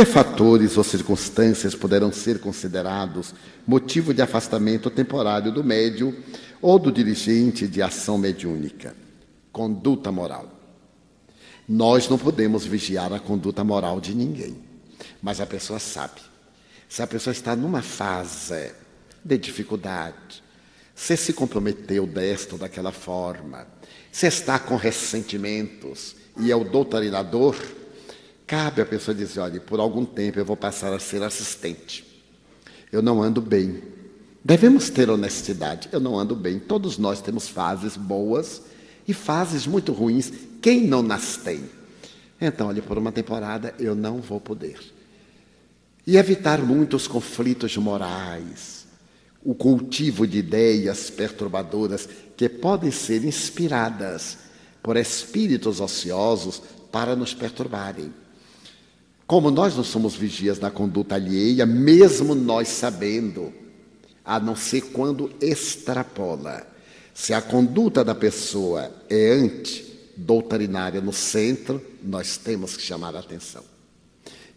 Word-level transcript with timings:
Que 0.00 0.06
fatores 0.06 0.78
ou 0.78 0.82
circunstâncias 0.82 1.74
poderão 1.74 2.10
ser 2.10 2.40
considerados 2.40 3.34
motivo 3.66 4.14
de 4.14 4.22
afastamento 4.22 4.88
temporário 4.88 5.52
do 5.52 5.62
médio 5.62 6.16
ou 6.62 6.78
do 6.78 6.90
dirigente 6.90 7.68
de 7.68 7.82
ação 7.82 8.16
mediúnica? 8.16 8.96
Conduta 9.52 10.10
moral. 10.10 10.48
Nós 11.68 12.08
não 12.08 12.16
podemos 12.16 12.64
vigiar 12.64 13.12
a 13.12 13.20
conduta 13.20 13.62
moral 13.62 14.00
de 14.00 14.14
ninguém, 14.14 14.56
mas 15.20 15.38
a 15.38 15.44
pessoa 15.44 15.78
sabe. 15.78 16.22
Se 16.88 17.02
a 17.02 17.06
pessoa 17.06 17.32
está 17.32 17.54
numa 17.54 17.82
fase 17.82 18.72
de 19.22 19.36
dificuldade, 19.36 20.42
se 20.94 21.14
se 21.14 21.34
comprometeu 21.34 22.06
desta 22.06 22.54
ou 22.54 22.58
daquela 22.58 22.90
forma, 22.90 23.66
se 24.10 24.26
está 24.26 24.58
com 24.58 24.76
ressentimentos 24.76 26.16
e 26.38 26.50
é 26.50 26.56
o 26.56 26.64
doutrinador, 26.64 27.54
cabe 28.50 28.82
a 28.82 28.86
pessoa 28.86 29.14
dizer: 29.14 29.38
olha, 29.38 29.60
por 29.60 29.78
algum 29.78 30.04
tempo 30.04 30.40
eu 30.40 30.44
vou 30.44 30.56
passar 30.56 30.92
a 30.92 30.98
ser 30.98 31.22
assistente. 31.22 32.04
Eu 32.90 33.00
não 33.00 33.22
ando 33.22 33.40
bem. 33.40 33.80
Devemos 34.44 34.90
ter 34.90 35.08
honestidade. 35.08 35.88
Eu 35.92 36.00
não 36.00 36.18
ando 36.18 36.34
bem. 36.34 36.58
Todos 36.58 36.98
nós 36.98 37.22
temos 37.22 37.48
fases 37.48 37.96
boas 37.96 38.62
e 39.06 39.14
fases 39.14 39.68
muito 39.68 39.92
ruins. 39.92 40.32
Quem 40.60 40.84
não 40.84 41.00
nas 41.00 41.36
tem? 41.36 41.70
Então, 42.40 42.66
olha, 42.66 42.82
por 42.82 42.98
uma 42.98 43.12
temporada 43.12 43.72
eu 43.78 43.94
não 43.94 44.18
vou 44.18 44.40
poder. 44.40 44.80
E 46.04 46.16
evitar 46.16 46.60
muitos 46.60 47.06
conflitos 47.06 47.76
morais 47.76 48.80
o 49.42 49.54
cultivo 49.54 50.26
de 50.26 50.38
ideias 50.38 51.08
perturbadoras 51.08 52.08
que 52.36 52.48
podem 52.48 52.90
ser 52.90 53.24
inspiradas 53.24 54.36
por 54.82 54.96
espíritos 54.96 55.80
ociosos 55.80 56.60
para 56.90 57.14
nos 57.14 57.32
perturbarem. 57.32 58.12
Como 59.30 59.48
nós 59.48 59.76
não 59.76 59.84
somos 59.84 60.16
vigias 60.16 60.58
na 60.58 60.72
conduta 60.72 61.14
alheia, 61.14 61.64
mesmo 61.64 62.34
nós 62.34 62.66
sabendo, 62.66 63.52
a 64.24 64.40
não 64.40 64.56
ser 64.56 64.86
quando 64.86 65.30
extrapola. 65.40 66.66
Se 67.14 67.32
a 67.32 67.40
conduta 67.40 68.02
da 68.02 68.12
pessoa 68.12 68.92
é 69.08 69.34
anti-doutrinária 69.34 71.00
no 71.00 71.12
centro, 71.12 71.80
nós 72.02 72.38
temos 72.38 72.76
que 72.76 72.82
chamar 72.82 73.14
a 73.14 73.20
atenção. 73.20 73.62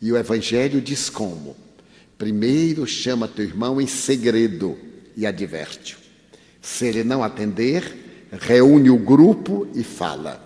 E 0.01 0.11
o 0.11 0.17
Evangelho 0.17 0.81
diz 0.81 1.07
como? 1.07 1.55
Primeiro 2.17 2.87
chama 2.87 3.27
teu 3.27 3.45
irmão 3.45 3.79
em 3.79 3.85
segredo 3.85 4.75
e 5.15 5.27
adverte-o. 5.27 5.99
Se 6.63 6.87
ele 6.87 7.03
não 7.03 7.23
atender, 7.23 8.27
reúne 8.31 8.89
o 8.89 8.97
grupo 8.97 9.67
e 9.75 9.83
fala. 9.83 10.43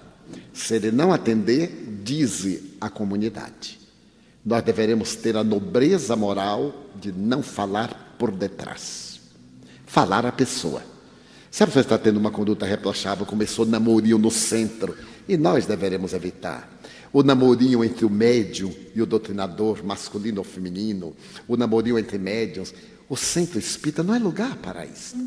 Se 0.52 0.76
ele 0.76 0.92
não 0.92 1.14
atender, 1.14 2.02
dize 2.04 2.74
à 2.82 2.90
comunidade. 2.90 3.87
Nós 4.48 4.64
deveremos 4.64 5.14
ter 5.14 5.36
a 5.36 5.44
nobreza 5.44 6.16
moral 6.16 6.74
de 6.96 7.12
não 7.12 7.44
falar 7.44 8.16
por 8.18 8.32
detrás. 8.32 9.20
Falar 9.86 10.26
à 10.26 10.32
pessoa. 10.32 10.82
Se 11.52 11.64
a 11.64 11.68
pessoa 11.68 11.82
está 11.82 11.98
tendo 11.98 12.16
uma 12.16 12.32
conduta 12.32 12.66
reprochável, 12.66 13.26
começou 13.26 13.66
namorinho 13.66 14.18
no 14.18 14.32
centro, 14.32 14.96
e 15.28 15.36
nós 15.36 15.66
deveremos 15.66 16.14
evitar 16.14 16.80
o 17.12 17.24
namorinho 17.24 17.84
entre 17.84 18.06
o 18.06 18.10
médium 18.10 18.74
e 18.96 19.02
o 19.02 19.06
doutrinador, 19.06 19.84
masculino 19.84 20.38
ou 20.38 20.46
feminino, 20.46 21.14
o 21.46 21.58
namorinho 21.58 22.00
entre 22.00 22.18
médiums. 22.18 22.74
O 23.10 23.18
centro 23.18 23.60
espírita 23.60 24.02
não 24.02 24.16
é 24.16 24.20
lugar 24.20 24.56
para 24.60 24.86
isso. 24.86 25.18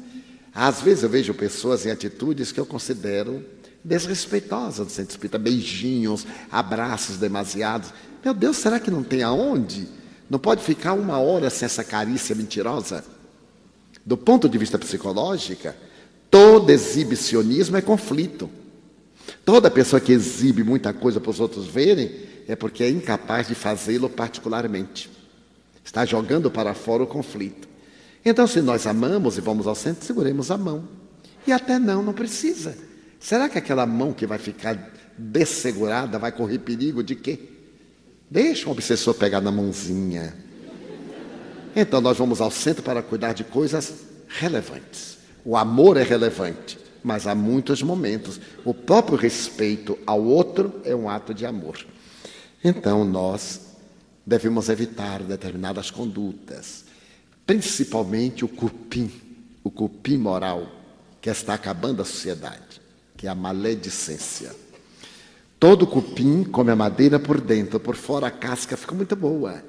Às 0.54 0.80
vezes 0.80 1.02
eu 1.02 1.10
vejo 1.10 1.34
pessoas 1.34 1.84
em 1.84 1.90
atitudes 1.90 2.52
que 2.52 2.60
eu 2.60 2.64
considero 2.64 3.44
desrespeitosas 3.84 4.86
do 4.86 4.90
centro 4.90 5.10
espírita, 5.10 5.38
beijinhos, 5.38 6.26
abraços 6.50 7.18
demasiados. 7.18 7.92
Meu 8.24 8.34
Deus, 8.34 8.56
será 8.56 8.78
que 8.78 8.90
não 8.90 9.02
tem 9.02 9.22
aonde? 9.22 9.88
Não 10.28 10.38
pode 10.38 10.62
ficar 10.62 10.92
uma 10.92 11.18
hora 11.18 11.48
sem 11.50 11.66
essa 11.66 11.82
carícia 11.82 12.34
mentirosa? 12.34 13.04
Do 14.04 14.16
ponto 14.16 14.48
de 14.48 14.58
vista 14.58 14.78
psicológico, 14.78 15.72
todo 16.30 16.70
exibicionismo 16.70 17.76
é 17.76 17.80
conflito. 17.82 18.48
Toda 19.44 19.70
pessoa 19.70 20.00
que 20.00 20.12
exibe 20.12 20.62
muita 20.62 20.92
coisa 20.92 21.20
para 21.20 21.30
os 21.30 21.40
outros 21.40 21.66
verem 21.66 22.10
é 22.46 22.54
porque 22.54 22.84
é 22.84 22.90
incapaz 22.90 23.48
de 23.48 23.54
fazê-lo 23.54 24.08
particularmente. 24.08 25.10
Está 25.84 26.04
jogando 26.04 26.50
para 26.50 26.74
fora 26.74 27.02
o 27.02 27.06
conflito. 27.06 27.68
Então, 28.24 28.46
se 28.46 28.60
nós 28.60 28.86
amamos 28.86 29.38
e 29.38 29.40
vamos 29.40 29.66
ao 29.66 29.74
centro, 29.74 30.04
seguremos 30.04 30.50
a 30.50 30.58
mão. 30.58 30.84
E 31.46 31.52
até 31.52 31.78
não, 31.78 32.02
não 32.02 32.12
precisa. 32.12 32.76
Será 33.18 33.48
que 33.48 33.58
aquela 33.58 33.86
mão 33.86 34.12
que 34.12 34.26
vai 34.26 34.38
ficar 34.38 34.92
dessegurada 35.16 36.18
vai 36.18 36.30
correr 36.30 36.58
perigo 36.58 37.02
de 37.02 37.14
quê? 37.14 37.38
Deixa 38.30 38.68
o 38.68 38.72
obsessor 38.72 39.14
pegar 39.14 39.40
na 39.40 39.50
mãozinha. 39.50 40.34
Então, 41.74 42.00
nós 42.00 42.16
vamos 42.16 42.40
ao 42.40 42.50
centro 42.50 42.82
para 42.82 43.02
cuidar 43.02 43.32
de 43.32 43.44
coisas 43.44 43.92
relevantes. 44.28 45.18
O 45.44 45.56
amor 45.56 45.96
é 45.96 46.02
relevante 46.02 46.78
mas 47.02 47.26
há 47.26 47.34
muitos 47.34 47.82
momentos. 47.82 48.40
O 48.64 48.72
próprio 48.74 49.16
respeito 49.16 49.98
ao 50.06 50.22
outro 50.22 50.80
é 50.84 50.94
um 50.94 51.08
ato 51.08 51.34
de 51.34 51.46
amor. 51.46 51.84
Então, 52.62 53.04
nós 53.04 53.60
devemos 54.24 54.68
evitar 54.68 55.22
determinadas 55.22 55.90
condutas, 55.90 56.84
principalmente 57.46 58.44
o 58.44 58.48
cupim, 58.48 59.10
o 59.64 59.70
cupim 59.70 60.18
moral, 60.18 60.70
que 61.20 61.30
está 61.30 61.54
acabando 61.54 62.02
a 62.02 62.04
sociedade, 62.04 62.80
que 63.16 63.26
é 63.26 63.30
a 63.30 63.34
maledicência. 63.34 64.54
Todo 65.60 65.86
cupim 65.86 66.42
come 66.42 66.72
a 66.72 66.76
madeira 66.76 67.20
por 67.20 67.40
dentro, 67.40 67.78
por 67.78 67.94
fora 67.94 68.26
a 68.26 68.30
casca 68.30 68.76
fica 68.76 68.94
muito 68.94 69.14
boa. 69.14 69.62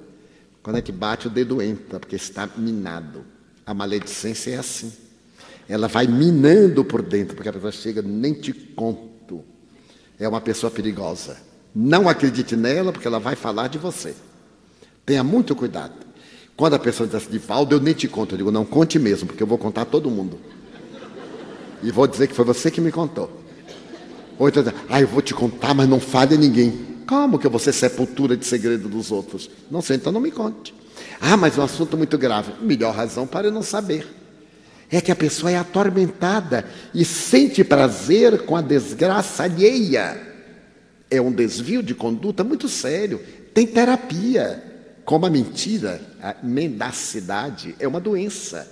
Quando 0.63 0.77
a 0.77 0.79
gente 0.79 0.91
bate, 0.91 1.27
o 1.27 1.29
dedo 1.29 1.61
entra, 1.61 1.99
porque 1.99 2.15
está 2.15 2.49
minado. 2.57 3.23
A 3.65 3.73
maledicência 3.73 4.51
é 4.51 4.57
assim 4.57 4.91
ela 5.71 5.87
vai 5.87 6.05
minando 6.05 6.83
por 6.83 7.01
dentro, 7.01 7.33
porque 7.33 7.47
a 7.47 7.53
pessoa 7.53 7.71
chega, 7.71 8.01
nem 8.01 8.33
te 8.33 8.51
conto. 8.51 9.41
É 10.19 10.27
uma 10.27 10.41
pessoa 10.41 10.69
perigosa. 10.69 11.37
Não 11.73 12.09
acredite 12.09 12.57
nela, 12.57 12.91
porque 12.91 13.07
ela 13.07 13.19
vai 13.19 13.37
falar 13.37 13.69
de 13.69 13.77
você. 13.77 14.13
Tenha 15.05 15.23
muito 15.23 15.55
cuidado. 15.55 15.93
Quando 16.57 16.73
a 16.73 16.79
pessoa 16.79 17.07
diz 17.07 17.15
assim, 17.15 17.37
Valdo, 17.37 17.75
eu 17.75 17.79
nem 17.79 17.93
te 17.93 18.09
conto. 18.09 18.33
Eu 18.33 18.39
digo, 18.39 18.51
não 18.51 18.65
conte 18.65 18.99
mesmo, 18.99 19.27
porque 19.27 19.41
eu 19.41 19.47
vou 19.47 19.57
contar 19.57 19.83
a 19.83 19.85
todo 19.85 20.11
mundo. 20.11 20.37
E 21.81 21.89
vou 21.89 22.05
dizer 22.05 22.27
que 22.27 22.35
foi 22.35 22.43
você 22.43 22.69
que 22.69 22.81
me 22.81 22.91
contou. 22.91 23.40
Ou 24.41 24.49
então, 24.49 24.63
ah, 24.89 24.99
eu 24.99 25.07
vou 25.07 25.21
te 25.21 25.35
contar, 25.35 25.71
mas 25.75 25.87
não 25.87 25.99
fale 25.99 26.33
a 26.33 26.37
ninguém. 26.37 27.03
Como 27.05 27.37
que 27.37 27.45
eu 27.45 27.51
vou 27.51 27.59
ser 27.59 27.73
sepultura 27.73 28.35
de 28.35 28.43
segredo 28.43 28.89
dos 28.89 29.11
outros? 29.11 29.47
Não 29.69 29.83
sei, 29.83 29.97
então 29.97 30.11
não 30.11 30.19
me 30.19 30.31
conte. 30.31 30.73
Ah, 31.21 31.37
mas 31.37 31.59
é 31.59 31.61
um 31.61 31.63
assunto 31.63 31.95
muito 31.95 32.17
grave. 32.17 32.53
Melhor 32.59 32.95
razão 32.95 33.27
para 33.27 33.49
eu 33.49 33.51
não 33.51 33.61
saber 33.61 34.07
é 34.89 34.99
que 34.99 35.11
a 35.11 35.15
pessoa 35.15 35.51
é 35.51 35.57
atormentada 35.59 36.65
e 36.91 37.05
sente 37.05 37.63
prazer 37.63 38.39
com 38.39 38.55
a 38.55 38.63
desgraça 38.63 39.43
alheia. 39.43 40.19
É 41.07 41.21
um 41.21 41.31
desvio 41.31 41.83
de 41.83 41.93
conduta 41.93 42.43
muito 42.43 42.67
sério. 42.67 43.21
Tem 43.53 43.67
terapia. 43.67 44.63
Como 45.05 45.27
a 45.27 45.29
mentira, 45.29 46.01
a 46.19 46.35
mendacidade 46.41 47.75
é 47.79 47.87
uma 47.87 47.99
doença. 47.99 48.67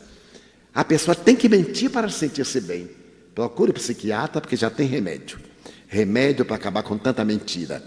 A 0.74 0.84
pessoa 0.84 1.13
tem 1.13 1.36
que 1.36 1.47
mentir 1.47 1.91
para 1.91 2.09
sentir-se 2.09 2.59
bem. 2.59 2.90
Procure 3.36 3.69
o 3.69 3.75
psiquiatra 3.75 4.41
porque 4.41 4.56
já 4.56 4.72
tem 4.72 4.88
remédio. 4.88 5.49
Remédio 5.90 6.46
para 6.46 6.56
acabar 6.56 6.84
com 6.84 6.98
tanta 6.98 7.26
mentira. 7.26 7.84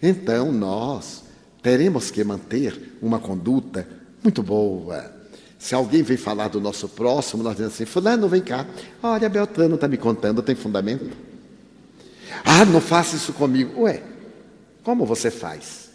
Então 0.00 0.52
nós 0.52 1.24
teremos 1.60 2.08
que 2.12 2.22
manter 2.22 2.96
uma 3.02 3.18
conduta 3.18 3.88
muito 4.22 4.42
boa, 4.42 5.20
se 5.60 5.74
alguém 5.74 6.02
vem 6.02 6.16
falar 6.16 6.48
do 6.48 6.58
nosso 6.58 6.88
próximo, 6.88 7.42
nós 7.42 7.52
dizemos 7.52 7.74
assim: 7.74 7.84
Fulano, 7.84 8.26
vem 8.26 8.40
cá. 8.40 8.66
Olha, 9.02 9.28
Beltrano 9.28 9.74
está 9.74 9.86
me 9.86 9.98
contando, 9.98 10.42
tem 10.42 10.54
fundamento? 10.54 11.14
Ah, 12.42 12.64
não 12.64 12.80
faça 12.80 13.14
isso 13.14 13.34
comigo. 13.34 13.82
Ué, 13.82 14.02
como 14.82 15.04
você 15.04 15.30
faz? 15.30 15.90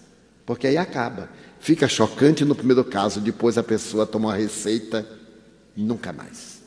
Porque 0.45 0.67
aí 0.67 0.77
acaba. 0.77 1.29
Fica 1.59 1.87
chocante 1.87 2.45
no 2.45 2.53
primeiro 2.53 2.83
caso, 2.83 3.19
depois 3.19 3.57
a 3.57 3.63
pessoa 3.63 4.05
toma 4.05 4.27
uma 4.27 4.35
receita 4.35 5.03
e 5.75 5.81
nunca 5.81 6.13
mais. 6.13 6.61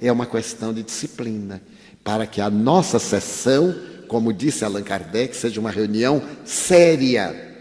É 0.00 0.12
uma 0.12 0.24
questão 0.24 0.72
de 0.72 0.84
disciplina. 0.84 1.60
Para 2.04 2.24
que 2.24 2.40
a 2.40 2.48
nossa 2.48 3.00
sessão, 3.00 3.74
como 4.08 4.32
disse 4.32 4.64
Allan 4.64 4.82
Kardec, 4.82 5.36
seja 5.36 5.60
uma 5.60 5.70
reunião 5.70 6.22
séria. 6.44 7.54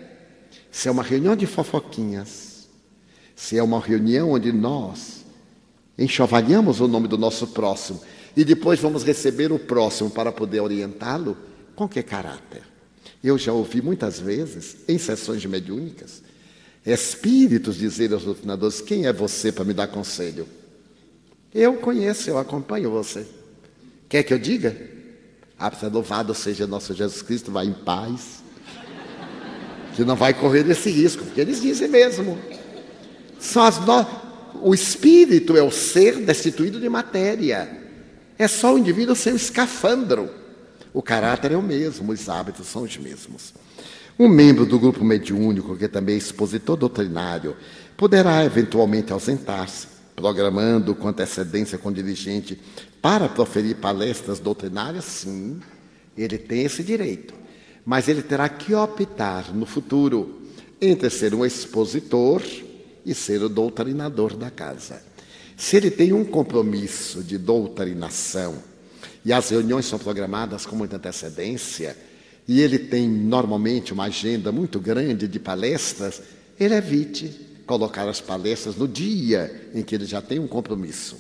Se 0.72 0.88
é 0.88 0.92
uma 0.92 1.04
reunião 1.04 1.36
de 1.36 1.46
fofoquinhas, 1.46 2.68
se 3.36 3.58
é 3.58 3.64
uma 3.64 3.80
reunião 3.80 4.32
onde 4.32 4.52
nós 4.52 5.24
enxovalhamos 5.98 6.80
o 6.80 6.88
nome 6.88 7.08
do 7.08 7.18
nosso 7.18 7.48
próximo 7.48 8.02
e 8.36 8.44
depois 8.44 8.80
vamos 8.80 9.04
receber 9.04 9.52
o 9.52 9.60
próximo 9.60 10.10
para 10.10 10.32
poder 10.32 10.60
orientá-lo, 10.60 11.38
com 11.76 11.88
que 11.88 12.02
caráter? 12.02 12.64
Eu 13.24 13.38
já 13.38 13.54
ouvi 13.54 13.82
muitas 13.82 14.20
vezes, 14.20 14.78
em 14.88 14.98
sessões 14.98 15.46
mediúnicas, 15.46 16.22
espíritos 16.86 17.78
dizerem 17.78 18.14
aos 18.14 18.24
doutrinadores: 18.24 18.82
Quem 18.82 19.06
é 19.06 19.14
você 19.14 19.52
para 19.52 19.64
me 19.64 19.74
dar 19.74 19.88
conselho? 19.88 20.48
Eu 21.54 21.76
conheço, 21.76 22.30
eu 22.30 22.38
acompanho 22.38 22.90
você. 22.90 23.26
Quer 24.10 24.24
que 24.24 24.34
eu 24.34 24.40
diga? 24.40 24.93
Louvado 25.92 26.34
seja 26.34 26.68
nosso 26.68 26.94
Jesus 26.94 27.22
Cristo, 27.22 27.52
vá 27.52 27.64
em 27.64 27.74
paz. 27.74 28.44
que 29.96 30.04
não 30.04 30.16
vai 30.16 30.34
correr 30.34 30.70
esse 30.70 30.90
risco, 30.90 31.24
porque 31.24 31.42
eles 31.42 31.62
dizem 31.62 31.88
mesmo. 31.88 32.38
As 33.56 33.80
no... 33.80 34.24
O 34.62 34.74
espírito 34.74 35.58
é 35.58 35.64
o 35.64 35.72
ser 35.72 36.18
destituído 36.18 36.80
de 36.80 36.88
matéria. 36.88 37.70
É 38.38 38.48
só 38.48 38.74
o 38.74 38.78
indivíduo 38.78 39.16
sem 39.16 39.34
o 39.34 39.36
escafandro. 39.36 40.30
O 40.94 41.02
caráter 41.02 41.52
é 41.52 41.58
o 41.58 41.62
mesmo, 41.62 42.12
os 42.12 42.30
hábitos 42.30 42.68
são 42.68 42.84
os 42.84 42.98
mesmos. 42.98 43.54
Um 44.18 44.28
membro 44.28 44.66
do 44.66 44.80
grupo 44.80 45.04
mediúnico, 45.04 45.76
que 45.76 45.88
também 45.88 46.16
é 46.16 46.18
expositor 46.20 46.78
doutrinário, 46.78 47.56
poderá 47.98 48.46
eventualmente 48.46 49.12
ausentar-se, 49.12 49.88
programando 50.16 50.96
com 50.96 51.08
antecedência 51.08 51.78
com 51.78 51.92
dirigente 51.92 52.60
para 53.02 53.28
proferir 53.28 53.78
palestras 53.78 54.40
doutrinárias, 54.40 55.06
sim, 55.06 55.60
ele 56.18 56.38
tem 56.38 56.64
esse 56.64 56.84
direito. 56.84 57.34
Mas 57.86 58.08
ele 58.08 58.22
terá 58.22 58.48
que 58.48 58.74
optar 58.74 59.54
no 59.54 59.66
futuro 59.66 60.42
entre 60.80 61.10
ser 61.10 61.34
um 61.34 61.46
expositor 61.46 62.42
e 63.06 63.14
ser 63.14 63.42
o 63.44 63.50
doutrinador 63.50 64.36
da 64.36 64.50
casa. 64.50 65.02
Se 65.58 65.78
ele 65.78 65.92
tem 65.92 66.14
um 66.14 66.24
compromisso 66.24 67.22
de 67.22 67.38
doutrinação 67.38 68.56
e 69.26 69.32
as 69.32 69.50
reuniões 69.50 69.86
são 69.86 70.00
programadas 70.00 70.66
com 70.66 70.76
muita 70.76 70.98
antecedência, 70.98 71.96
e 72.48 72.62
ele 72.62 72.78
tem 72.78 73.08
normalmente 73.08 73.94
uma 73.94 74.06
agenda 74.06 74.52
muito 74.52 74.80
grande 74.80 75.28
de 75.28 75.40
palestras, 75.40 76.22
ele 76.60 76.76
evite 76.76 77.53
colocar 77.66 78.08
as 78.08 78.22
palestras 78.22 78.76
no 78.76 78.88
dia 78.88 79.70
em 79.74 79.84
que 79.84 79.96
ele 79.96 80.06
já 80.06 80.22
tem 80.22 80.40
um 80.40 80.48
compromisso. 80.48 81.18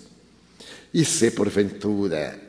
E 0.93 1.03
se 1.03 1.31
porventura 1.31 2.39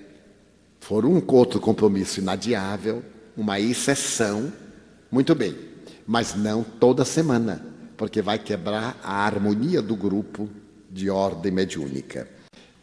for 0.80 1.06
um 1.06 1.22
outro 1.26 1.58
compromisso 1.60 2.20
inadiável, 2.20 3.02
uma 3.36 3.58
exceção, 3.58 4.52
muito 5.10 5.34
bem, 5.34 5.56
mas 6.06 6.34
não 6.34 6.62
toda 6.62 7.04
semana, 7.04 7.64
porque 7.96 8.20
vai 8.20 8.38
quebrar 8.38 8.98
a 9.02 9.24
harmonia 9.24 9.80
do 9.80 9.96
grupo 9.96 10.48
de 10.90 11.08
ordem 11.08 11.50
mediúnica. 11.50 12.28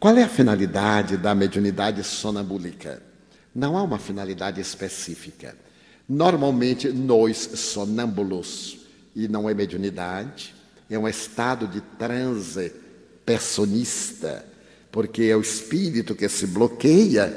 Qual 0.00 0.16
é 0.16 0.24
a 0.24 0.28
finalidade 0.28 1.16
da 1.16 1.32
mediunidade 1.34 2.02
sonambúlica? 2.02 3.00
Não 3.54 3.76
há 3.76 3.82
uma 3.82 3.98
finalidade 3.98 4.60
específica. 4.60 5.56
Normalmente, 6.08 6.88
nós 6.88 7.38
sonâmbulos, 7.38 8.78
e 9.14 9.28
não 9.28 9.48
é 9.48 9.54
mediunidade, 9.54 10.54
é 10.94 10.98
um 10.98 11.08
estado 11.08 11.66
de 11.66 11.80
transe 11.80 12.72
personista, 13.24 14.44
porque 14.90 15.24
é 15.24 15.36
o 15.36 15.40
espírito 15.40 16.14
que 16.14 16.28
se 16.28 16.46
bloqueia, 16.46 17.34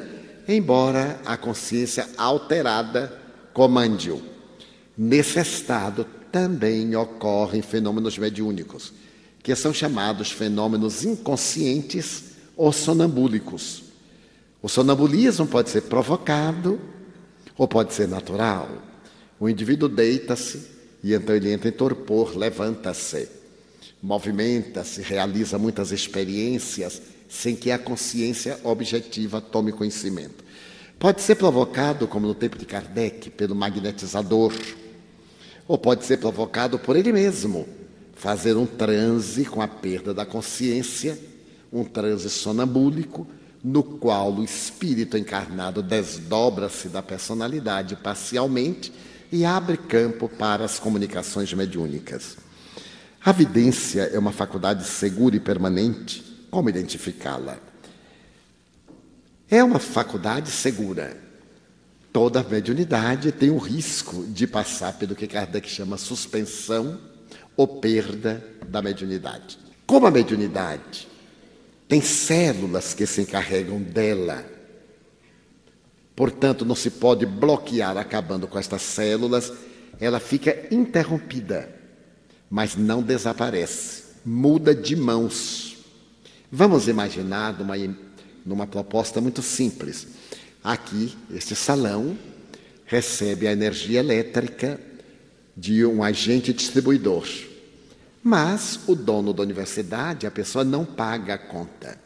embora 0.48 1.20
a 1.26 1.38
consciência 1.38 2.08
alterada 2.18 3.18
comande-o. 3.54 4.22
Nesse 4.98 5.40
estado 5.40 6.06
também 6.32 6.96
ocorrem 6.96 7.62
fenômenos 7.62 8.18
mediúnicos, 8.18 8.92
que 9.42 9.56
são 9.56 9.74
chamados 9.74 10.32
fenômenos 10.32 11.06
inconscientes 11.06 12.36
ou 12.58 12.74
sonambúlicos. 12.74 13.84
O 14.62 14.68
sonambulismo 14.68 15.48
pode 15.48 15.70
ser 15.70 15.84
provocado 15.84 16.80
ou 17.58 17.68
pode 17.68 17.94
ser 17.94 18.08
natural. 18.08 18.70
O 19.40 19.48
indivíduo 19.48 19.88
deita-se 19.88 20.76
e 21.06 21.14
então 21.14 21.36
ele 21.36 21.52
entra 21.52 21.70
em 21.70 21.72
torpor, 21.72 22.36
levanta-se, 22.36 23.30
movimenta-se, 24.06 25.02
realiza 25.02 25.58
muitas 25.58 25.92
experiências 25.92 27.02
sem 27.28 27.56
que 27.56 27.72
a 27.72 27.80
consciência 27.80 28.60
objetiva 28.64 29.42
tome 29.42 29.72
conhecimento. 29.72 30.44
Pode 31.00 31.24
ser 31.24 31.34
provocado, 31.36 32.08
como 32.08 32.28
no 32.28 32.36
tempo 32.36 32.56
de 32.56 32.68
Kardec, 32.68 33.32
pelo 33.32 33.56
magnetizador, 33.56 34.54
ou 35.68 35.76
pode 35.76 36.06
ser 36.06 36.18
provocado 36.18 36.78
por 36.78 36.96
ele 36.96 37.12
mesmo, 37.12 37.68
fazer 38.14 38.56
um 38.56 38.68
transe 38.68 39.44
com 39.44 39.60
a 39.60 39.68
perda 39.68 40.14
da 40.14 40.24
consciência, 40.24 41.18
um 41.74 41.84
transe 41.84 42.30
sonambúlico, 42.30 43.26
no 43.64 43.82
qual 43.82 44.32
o 44.36 44.44
espírito 44.44 45.18
encarnado 45.18 45.82
desdobra-se 45.82 46.90
da 46.90 47.02
personalidade 47.02 47.96
parcialmente 47.96 48.94
e 49.32 49.44
abre 49.44 49.78
campo 49.78 50.30
para 50.30 50.64
as 50.64 50.78
comunicações 50.78 51.52
mediúnicas. 51.52 52.45
A 53.26 53.32
vidência 53.32 54.04
é 54.04 54.20
uma 54.20 54.32
faculdade 54.32 54.86
segura 54.86 55.36
e 55.36 55.40
permanente. 55.40 56.24
Como 56.52 56.70
identificá-la? 56.70 57.58
É 59.50 59.64
uma 59.64 59.80
faculdade 59.80 60.52
segura. 60.52 61.18
Toda 62.14 62.44
mediunidade 62.44 63.32
tem 63.32 63.50
o 63.50 63.58
risco 63.58 64.24
de 64.28 64.46
passar 64.46 64.94
pelo 64.94 65.16
que 65.16 65.26
Kardec 65.26 65.68
chama 65.68 65.98
suspensão 65.98 67.00
ou 67.58 67.68
perda 67.68 68.46
da 68.68 68.82
mediunidade. 68.82 69.58
Como 69.88 70.06
a 70.06 70.12
mediunidade 70.12 71.08
tem 71.88 72.02
células 72.02 72.94
que 72.94 73.08
se 73.08 73.22
encarregam 73.22 73.82
dela 73.82 74.56
Portanto, 76.16 76.64
não 76.64 76.76
se 76.76 76.90
pode 76.90 77.26
bloquear 77.26 77.98
acabando 77.98 78.48
com 78.48 78.58
estas 78.58 78.82
células, 78.82 79.52
ela 80.00 80.20
fica 80.20 80.66
interrompida, 80.72 81.75
mas 82.50 82.76
não 82.76 83.02
desaparece, 83.02 84.04
muda 84.26 84.74
de 84.74 84.96
mãos. 84.96 85.78
Vamos 86.52 86.88
imaginar 86.88 87.58
numa, 87.58 87.76
numa 88.46 88.68
proposta 88.68 89.20
muito 89.20 89.42
simples. 89.42 90.08
Aqui, 90.64 91.16
este 91.32 91.56
salão 91.56 92.18
recebe 92.86 93.48
a 93.48 93.52
energia 93.52 94.00
elétrica 94.00 94.80
de 95.56 95.86
um 95.86 96.04
agente 96.04 96.54
distribuidor. 96.54 97.28
Mas 98.24 98.80
o 98.88 98.96
dono 98.96 99.34
da 99.34 99.44
universidade, 99.44 100.26
a 100.26 100.32
pessoa 100.32 100.64
não 100.64 100.84
paga 100.84 101.36
a 101.36 101.38
conta. 101.38 102.00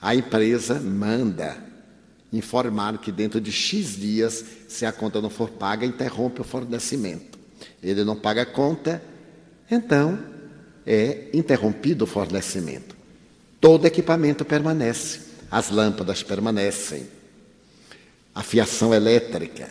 A 0.00 0.14
empresa 0.14 0.78
manda 0.78 1.56
informar 2.30 2.98
que 2.98 3.10
dentro 3.10 3.40
de 3.40 3.50
X 3.50 3.96
dias, 3.96 4.44
se 4.68 4.84
a 4.84 4.92
conta 4.92 5.20
não 5.22 5.30
for 5.30 5.50
paga, 5.50 5.86
interrompe 5.86 6.40
o 6.40 6.44
fornecimento. 6.44 7.38
Ele 7.82 8.04
não 8.04 8.16
paga 8.16 8.42
a 8.42 8.46
conta, 8.46 9.02
então 9.74 10.18
é 10.86 11.28
interrompido 11.32 12.04
o 12.04 12.06
fornecimento. 12.06 12.96
Todo 13.60 13.86
equipamento 13.86 14.44
permanece, 14.44 15.20
as 15.50 15.70
lâmpadas 15.70 16.22
permanecem, 16.22 17.06
a 18.34 18.42
fiação 18.42 18.92
elétrica. 18.92 19.64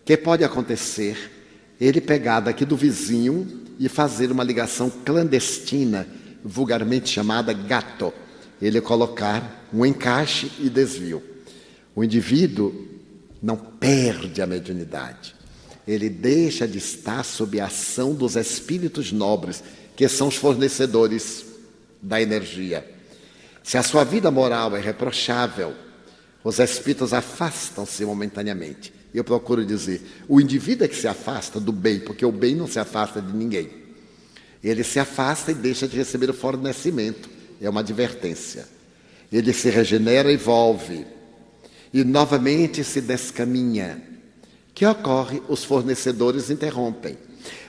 O 0.00 0.04
que 0.04 0.16
pode 0.16 0.42
acontecer? 0.42 1.32
Ele 1.80 2.00
pegar 2.00 2.40
daqui 2.40 2.64
do 2.64 2.76
vizinho 2.76 3.64
e 3.78 3.88
fazer 3.88 4.32
uma 4.32 4.42
ligação 4.42 4.90
clandestina, 4.90 6.08
vulgarmente 6.42 7.10
chamada 7.10 7.52
gato. 7.52 8.12
Ele 8.60 8.80
colocar 8.80 9.68
um 9.72 9.84
encaixe 9.84 10.50
e 10.58 10.70
desvio. 10.70 11.22
O 11.94 12.02
indivíduo 12.02 12.88
não 13.42 13.56
perde 13.56 14.40
a 14.40 14.46
mediunidade. 14.46 15.35
Ele 15.86 16.08
deixa 16.08 16.66
de 16.66 16.78
estar 16.78 17.24
sob 17.24 17.60
a 17.60 17.66
ação 17.66 18.14
dos 18.14 18.36
espíritos 18.36 19.12
nobres, 19.12 19.62
que 19.94 20.08
são 20.08 20.28
os 20.28 20.36
fornecedores 20.36 21.44
da 22.02 22.20
energia. 22.20 22.84
Se 23.62 23.78
a 23.78 23.82
sua 23.82 24.04
vida 24.04 24.30
moral 24.30 24.76
é 24.76 24.80
reprochável, 24.80 25.74
os 26.42 26.58
espíritos 26.58 27.12
afastam-se 27.12 28.04
momentaneamente. 28.04 28.92
Eu 29.12 29.24
procuro 29.24 29.64
dizer, 29.64 30.02
o 30.28 30.40
indivíduo 30.40 30.84
é 30.84 30.88
que 30.88 30.96
se 30.96 31.08
afasta 31.08 31.58
do 31.58 31.72
bem, 31.72 32.00
porque 32.00 32.24
o 32.24 32.30
bem 32.30 32.54
não 32.54 32.66
se 32.66 32.78
afasta 32.78 33.20
de 33.20 33.32
ninguém. 33.32 33.70
Ele 34.62 34.84
se 34.84 34.98
afasta 34.98 35.50
e 35.50 35.54
deixa 35.54 35.88
de 35.88 35.96
receber 35.96 36.30
o 36.30 36.34
fornecimento. 36.34 37.28
É 37.60 37.68
uma 37.68 37.80
advertência. 37.80 38.66
Ele 39.32 39.52
se 39.52 39.70
regenera 39.70 40.30
e 40.30 40.36
volve 40.36 41.06
e 41.92 42.04
novamente 42.04 42.84
se 42.84 43.00
descaminha. 43.00 44.15
Que 44.76 44.84
ocorre? 44.84 45.42
Os 45.48 45.64
fornecedores 45.64 46.50
interrompem. 46.50 47.16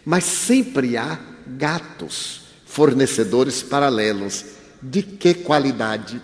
Mas 0.04 0.26
sempre 0.26 0.98
há 0.98 1.18
gatos, 1.48 2.42
fornecedores 2.66 3.64
paralelos. 3.64 4.44
De 4.82 5.02
que 5.02 5.34
qualidade? 5.34 6.22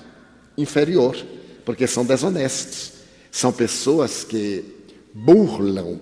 Inferior, 0.58 1.16
porque 1.64 1.88
são 1.88 2.06
desonestos. 2.06 2.92
São 3.32 3.54
pessoas 3.54 4.26
que 4.26 4.66
burlam, 5.14 6.02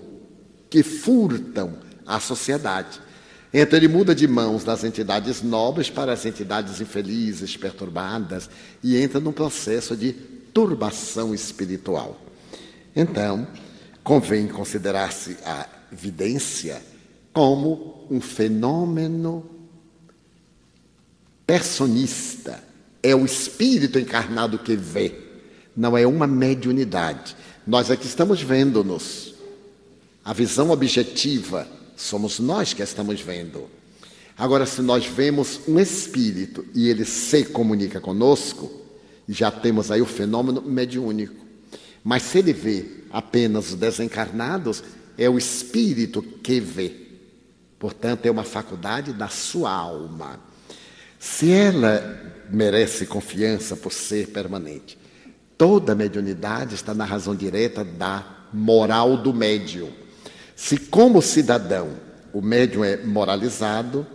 que 0.68 0.82
furtam 0.82 1.78
a 2.04 2.18
sociedade. 2.18 3.00
Então 3.54 3.78
ele 3.78 3.86
muda 3.86 4.16
de 4.16 4.26
mãos 4.26 4.64
das 4.64 4.82
entidades 4.82 5.42
nobres 5.42 5.88
para 5.88 6.12
as 6.12 6.26
entidades 6.26 6.80
infelizes, 6.80 7.56
perturbadas, 7.56 8.50
e 8.82 8.96
entra 8.96 9.20
num 9.20 9.32
processo 9.32 9.96
de 9.96 10.12
turbação 10.12 11.32
espiritual. 11.32 12.20
Então, 12.96 13.46
convém 14.02 14.48
considerar-se 14.48 15.36
a 15.44 15.66
evidência 15.92 16.82
como 17.32 18.06
um 18.10 18.20
fenômeno 18.20 19.44
personista. 21.46 22.62
É 23.02 23.14
o 23.14 23.24
espírito 23.24 23.98
encarnado 23.98 24.58
que 24.58 24.76
vê, 24.76 25.14
não 25.76 25.96
é 25.96 26.06
uma 26.06 26.26
mediunidade. 26.26 27.36
Nós 27.66 27.90
aqui 27.90 28.06
estamos 28.06 28.40
vendo-nos. 28.42 29.34
A 30.24 30.32
visão 30.32 30.70
objetiva 30.70 31.66
somos 31.96 32.38
nós 32.38 32.72
que 32.72 32.82
estamos 32.82 33.20
vendo. 33.20 33.68
Agora, 34.36 34.66
se 34.66 34.80
nós 34.82 35.04
vemos 35.04 35.60
um 35.68 35.78
espírito 35.78 36.64
e 36.74 36.88
ele 36.88 37.04
se 37.04 37.44
comunica 37.44 38.00
conosco, 38.00 38.70
já 39.28 39.50
temos 39.50 39.90
aí 39.90 40.00
o 40.00 40.06
fenômeno 40.06 40.62
mediúnico. 40.62 41.34
Mas 42.02 42.22
se 42.22 42.38
ele 42.38 42.52
vê 42.52 42.86
apenas 43.10 43.70
os 43.70 43.74
desencarnados, 43.74 44.82
é 45.16 45.28
o 45.28 45.38
espírito 45.38 46.22
que 46.22 46.60
vê. 46.60 46.94
Portanto, 47.78 48.26
é 48.26 48.30
uma 48.30 48.44
faculdade 48.44 49.12
da 49.12 49.28
sua 49.28 49.70
alma. 49.70 50.40
Se 51.18 51.50
ela 51.50 52.34
merece 52.50 53.06
confiança 53.06 53.76
por 53.76 53.92
ser 53.92 54.28
permanente, 54.28 54.98
toda 55.56 55.94
mediunidade 55.94 56.74
está 56.74 56.92
na 56.94 57.04
razão 57.04 57.34
direta 57.34 57.84
da 57.84 58.24
moral 58.52 59.16
do 59.16 59.32
médium. 59.32 59.90
Se, 60.56 60.76
como 60.76 61.22
cidadão, 61.22 61.90
o 62.32 62.40
médium 62.40 62.84
é 62.84 62.96
moralizado, 62.96 64.06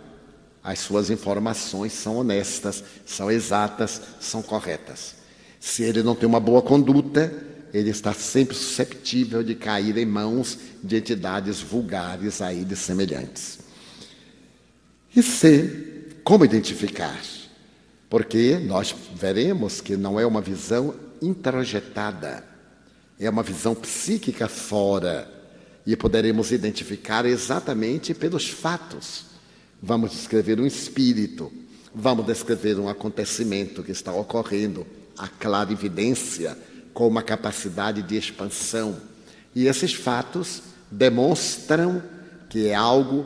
as 0.62 0.80
suas 0.80 1.08
informações 1.08 1.92
são 1.92 2.16
honestas, 2.16 2.84
são 3.06 3.30
exatas, 3.30 4.00
são 4.20 4.42
corretas. 4.42 5.14
Se 5.58 5.82
ele 5.82 6.02
não 6.02 6.14
tem 6.14 6.28
uma 6.28 6.40
boa 6.40 6.60
conduta, 6.60 7.32
ele 7.72 7.90
está 7.90 8.12
sempre 8.12 8.54
susceptível 8.54 9.42
de 9.42 9.54
cair 9.54 9.96
em 9.96 10.06
mãos 10.06 10.58
de 10.82 10.96
entidades 10.96 11.60
vulgares 11.60 12.40
a 12.40 12.52
ele 12.52 12.74
semelhantes. 12.74 13.58
E 15.14 15.22
C, 15.22 16.06
como 16.22 16.44
identificar? 16.44 17.18
Porque 18.08 18.58
nós 18.58 18.94
veremos 19.14 19.80
que 19.80 19.96
não 19.96 20.18
é 20.18 20.26
uma 20.26 20.40
visão 20.40 20.94
introjetada, 21.20 22.44
é 23.18 23.28
uma 23.28 23.42
visão 23.42 23.74
psíquica 23.74 24.48
fora, 24.48 25.30
e 25.86 25.96
poderemos 25.96 26.52
identificar 26.52 27.24
exatamente 27.24 28.12
pelos 28.12 28.48
fatos. 28.48 29.24
Vamos 29.82 30.12
descrever 30.12 30.60
um 30.60 30.66
espírito, 30.66 31.50
vamos 31.94 32.26
descrever 32.26 32.78
um 32.78 32.88
acontecimento 32.88 33.82
que 33.82 33.92
está 33.92 34.12
ocorrendo, 34.12 34.86
a 35.16 35.28
clara 35.28 35.72
evidência 35.72 36.56
com 36.98 37.06
uma 37.06 37.22
capacidade 37.22 38.02
de 38.02 38.16
expansão. 38.16 38.96
E 39.54 39.68
esses 39.68 39.94
fatos 39.94 40.62
demonstram 40.90 42.02
que 42.48 42.66
é 42.66 42.74
algo 42.74 43.24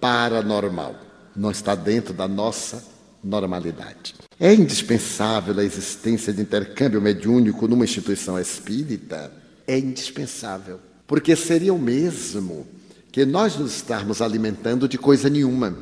paranormal, 0.00 0.94
não 1.36 1.50
está 1.50 1.74
dentro 1.74 2.14
da 2.14 2.26
nossa 2.26 2.82
normalidade. 3.22 4.14
É 4.40 4.54
indispensável 4.54 5.58
a 5.58 5.62
existência 5.62 6.32
de 6.32 6.40
intercâmbio 6.40 7.02
mediúnico 7.02 7.68
numa 7.68 7.84
instituição 7.84 8.38
espírita? 8.38 9.30
É 9.66 9.78
indispensável, 9.78 10.80
porque 11.06 11.36
seria 11.36 11.74
o 11.74 11.78
mesmo 11.78 12.66
que 13.12 13.26
nós 13.26 13.58
nos 13.58 13.76
estarmos 13.76 14.22
alimentando 14.22 14.88
de 14.88 14.96
coisa 14.96 15.28
nenhuma. 15.28 15.76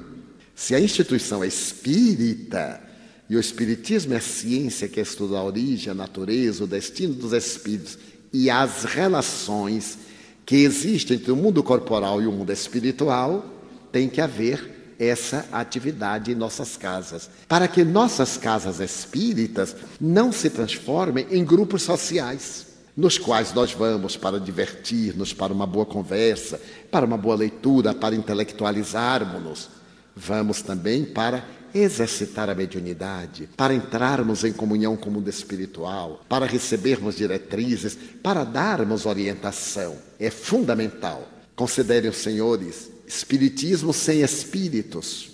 Se 0.57 0.75
a 0.75 0.81
instituição 0.81 1.45
é 1.45 1.47
espírita, 1.47 2.90
e 3.31 3.37
o 3.37 3.41
Espiritismo 3.41 4.13
é 4.13 4.17
a 4.17 4.21
ciência 4.21 4.89
que 4.89 4.99
estuda 4.99 5.39
a 5.39 5.45
origem, 5.45 5.93
a 5.93 5.95
natureza, 5.95 6.65
o 6.65 6.67
destino 6.67 7.15
dos 7.15 7.33
espíritos 7.33 7.97
e 8.33 8.51
as 8.51 8.83
relações 8.83 9.99
que 10.45 10.57
existem 10.57 11.17
entre 11.17 11.31
o 11.31 11.37
mundo 11.37 11.63
corporal 11.63 12.21
e 12.21 12.27
o 12.27 12.33
mundo 12.33 12.53
espiritual, 12.53 13.47
tem 13.93 14.09
que 14.09 14.21
haver 14.21 14.97
essa 14.99 15.47
atividade 15.53 16.33
em 16.33 16.35
nossas 16.35 16.77
casas, 16.77 17.31
para 17.47 17.69
que 17.69 17.85
nossas 17.85 18.37
casas 18.37 18.81
espíritas 18.81 19.77
não 20.01 20.33
se 20.33 20.51
transformem 20.51 21.25
em 21.31 21.45
grupos 21.45 21.83
sociais, 21.83 22.67
nos 22.97 23.17
quais 23.17 23.55
nós 23.55 23.73
vamos 23.73 24.17
para 24.17 24.41
divertir-nos, 24.41 25.33
para 25.33 25.53
uma 25.53 25.69
boa 25.69 25.87
conversa, 25.87 26.61
para 26.91 27.07
uma 27.07 27.17
boa 27.17 27.37
leitura, 27.37 27.95
para 27.95 28.17
intelectualizarmos-nos. 28.17 29.69
Vamos 30.17 30.63
também 30.63 31.05
para 31.05 31.60
exercitar 31.75 32.49
a 32.51 32.55
mediunidade, 32.55 33.49
para 33.57 33.75
entrarmos 33.75 34.45
em 34.45 34.53
comunhão 34.53 34.97
com 34.97 35.11
o 35.11 35.13
mundo 35.13 35.29
espiritual, 35.29 36.25
para 36.29 36.47
recebermos 36.47 37.17
diretrizes, 37.17 37.97
para 38.23 38.45
darmos 38.45 39.07
orientação. 39.07 39.97
É 40.19 40.31
fundamental. 40.31 41.29
Considerem 41.55 42.13
senhores, 42.13 42.91
espiritismo 43.07 43.93
sem 43.93 44.23
espíritos 44.23 45.31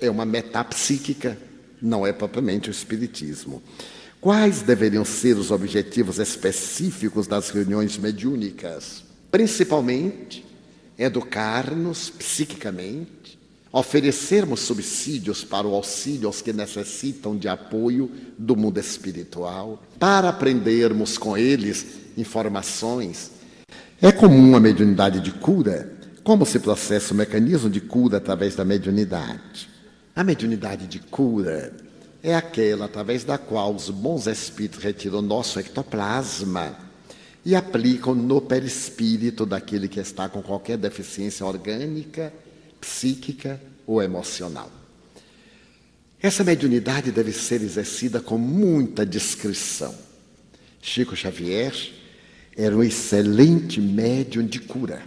é 0.00 0.10
uma 0.10 0.24
metapsíquica, 0.24 1.38
não 1.80 2.06
é 2.06 2.12
propriamente 2.12 2.68
o 2.68 2.72
espiritismo. 2.72 3.62
Quais 4.20 4.62
deveriam 4.62 5.04
ser 5.04 5.36
os 5.36 5.50
objetivos 5.50 6.18
específicos 6.18 7.26
das 7.26 7.50
reuniões 7.50 7.96
mediúnicas? 7.96 9.04
Principalmente, 9.30 10.44
educar-nos 10.98 12.10
psiquicamente, 12.10 13.38
oferecermos 13.72 14.60
subsídios 14.60 15.44
para 15.44 15.66
o 15.66 15.74
auxílio 15.74 16.26
aos 16.26 16.40
que 16.40 16.52
necessitam 16.52 17.36
de 17.36 17.48
apoio 17.48 18.10
do 18.38 18.56
mundo 18.56 18.78
espiritual, 18.78 19.82
para 19.98 20.28
aprendermos 20.28 21.18
com 21.18 21.36
eles 21.36 21.86
informações. 22.16 23.30
É 24.00 24.12
comum 24.12 24.56
a 24.56 24.60
mediunidade 24.60 25.20
de 25.20 25.32
cura? 25.32 25.92
Como 26.22 26.44
se 26.44 26.58
processa 26.58 27.14
o 27.14 27.16
mecanismo 27.16 27.70
de 27.70 27.80
cura 27.80 28.18
através 28.18 28.54
da 28.54 28.64
mediunidade? 28.64 29.68
A 30.14 30.24
mediunidade 30.24 30.86
de 30.86 30.98
cura 30.98 31.72
é 32.22 32.34
aquela 32.34 32.86
através 32.86 33.24
da 33.24 33.38
qual 33.38 33.74
os 33.74 33.90
bons 33.90 34.26
espíritos 34.26 34.82
retiram 34.82 35.22
nosso 35.22 35.60
ectoplasma 35.60 36.76
e 37.44 37.54
aplicam 37.54 38.14
no 38.14 38.40
perispírito 38.40 39.46
daquele 39.46 39.86
que 39.86 40.00
está 40.00 40.28
com 40.28 40.42
qualquer 40.42 40.76
deficiência 40.76 41.46
orgânica 41.46 42.32
psíquica 42.86 43.60
ou 43.84 44.00
emocional. 44.00 44.70
Essa 46.22 46.44
mediunidade 46.44 47.10
deve 47.10 47.32
ser 47.32 47.60
exercida 47.60 48.20
com 48.20 48.38
muita 48.38 49.04
discrição. 49.04 49.94
Chico 50.80 51.16
Xavier 51.16 51.74
era 52.56 52.74
um 52.74 52.82
excelente 52.82 53.80
médium 53.80 54.46
de 54.46 54.60
cura. 54.60 55.02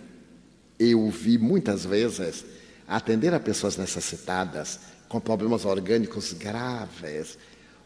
Eu 0.77 1.01
o 1.01 1.09
vi 1.09 1.37
muitas 1.37 1.85
vezes 1.85 2.45
atender 2.87 3.33
a 3.33 3.39
pessoas 3.39 3.77
necessitadas 3.77 4.79
com 5.07 5.19
problemas 5.19 5.65
orgânicos 5.65 6.33
graves, 6.33 7.37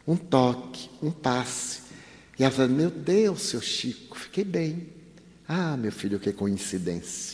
um 0.06 0.16
toque, 0.16 0.90
um 1.02 1.10
passe. 1.10 1.82
E 2.38 2.42
ela 2.42 2.52
falou: 2.52 2.70
Meu 2.70 2.90
Deus, 2.90 3.42
seu 3.42 3.60
Chico, 3.60 4.18
fiquei 4.18 4.44
bem. 4.44 4.88
Ah, 5.48 5.76
meu 5.76 5.92
filho, 5.92 6.18
que 6.18 6.32
coincidência 6.32 7.33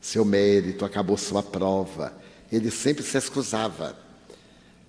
seu 0.00 0.24
mérito, 0.24 0.84
acabou 0.84 1.16
sua 1.16 1.42
prova. 1.42 2.12
Ele 2.50 2.70
sempre 2.70 3.04
se 3.04 3.16
excusava. 3.18 3.96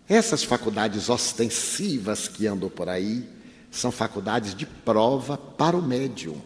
Essas 0.08 0.44
faculdades 0.44 1.10
ostensivas 1.10 2.28
que 2.28 2.48
andam 2.48 2.70
por 2.70 2.90
aí 2.90 3.28
são 3.70 3.92
faculdades 3.92 4.56
de 4.56 4.66
prova 4.66 5.38
para 5.38 5.78
o 5.78 5.82
médium. 5.82 6.42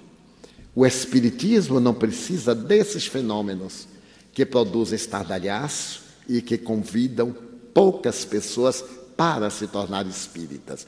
O 0.75 0.85
Espiritismo 0.85 1.79
não 1.79 1.93
precisa 1.93 2.53
desses 2.53 3.07
fenômenos 3.07 3.87
que 4.33 4.45
produzem 4.45 4.97
estardalhaço 4.97 6.03
e 6.27 6.41
que 6.41 6.57
convidam 6.57 7.35
poucas 7.73 8.25
pessoas 8.25 8.83
para 9.15 9.49
se 9.49 9.67
tornar 9.67 10.05
espíritas. 10.05 10.85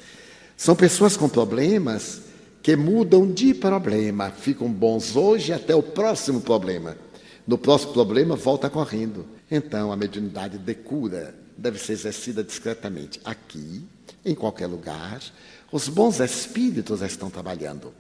São 0.57 0.75
pessoas 0.75 1.15
com 1.15 1.29
problemas 1.29 2.21
que 2.61 2.75
mudam 2.75 3.31
de 3.31 3.53
problema, 3.53 4.29
ficam 4.31 4.69
bons 4.69 5.15
hoje 5.15 5.53
até 5.53 5.73
o 5.73 5.81
próximo 5.81 6.41
problema. 6.41 6.97
No 7.47 7.57
próximo 7.57 7.93
problema, 7.93 8.35
volta 8.35 8.69
correndo. 8.69 9.25
Então, 9.49 9.91
a 9.91 9.95
mediunidade 9.95 10.57
de 10.57 10.73
cura 10.75 11.33
deve 11.57 11.79
ser 11.79 11.93
exercida 11.93 12.43
discretamente. 12.43 13.21
Aqui, 13.23 13.83
em 14.25 14.35
qualquer 14.35 14.67
lugar, 14.67 15.21
os 15.71 15.87
bons 15.87 16.19
espíritos 16.19 17.01
estão 17.01 17.29
trabalhando. 17.29 17.93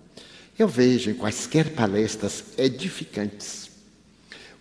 Eu 0.59 0.67
vejo 0.67 1.09
em 1.09 1.13
quaisquer 1.13 1.73
palestras 1.73 2.43
edificantes 2.57 3.67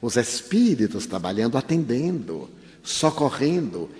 os 0.00 0.16
espíritos 0.16 1.06
trabalhando, 1.06 1.56
atendendo, 1.56 2.50
socorrendo, 2.82 3.90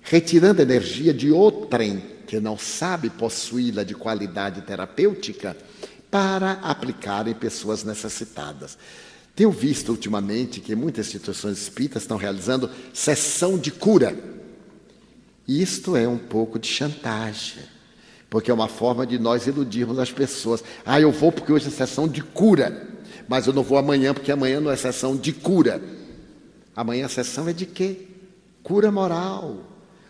retirando 0.00 0.62
energia 0.62 1.12
de 1.12 1.30
outrem 1.30 2.02
que 2.26 2.40
não 2.40 2.56
sabe 2.56 3.10
possuí-la 3.10 3.82
de 3.84 3.94
qualidade 3.94 4.62
terapêutica 4.62 5.56
para 6.10 6.52
aplicar 6.52 7.26
em 7.28 7.34
pessoas 7.34 7.84
necessitadas. 7.84 8.78
Tenho 9.34 9.50
visto 9.50 9.88
ultimamente 9.88 10.60
que 10.60 10.74
muitas 10.74 11.06
instituições 11.06 11.58
espíritas 11.58 12.02
estão 12.02 12.16
realizando 12.16 12.70
sessão 12.92 13.56
de 13.58 13.70
cura. 13.70 14.14
Isto 15.48 15.96
é 15.96 16.06
um 16.06 16.18
pouco 16.18 16.58
de 16.58 16.68
chantagem, 16.68 17.62
porque 18.28 18.50
é 18.50 18.54
uma 18.54 18.68
forma 18.68 19.06
de 19.06 19.18
nós 19.18 19.46
iludirmos 19.46 19.98
as 19.98 20.12
pessoas. 20.12 20.62
Ah, 20.84 21.00
eu 21.00 21.10
vou 21.10 21.32
porque 21.32 21.52
hoje 21.52 21.68
é 21.68 21.70
sessão 21.70 22.06
de 22.06 22.22
cura, 22.22 22.86
mas 23.26 23.46
eu 23.46 23.52
não 23.52 23.62
vou 23.62 23.78
amanhã 23.78 24.12
porque 24.12 24.30
amanhã 24.30 24.60
não 24.60 24.70
é 24.70 24.76
sessão 24.76 25.16
de 25.16 25.32
cura. 25.32 25.82
Amanhã 26.76 27.06
a 27.06 27.08
sessão 27.08 27.48
é 27.48 27.52
de 27.52 27.64
quê? 27.64 28.08
Cura 28.62 28.90
moral, 28.90 29.64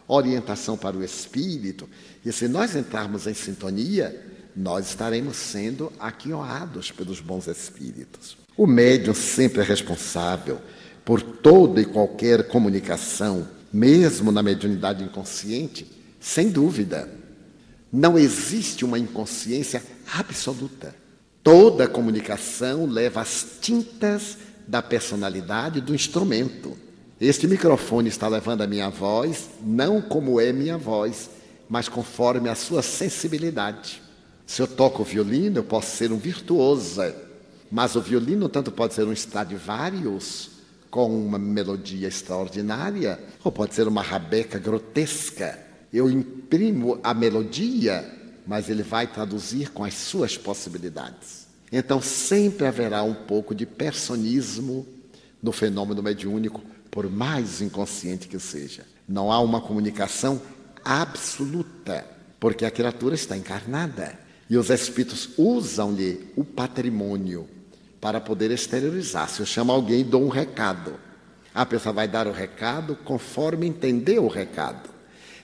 orientação 0.07 0.77
para 0.77 0.97
o 0.97 1.05
espírito. 1.05 1.89
E 2.25 2.33
se 2.33 2.49
nós 2.49 2.75
entrarmos 2.75 3.27
em 3.27 3.35
sintonia, 3.35 4.21
nós 4.55 4.89
estaremos 4.89 5.37
sendo 5.37 5.93
aquioados 5.99 6.91
pelos 6.91 7.21
bons 7.21 7.47
espíritos. 7.47 8.42
O 8.57 8.67
médium 8.67 9.15
sempre 9.15 9.63
é 9.63 9.65
responsável 9.65 10.61
por 11.05 11.23
toda 11.23 11.81
e 11.81 11.85
qualquer 11.85 12.49
comunicação, 12.49 13.49
mesmo 13.73 14.31
na 14.31 14.43
mediunidade 14.43 15.03
inconsciente, 15.03 15.91
sem 16.21 16.49
dúvida. 16.49 17.09
Não 17.93 18.19
existe 18.19 18.85
uma 18.85 18.99
inconsciência 18.99 19.83
absoluta. 20.15 20.95
Toda 21.43 21.89
comunicação 21.89 22.87
leva 22.87 23.21
as 23.21 23.59
tintas 23.61 24.39
da 24.67 24.81
personalidade 24.81 25.81
do 25.81 25.95
instrumento. 25.95 26.77
Este 27.21 27.47
microfone 27.47 28.09
está 28.09 28.29
levando 28.29 28.63
a 28.63 28.67
minha 28.67 28.89
voz, 28.89 29.49
não 29.65 30.01
como 30.01 30.41
é 30.41 30.53
minha 30.53 30.79
voz, 30.79 31.31
mas 31.69 31.89
conforme 31.89 32.49
a 32.49 32.55
sua 32.55 32.83
sensibilidade. 32.83 34.03
Se 34.47 34.61
eu 34.61 34.67
toco 34.67 35.05
violino, 35.05 35.59
eu 35.59 35.65
posso 35.65 35.97
ser 35.97 36.13
um 36.13 36.19
virtuoso, 36.19 37.01
mas 37.73 37.97
o 37.97 38.03
violino 38.03 38.51
tanto 38.51 38.71
pode 38.71 38.93
ser 38.93 39.07
um 39.07 39.15
Stradivarius 39.15 40.51
com 40.91 41.09
uma 41.25 41.39
melodia 41.39 42.07
extraordinária, 42.07 43.19
ou 43.43 43.51
pode 43.51 43.75
ser 43.75 43.89
uma 43.89 44.03
rabeca 44.03 44.59
grotesca. 44.59 45.59
Eu 45.91 46.11
imprimo 46.11 47.01
a 47.03 47.15
melodia, 47.15 48.05
mas 48.47 48.69
ele 48.69 48.83
vai 48.83 49.07
traduzir 49.07 49.71
com 49.71 49.83
as 49.83 49.95
suas 49.95 50.37
possibilidades. 50.37 51.47
Então 51.73 52.03
sempre 52.03 52.67
haverá 52.67 53.03
um 53.03 53.15
pouco 53.15 53.55
de 53.55 53.65
personismo 53.65 54.87
no 55.43 55.51
fenômeno 55.51 56.03
mediúnico, 56.03 56.61
por 56.91 57.09
mais 57.09 57.63
inconsciente 57.63 58.29
que 58.29 58.39
seja. 58.39 58.85
Não 59.09 59.33
há 59.33 59.41
uma 59.41 59.63
comunicação 59.63 60.43
absoluta, 60.85 62.05
porque 62.39 62.67
a 62.67 62.71
criatura 62.71 63.15
está 63.15 63.35
encarnada 63.35 64.19
e 64.51 64.59
os 64.59 64.69
espíritos 64.69 65.31
usam-lhe 65.39 66.31
o 66.37 66.45
patrimônio 66.45 67.49
para 68.03 68.21
poder 68.21 68.51
exteriorizar. 68.51 69.31
Se 69.31 69.39
eu 69.39 69.47
chamo 69.47 69.71
alguém 69.71 70.01
e 70.01 70.05
dou 70.05 70.25
um 70.25 70.29
recado, 70.29 70.95
a 71.55 71.65
pessoa 71.65 71.93
vai 71.93 72.09
dar 72.09 72.27
o 72.27 72.33
recado 72.33 72.97
conforme 72.97 73.65
entender 73.65 74.19
o 74.19 74.27
recado. 74.27 74.91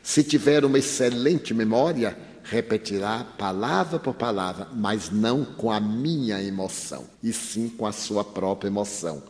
Se 0.03 0.25
tiver 0.25 0.65
uma 0.65 0.77
excelente 0.77 1.55
memória, 1.55 2.19
repetirá 2.43 3.25
palavra 3.39 4.01
por 4.01 4.15
palavra, 4.15 4.67
mas 4.75 5.09
não 5.09 5.45
com 5.45 5.71
a 5.71 5.79
minha 5.79 6.43
emoção, 6.43 7.05
e 7.23 7.33
sim 7.33 7.69
com 7.69 7.87
a 7.87 7.93
sua 7.93 8.25
própria 8.25 8.69
emoção. 8.69 9.23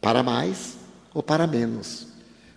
Para 0.00 0.22
mais 0.22 0.76
ou 1.12 1.24
para 1.24 1.48
menos. 1.48 2.06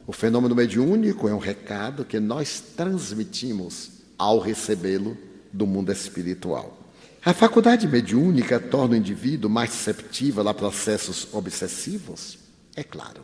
O 0.05 0.13
fenômeno 0.13 0.53
mediúnico 0.53 1.27
é 1.27 1.34
um 1.34 1.39
recado 1.39 2.05
que 2.05 2.20
nós 2.20 2.62
transmitimos 2.77 3.89
ao 4.15 4.38
recebê-lo 4.38 5.17
do 5.51 5.65
mundo 5.65 5.91
espiritual. 5.91 6.83
A 7.25 7.34
faculdade 7.34 7.88
mediúnica 7.88 8.60
torna 8.60 8.96
o 8.96 8.98
indivíduo 8.98 9.50
mais 9.50 9.70
susceptível 9.70 10.46
a 10.46 10.53
processos 10.53 11.25
obsessivos? 11.32 12.38
É 12.75 12.84
claro. 12.84 13.22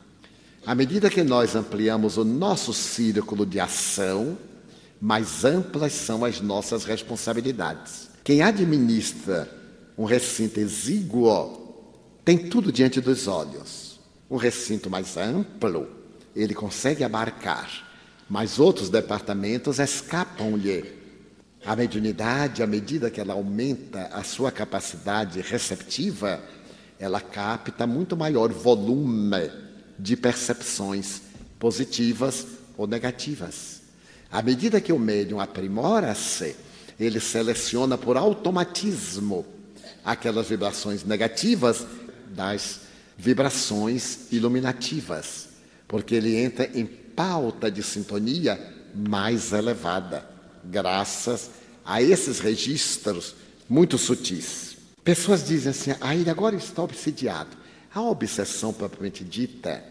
À 0.65 0.73
medida 0.73 1.09
que 1.09 1.21
nós 1.21 1.53
ampliamos 1.53 2.15
o 2.15 2.23
nosso 2.23 2.73
círculo 2.73 3.45
de 3.45 3.59
ação, 3.59 4.37
mais 5.01 5.43
amplas 5.43 5.91
são 5.91 6.23
as 6.23 6.39
nossas 6.39 6.85
responsabilidades. 6.85 8.09
Quem 8.23 8.41
administra 8.41 9.53
um 9.97 10.05
recinto 10.05 10.61
exíguo 10.61 11.83
tem 12.23 12.37
tudo 12.37 12.71
diante 12.71 13.01
dos 13.01 13.27
olhos. 13.27 13.99
Um 14.31 14.37
recinto 14.37 14.89
mais 14.89 15.17
amplo, 15.17 15.89
ele 16.33 16.53
consegue 16.53 17.03
abarcar, 17.03 17.69
mas 18.29 18.59
outros 18.59 18.89
departamentos 18.89 19.77
escapam-lhe 19.77 20.98
a 21.65 21.75
mediunidade, 21.75 22.63
à 22.63 22.67
medida 22.67 23.09
que 23.09 23.19
ela 23.19 23.33
aumenta 23.33 24.09
a 24.13 24.23
sua 24.23 24.51
capacidade 24.51 25.41
receptiva, 25.41 26.41
ela 26.97 27.19
capta 27.19 27.85
muito 27.85 28.15
maior 28.15 28.51
volume 28.51 29.51
de 29.97 30.15
percepções 30.15 31.21
positivas 31.59 32.47
ou 32.77 32.87
negativas. 32.87 33.81
À 34.31 34.41
medida 34.41 34.79
que 34.79 34.93
o 34.93 34.99
médium 34.99 35.39
aprimora-se, 35.39 36.55
ele 36.99 37.19
seleciona 37.19 37.97
por 37.97 38.15
automatismo 38.15 39.45
aquelas 40.03 40.47
vibrações 40.47 41.03
negativas 41.03 41.85
das 42.29 42.81
vibrações 43.17 44.31
iluminativas, 44.31 45.49
porque 45.87 46.15
ele 46.15 46.37
entra 46.37 46.69
em 46.73 46.85
pauta 46.85 47.69
de 47.69 47.83
sintonia 47.83 48.57
mais 48.95 49.51
elevada 49.51 50.39
graças 50.63 51.49
a 51.89 52.03
esses 52.03 52.39
registros 52.39 53.33
muito 53.67 53.97
sutis. 53.97 54.77
Pessoas 55.03 55.43
dizem 55.43 55.71
assim: 55.71 55.91
ah, 55.99 56.15
ele 56.15 56.29
agora 56.29 56.55
está 56.55 56.83
obsidiado. 56.83 57.57
A 57.91 57.99
obsessão 57.99 58.71
propriamente 58.71 59.23
dita 59.23 59.83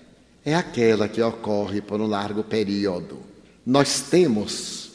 é 0.45 0.55
aquela 0.55 1.09
que 1.09 1.21
ocorre 1.21 1.81
por 1.81 2.01
um 2.01 2.07
largo 2.07 2.45
período. 2.45 3.19
Nós 3.67 4.03
temos 4.03 4.91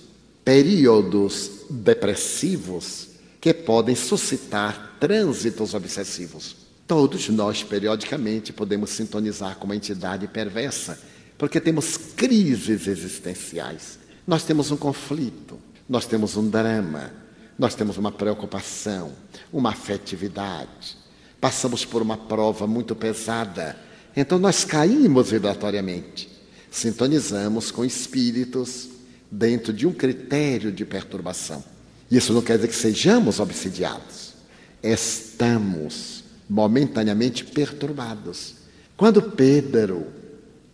períodos 0.46 1.66
depressivos 1.70 3.10
que 3.42 3.54
podem 3.54 3.96
suscitar 3.96 4.96
trânsitos 4.98 5.74
obsessivos. 5.74 6.56
Todos 6.88 7.28
nós, 7.28 7.64
periodicamente, 7.64 8.54
podemos 8.54 8.92
sintonizar 8.92 9.58
com 9.58 9.66
uma 9.66 9.76
entidade 9.76 10.26
perversa, 10.30 10.98
porque 11.38 11.60
temos 11.60 11.98
crises 11.98 12.88
existenciais. 12.88 14.00
Nós 14.26 14.44
temos 14.44 14.72
um 14.72 14.78
conflito, 14.78 15.60
nós 15.88 16.06
temos 16.06 16.36
um 16.38 16.50
drama, 16.50 17.12
nós 17.58 17.76
temos 17.76 17.98
uma 17.98 18.12
preocupação, 18.12 19.12
uma 19.52 19.70
afetividade. 19.70 20.98
Passamos 21.40 21.86
por 21.86 22.02
uma 22.02 22.18
prova 22.18 22.66
muito 22.66 22.96
pesada, 22.96 23.78
então 24.16 24.40
nós 24.40 24.64
caímos 24.64 25.32
vibratoriamente. 25.32 26.30
Sintonizamos 26.72 27.70
com 27.70 27.86
espíritos 27.86 28.90
dentro 29.30 29.74
de 29.74 29.86
um 29.86 29.94
critério 29.94 30.72
de 30.72 30.86
perturbação. 30.86 31.64
Isso 32.10 32.34
não 32.34 32.42
quer 32.42 32.56
dizer 32.56 32.68
que 32.68 32.76
sejamos 32.76 33.40
obsidiados. 33.40 34.34
Estamos 34.82 36.24
momentaneamente 36.50 37.44
perturbados. 37.44 38.56
Quando 38.96 39.22
Pedro 39.22 40.08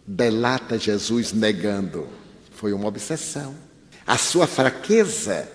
delata 0.06 0.78
Jesus 0.78 1.32
negando, 1.32 2.08
foi 2.52 2.74
uma 2.74 2.88
obsessão. 2.88 3.56
A 4.10 4.18
sua 4.18 4.48
fraqueza 4.48 5.48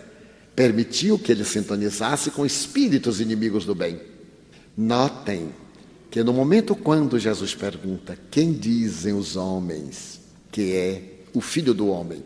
permitiu 0.54 1.18
que 1.18 1.32
ele 1.32 1.44
sintonizasse 1.44 2.30
com 2.30 2.46
espíritos 2.46 3.20
inimigos 3.20 3.64
do 3.64 3.74
bem. 3.74 4.00
Notem 4.76 5.52
que 6.08 6.22
no 6.22 6.32
momento 6.32 6.76
quando 6.76 7.18
Jesus 7.18 7.52
pergunta: 7.52 8.16
Quem 8.30 8.52
dizem 8.52 9.12
os 9.12 9.34
homens 9.34 10.20
que 10.52 10.72
é 10.72 11.02
o 11.34 11.40
filho 11.40 11.74
do 11.74 11.88
homem? 11.88 12.22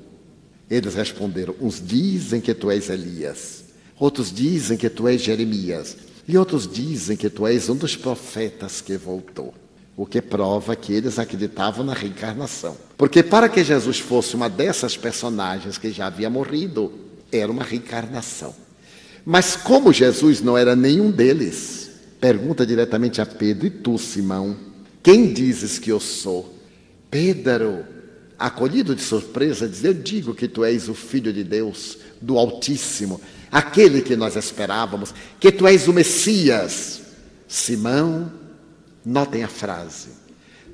Eles 0.69 0.97
responderam: 0.97 1.55
Uns 1.59 1.83
dizem 1.83 2.43
que 2.43 2.53
tu 2.53 2.71
és 2.71 2.91
Elias, 2.91 3.65
outros 3.99 4.31
dizem 4.31 4.77
que 4.77 4.91
tu 4.91 5.09
és 5.09 5.23
Jeremias, 5.23 5.97
e 6.29 6.37
outros 6.37 6.71
dizem 6.71 7.17
que 7.17 7.31
tu 7.31 7.47
és 7.47 7.71
um 7.71 7.75
dos 7.75 7.97
profetas 7.97 8.83
que 8.83 8.99
voltou 8.99 9.55
o 9.99 10.07
que 10.07 10.23
prova 10.23 10.77
que 10.77 10.93
eles 10.93 11.19
acreditavam 11.19 11.85
na 11.85 11.93
reencarnação. 11.93 12.77
Porque 12.97 13.21
para 13.21 13.49
que 13.49 13.65
Jesus 13.65 13.99
fosse 13.99 14.37
uma 14.37 14.49
dessas 14.49 14.97
personagens 14.97 15.77
que 15.77 15.91
já 15.91 16.07
havia 16.07 16.31
morrido, 16.31 16.93
era 17.33 17.51
uma 17.51 17.65
reencarnação. 17.65 18.55
Mas 19.27 19.57
como 19.57 19.93
Jesus 19.93 20.41
não 20.41 20.57
era 20.57 20.77
nenhum 20.77 21.11
deles, 21.11 21.91
pergunta 22.21 22.65
diretamente 22.65 23.21
a 23.21 23.27
Pedro: 23.27 23.67
E 23.67 23.71
tu, 23.71 23.99
Simão, 23.99 24.57
quem 25.03 25.33
dizes 25.33 25.81
que 25.81 25.91
eu 25.91 25.99
sou? 25.99 26.57
Pedro, 27.11 27.85
acolhido 28.39 28.95
de 28.95 29.03
surpresa, 29.03 29.69
diz: 29.69 29.83
Eu 29.83 29.95
digo 29.95 30.33
que 30.33 30.47
tu 30.47 30.63
és 30.63 30.89
o 30.89 30.95
Filho 30.95 31.33
de 31.33 31.43
Deus, 31.43 31.99
do 32.23 32.39
Altíssimo, 32.39 33.21
aquele 33.51 34.01
que 34.01 34.15
nós 34.15 34.37
esperávamos, 34.37 35.13
que 35.41 35.51
tu 35.51 35.67
és 35.67 35.89
o 35.89 35.93
Messias. 35.93 37.03
Simão, 37.49 38.31
Notem 39.09 39.43
a 39.43 39.49
frase. 39.49 40.09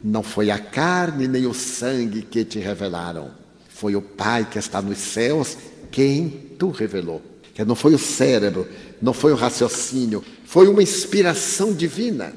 Não 0.02 0.20
foi 0.20 0.50
a 0.50 0.58
carne 0.58 1.28
nem 1.28 1.46
o 1.46 1.54
sangue 1.54 2.20
que 2.22 2.44
te 2.44 2.58
revelaram. 2.58 3.30
Foi 3.68 3.94
o 3.94 4.02
Pai 4.02 4.44
que 4.44 4.58
está 4.58 4.82
nos 4.82 4.98
céus 4.98 5.56
quem 5.88 6.28
tu 6.58 6.70
revelou. 6.70 7.22
Que 7.54 7.64
não 7.64 7.76
foi 7.76 7.94
o 7.94 7.98
cérebro, 7.98 8.66
não 9.00 9.12
foi 9.12 9.32
o 9.32 9.36
raciocínio, 9.36 10.24
foi 10.44 10.66
uma 10.66 10.82
inspiração 10.82 11.72
divina. 11.72 12.34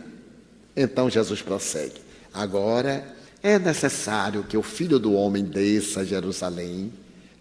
Então 0.76 1.10
Jesus 1.10 1.42
prossegue. 1.42 2.00
Agora 2.32 3.04
é 3.42 3.58
necessário 3.58 4.44
que 4.44 4.56
o 4.56 4.62
filho 4.62 5.00
do 5.00 5.14
homem 5.14 5.44
desça 5.44 6.02
a 6.02 6.06
Jerusalém 6.06 6.94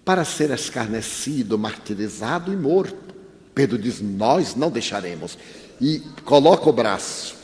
para 0.02 0.24
ser 0.24 0.50
escarnecido, 0.50 1.58
martirizado 1.58 2.50
e 2.50 2.56
morto. 2.56 3.14
Pedro 3.54 3.76
diz: 3.76 4.00
Nós 4.00 4.54
não 4.54 4.70
deixaremos. 4.70 5.36
E 5.78 5.98
coloca 6.24 6.70
o 6.70 6.72
braço 6.72 7.36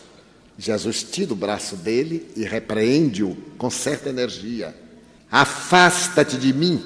Jesus 0.58 1.02
tira 1.02 1.32
o 1.32 1.36
braço 1.36 1.76
dele 1.76 2.30
e 2.36 2.44
repreende-o 2.44 3.36
com 3.58 3.70
certa 3.70 4.08
energia. 4.08 4.74
Afasta-te 5.30 6.36
de 6.36 6.52
mim, 6.52 6.82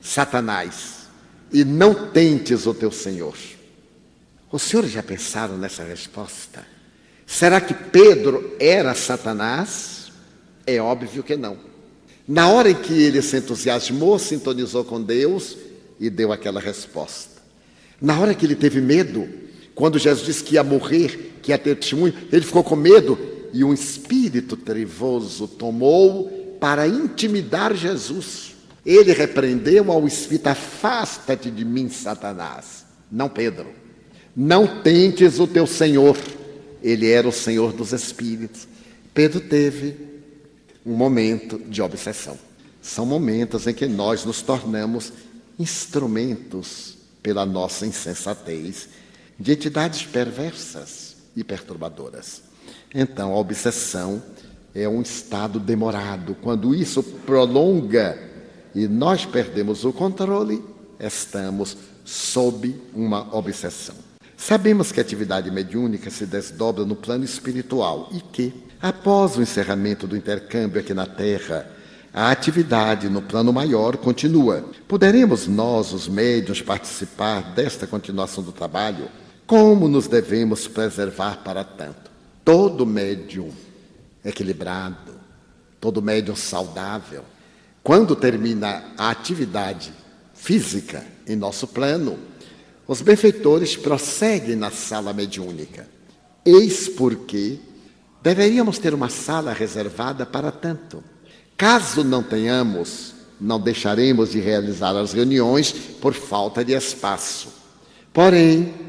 Satanás, 0.00 1.08
e 1.52 1.64
não 1.64 2.10
tentes 2.10 2.66
o 2.66 2.74
teu 2.74 2.92
Senhor. 2.92 3.36
Os 4.52 4.62
senhores 4.62 4.92
já 4.92 5.02
pensaram 5.02 5.56
nessa 5.56 5.82
resposta? 5.82 6.66
Será 7.26 7.60
que 7.60 7.74
Pedro 7.74 8.54
era 8.60 8.94
Satanás? 8.94 10.12
É 10.66 10.80
óbvio 10.80 11.22
que 11.22 11.36
não. 11.36 11.58
Na 12.28 12.48
hora 12.48 12.70
em 12.70 12.74
que 12.74 12.92
ele 12.92 13.22
se 13.22 13.36
entusiasmou, 13.36 14.18
sintonizou 14.18 14.84
com 14.84 15.02
Deus 15.02 15.56
e 15.98 16.10
deu 16.10 16.32
aquela 16.32 16.60
resposta. 16.60 17.42
Na 18.00 18.18
hora 18.18 18.34
que 18.34 18.44
ele 18.44 18.54
teve 18.54 18.80
medo, 18.80 19.28
quando 19.74 19.98
Jesus 19.98 20.26
disse 20.26 20.44
que 20.44 20.54
ia 20.54 20.64
morrer, 20.64 21.35
que 21.46 21.52
ia 21.52 21.58
ter 21.58 21.76
testemunho, 21.76 22.12
ele 22.32 22.44
ficou 22.44 22.64
com 22.64 22.74
medo 22.74 23.16
e 23.52 23.62
um 23.62 23.72
espírito 23.72 24.56
trevoso 24.56 25.46
tomou 25.46 26.56
para 26.60 26.88
intimidar 26.88 27.72
Jesus. 27.74 28.56
Ele 28.84 29.12
repreendeu 29.12 29.92
ao 29.92 30.04
espírito: 30.08 30.48
Afasta-te 30.48 31.48
de 31.48 31.64
mim, 31.64 31.88
Satanás. 31.88 32.84
Não, 33.10 33.28
Pedro. 33.28 33.68
Não 34.34 34.82
tentes 34.82 35.38
o 35.38 35.46
teu 35.46 35.68
Senhor. 35.68 36.16
Ele 36.82 37.08
era 37.08 37.28
o 37.28 37.32
Senhor 37.32 37.72
dos 37.72 37.92
espíritos. 37.92 38.66
Pedro 39.14 39.40
teve 39.40 39.96
um 40.84 40.94
momento 40.94 41.58
de 41.58 41.80
obsessão. 41.80 42.36
São 42.82 43.06
momentos 43.06 43.68
em 43.68 43.72
que 43.72 43.86
nós 43.86 44.24
nos 44.24 44.42
tornamos 44.42 45.12
instrumentos 45.58 46.98
pela 47.22 47.46
nossa 47.46 47.86
insensatez 47.86 48.88
de 49.38 49.52
entidades 49.52 50.02
perversas 50.02 51.05
e 51.36 51.44
perturbadoras. 51.44 52.42
Então, 52.94 53.32
a 53.32 53.38
obsessão 53.38 54.22
é 54.74 54.88
um 54.88 55.02
estado 55.02 55.60
demorado. 55.60 56.34
Quando 56.42 56.74
isso 56.74 57.02
prolonga 57.02 58.18
e 58.74 58.88
nós 58.88 59.24
perdemos 59.24 59.84
o 59.84 59.92
controle, 59.92 60.64
estamos 60.98 61.76
sob 62.04 62.74
uma 62.94 63.34
obsessão. 63.34 63.94
Sabemos 64.36 64.92
que 64.92 65.00
a 65.00 65.02
atividade 65.02 65.50
mediúnica 65.50 66.10
se 66.10 66.26
desdobra 66.26 66.84
no 66.84 66.94
plano 66.94 67.24
espiritual 67.24 68.08
e 68.12 68.20
que, 68.20 68.52
após 68.80 69.36
o 69.36 69.42
encerramento 69.42 70.06
do 70.06 70.16
intercâmbio 70.16 70.80
aqui 70.80 70.92
na 70.92 71.06
Terra, 71.06 71.70
a 72.12 72.30
atividade 72.30 73.08
no 73.08 73.22
plano 73.22 73.52
maior 73.52 73.96
continua. 73.96 74.64
Poderemos 74.86 75.46
nós, 75.46 75.92
os 75.92 76.06
médiuns, 76.08 76.62
participar 76.62 77.54
desta 77.54 77.86
continuação 77.86 78.42
do 78.42 78.52
trabalho? 78.52 79.08
Como 79.46 79.86
nos 79.86 80.08
devemos 80.08 80.66
preservar 80.66 81.42
para 81.44 81.62
tanto? 81.62 82.10
Todo 82.44 82.84
médium 82.84 83.50
equilibrado, 84.24 85.12
todo 85.80 86.02
médium 86.02 86.34
saudável, 86.34 87.22
quando 87.82 88.16
termina 88.16 88.92
a 88.98 89.10
atividade 89.10 89.92
física 90.34 91.04
em 91.26 91.36
nosso 91.36 91.68
plano, 91.68 92.18
os 92.88 93.00
benfeitores 93.00 93.76
prosseguem 93.76 94.56
na 94.56 94.70
sala 94.72 95.12
mediúnica. 95.12 95.88
Eis 96.44 96.88
porque 96.88 97.58
deveríamos 98.22 98.78
ter 98.78 98.92
uma 98.94 99.08
sala 99.08 99.52
reservada 99.52 100.26
para 100.26 100.50
tanto. 100.50 101.02
Caso 101.56 102.02
não 102.02 102.22
tenhamos, 102.22 103.14
não 103.40 103.60
deixaremos 103.60 104.32
de 104.32 104.40
realizar 104.40 104.96
as 104.96 105.12
reuniões 105.12 105.72
por 105.72 106.14
falta 106.14 106.64
de 106.64 106.72
espaço. 106.72 107.48
Porém, 108.12 108.85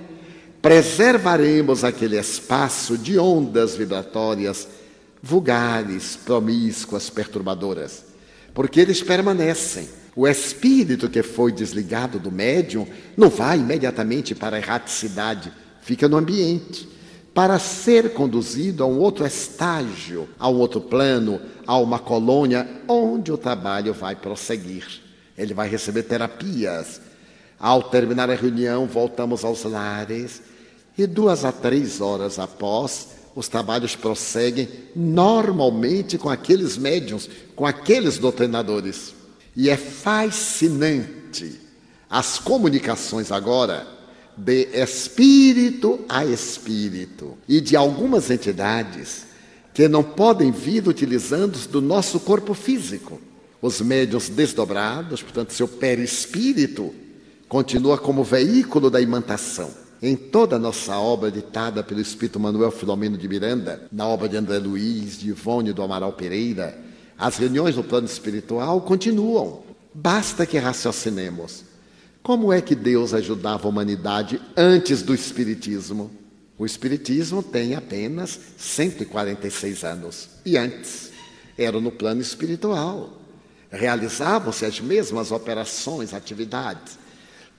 preservaremos 0.67 1.85
aquele 1.85 2.19
espaço 2.19 2.97
de 2.97 3.17
ondas 3.17 3.77
vibratórias 3.77 4.67
vulgares, 5.23 6.17
promíscuas, 6.17 7.09
perturbadoras, 7.09 8.03
porque 8.53 8.81
eles 8.81 9.01
permanecem. 9.01 9.87
O 10.13 10.27
espírito 10.27 11.07
que 11.07 11.23
foi 11.23 11.53
desligado 11.53 12.19
do 12.19 12.29
médium 12.29 12.85
não 13.15 13.29
vai 13.29 13.59
imediatamente 13.59 14.35
para 14.35 14.57
a 14.57 14.59
erraticidade, 14.59 15.53
fica 15.79 16.09
no 16.09 16.17
ambiente, 16.17 16.85
para 17.33 17.57
ser 17.59 18.11
conduzido 18.11 18.83
a 18.83 18.87
um 18.87 18.99
outro 18.99 19.25
estágio, 19.25 20.27
a 20.37 20.49
um 20.49 20.57
outro 20.57 20.81
plano, 20.81 21.39
a 21.65 21.77
uma 21.77 21.97
colônia 21.97 22.67
onde 22.89 23.31
o 23.31 23.37
trabalho 23.37 23.93
vai 23.93 24.17
prosseguir. 24.17 24.85
Ele 25.37 25.53
vai 25.53 25.69
receber 25.69 26.03
terapias. 26.03 26.99
Ao 27.57 27.81
terminar 27.83 28.29
a 28.29 28.35
reunião, 28.35 28.85
voltamos 28.85 29.45
aos 29.45 29.63
lares 29.63 30.56
e 30.97 31.05
duas 31.05 31.45
a 31.45 31.51
três 31.51 32.01
horas 32.01 32.39
após, 32.39 33.09
os 33.35 33.47
trabalhos 33.47 33.95
prosseguem 33.95 34.67
normalmente 34.95 36.17
com 36.17 36.27
aqueles 36.27 36.75
médiums, 36.75 37.29
com 37.55 37.65
aqueles 37.65 38.17
doutrinadores. 38.17 39.13
E 39.55 39.69
é 39.69 39.77
fascinante 39.77 41.59
as 42.09 42.39
comunicações 42.39 43.31
agora 43.31 43.87
de 44.35 44.67
espírito 44.73 45.99
a 46.07 46.25
espírito 46.25 47.37
e 47.47 47.59
de 47.59 47.75
algumas 47.75 48.29
entidades 48.29 49.25
que 49.73 49.87
não 49.87 50.03
podem 50.03 50.51
vir 50.51 50.87
utilizando 50.87 51.57
do 51.67 51.81
nosso 51.81 52.19
corpo 52.19 52.53
físico. 52.55 53.21
Os 53.61 53.81
médiums 53.81 54.29
desdobrados, 54.29 55.21
portanto, 55.21 55.53
seu 55.53 55.67
perispírito 55.67 56.93
continua 57.47 57.97
como 57.97 58.23
veículo 58.23 58.89
da 58.89 59.01
imantação. 59.01 59.86
Em 60.01 60.15
toda 60.15 60.57
a 60.57 60.59
nossa 60.59 60.95
obra 60.97 61.31
ditada 61.31 61.83
pelo 61.83 61.99
Espírito 61.99 62.39
Manuel 62.39 62.71
Filomeno 62.71 63.17
de 63.17 63.27
Miranda, 63.27 63.87
na 63.91 64.05
obra 64.07 64.29
de 64.29 64.37
André 64.37 64.59
Luiz, 64.59 65.17
de 65.17 65.29
Ivone 65.29 65.73
do 65.73 65.81
Amaral 65.81 66.13
Pereira, 66.13 66.77
as 67.17 67.37
reuniões 67.37 67.75
no 67.75 67.83
plano 67.83 68.05
espiritual 68.05 68.79
continuam. 68.81 69.63
Basta 69.93 70.45
que 70.45 70.59
raciocinemos. 70.59 71.63
Como 72.21 72.53
é 72.53 72.61
que 72.61 72.75
Deus 72.75 73.13
ajudava 73.13 73.67
a 73.67 73.69
humanidade 73.69 74.39
antes 74.55 75.01
do 75.01 75.15
Espiritismo? 75.15 76.11
O 76.59 76.65
Espiritismo 76.65 77.41
tem 77.41 77.73
apenas 77.73 78.39
146 78.57 79.83
anos. 79.83 80.29
E 80.45 80.57
antes, 80.57 81.11
era 81.57 81.79
no 81.79 81.91
plano 81.91 82.21
espiritual. 82.21 83.13
Realizavam-se 83.71 84.65
as 84.65 84.79
mesmas 84.79 85.31
operações, 85.31 86.13
atividades. 86.13 86.99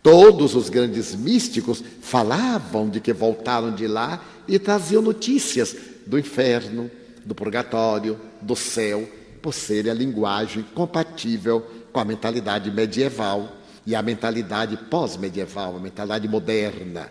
Todos 0.02 0.54
os 0.54 0.68
grandes 0.68 1.14
místicos 1.14 1.82
falavam 2.00 2.88
de 2.88 3.00
que 3.00 3.12
voltaram 3.12 3.74
de 3.74 3.86
lá 3.86 4.22
e 4.46 4.58
traziam 4.58 5.02
notícias 5.02 5.76
do 6.06 6.18
inferno, 6.18 6.90
do 7.24 7.34
purgatório, 7.34 8.18
do 8.40 8.54
céu, 8.54 9.08
por 9.42 9.52
ser 9.52 9.88
a 9.88 9.94
linguagem 9.94 10.64
compatível 10.74 11.66
com 11.92 12.00
a 12.00 12.04
mentalidade 12.04 12.70
medieval 12.70 13.52
e 13.86 13.94
a 13.94 14.02
mentalidade 14.02 14.76
pós-medieval, 14.90 15.76
a 15.76 15.80
mentalidade 15.80 16.28
moderna. 16.28 17.08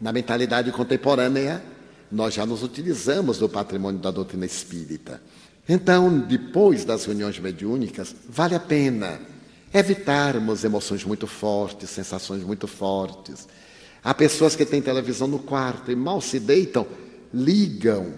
Na 0.00 0.12
mentalidade 0.12 0.72
contemporânea, 0.72 1.62
nós 2.10 2.34
já 2.34 2.46
nos 2.46 2.62
utilizamos 2.62 3.38
do 3.38 3.48
patrimônio 3.48 4.00
da 4.00 4.10
doutrina 4.10 4.46
espírita. 4.46 5.20
Então, 5.68 6.18
depois 6.18 6.84
das 6.84 7.04
reuniões 7.04 7.38
mediúnicas, 7.38 8.14
vale 8.28 8.54
a 8.54 8.60
pena 8.60 9.20
evitarmos 9.72 10.64
emoções 10.64 11.04
muito 11.04 11.26
fortes, 11.26 11.90
sensações 11.90 12.42
muito 12.42 12.66
fortes. 12.66 13.48
Há 14.02 14.14
pessoas 14.14 14.56
que 14.56 14.64
têm 14.64 14.80
televisão 14.80 15.28
no 15.28 15.38
quarto 15.38 15.92
e 15.92 15.96
mal 15.96 16.20
se 16.20 16.40
deitam, 16.40 16.86
ligam 17.32 18.14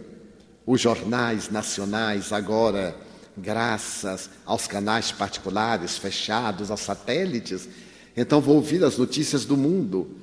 os 0.65 0.81
jornais 0.81 1.51
nacionais 1.51 2.33
agora, 2.33 2.97
graças 3.37 4.31
aos 4.47 4.67
canais 4.67 5.11
particulares 5.11 5.99
fechados, 5.99 6.71
aos 6.71 6.81
satélites. 6.81 7.69
Então 8.17 8.41
vou 8.41 8.57
ouvir 8.57 8.85
as 8.85 8.97
notícias 8.97 9.45
do 9.45 9.57
mundo. 9.57 10.17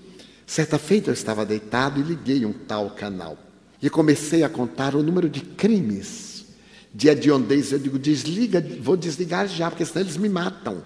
Certa 0.47 0.79
feita 0.79 1.09
eu 1.09 1.13
estava 1.13 1.45
deitado 1.45 1.99
e 1.99 2.03
liguei 2.03 2.45
um 2.45 2.53
tal 2.53 2.89
canal. 2.91 3.37
E 3.81 3.89
comecei 3.89 4.43
a 4.43 4.49
contar 4.49 4.95
o 4.95 5.03
número 5.03 5.29
de 5.29 5.41
crimes 5.41 6.45
de 6.93 7.07
hediondez. 7.07 7.71
Eu 7.71 7.79
digo, 7.79 7.99
desliga, 7.99 8.65
vou 8.81 8.97
desligar 8.97 9.47
já, 9.47 9.69
porque 9.69 9.85
senão 9.85 10.01
eles 10.01 10.17
me 10.17 10.29
matam. 10.29 10.83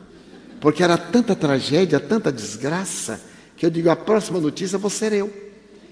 Porque 0.63 0.81
era 0.81 0.97
tanta 0.97 1.35
tragédia, 1.35 1.99
tanta 1.99 2.31
desgraça, 2.31 3.19
que 3.57 3.65
eu 3.65 3.69
digo: 3.69 3.89
a 3.89 3.97
próxima 3.97 4.39
notícia 4.39 4.77
vou 4.77 4.89
ser 4.89 5.11
eu. 5.11 5.29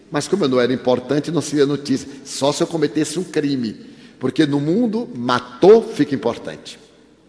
Mas 0.10 0.30
como 0.30 0.46
eu 0.46 0.48
não 0.48 0.62
era 0.62 0.72
importante, 0.72 1.30
não 1.30 1.42
seria 1.42 1.66
notícia, 1.66 2.08
só 2.24 2.54
se 2.54 2.64
eu 2.64 2.68
cometesse 2.68 3.20
um 3.20 3.24
crime. 3.26 3.86
Porque 4.18 4.46
no 4.46 4.62
mundo, 4.62 5.10
matou 5.14 5.84
fica 5.84 6.16
importante. 6.16 6.80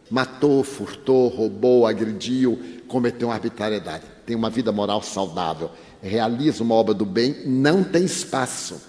Matou, 0.09 0.63
furtou, 0.63 1.27
roubou, 1.27 1.85
agrediu, 1.85 2.61
cometeu 2.87 3.27
uma 3.27 3.35
arbitrariedade. 3.35 4.05
Tem 4.25 4.37
uma 4.37 4.49
vida 4.49 4.71
moral 4.71 5.03
saudável, 5.03 5.73
realiza 6.01 6.63
uma 6.63 6.77
obra 6.77 6.95
do 6.95 7.05
bem, 7.05 7.43
não 7.45 7.83
tem 7.83 8.05
espaço. 8.05 8.81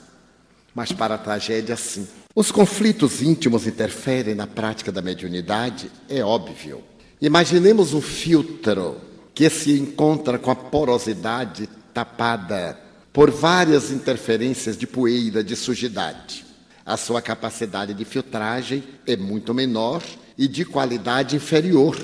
Mas 0.75 0.91
para 0.91 1.15
a 1.15 1.17
tragédia, 1.17 1.75
sim. 1.75 2.07
Os 2.35 2.51
conflitos 2.51 3.19
íntimos 3.19 3.65
interferem 3.65 4.35
na 4.35 4.45
prática 4.45 4.91
da 4.91 5.01
mediunidade, 5.01 5.89
é 6.07 6.23
óbvio. 6.23 6.92
Imaginemos 7.23 7.93
um 7.93 8.01
filtro 8.01 8.97
que 9.33 9.49
se 9.49 9.79
encontra 9.79 10.37
com 10.37 10.51
a 10.51 10.55
porosidade 10.55 11.69
tapada 11.93 12.77
por 13.13 13.31
várias 13.31 13.91
interferências 13.91 14.75
de 14.75 14.85
poeira, 14.85 15.41
de 15.41 15.55
sujidade. 15.55 16.43
A 16.85 16.97
sua 16.97 17.21
capacidade 17.21 17.93
de 17.93 18.03
filtragem 18.03 18.83
é 19.07 19.15
muito 19.15 19.53
menor 19.53 20.03
e 20.37 20.49
de 20.49 20.65
qualidade 20.65 21.37
inferior. 21.37 21.97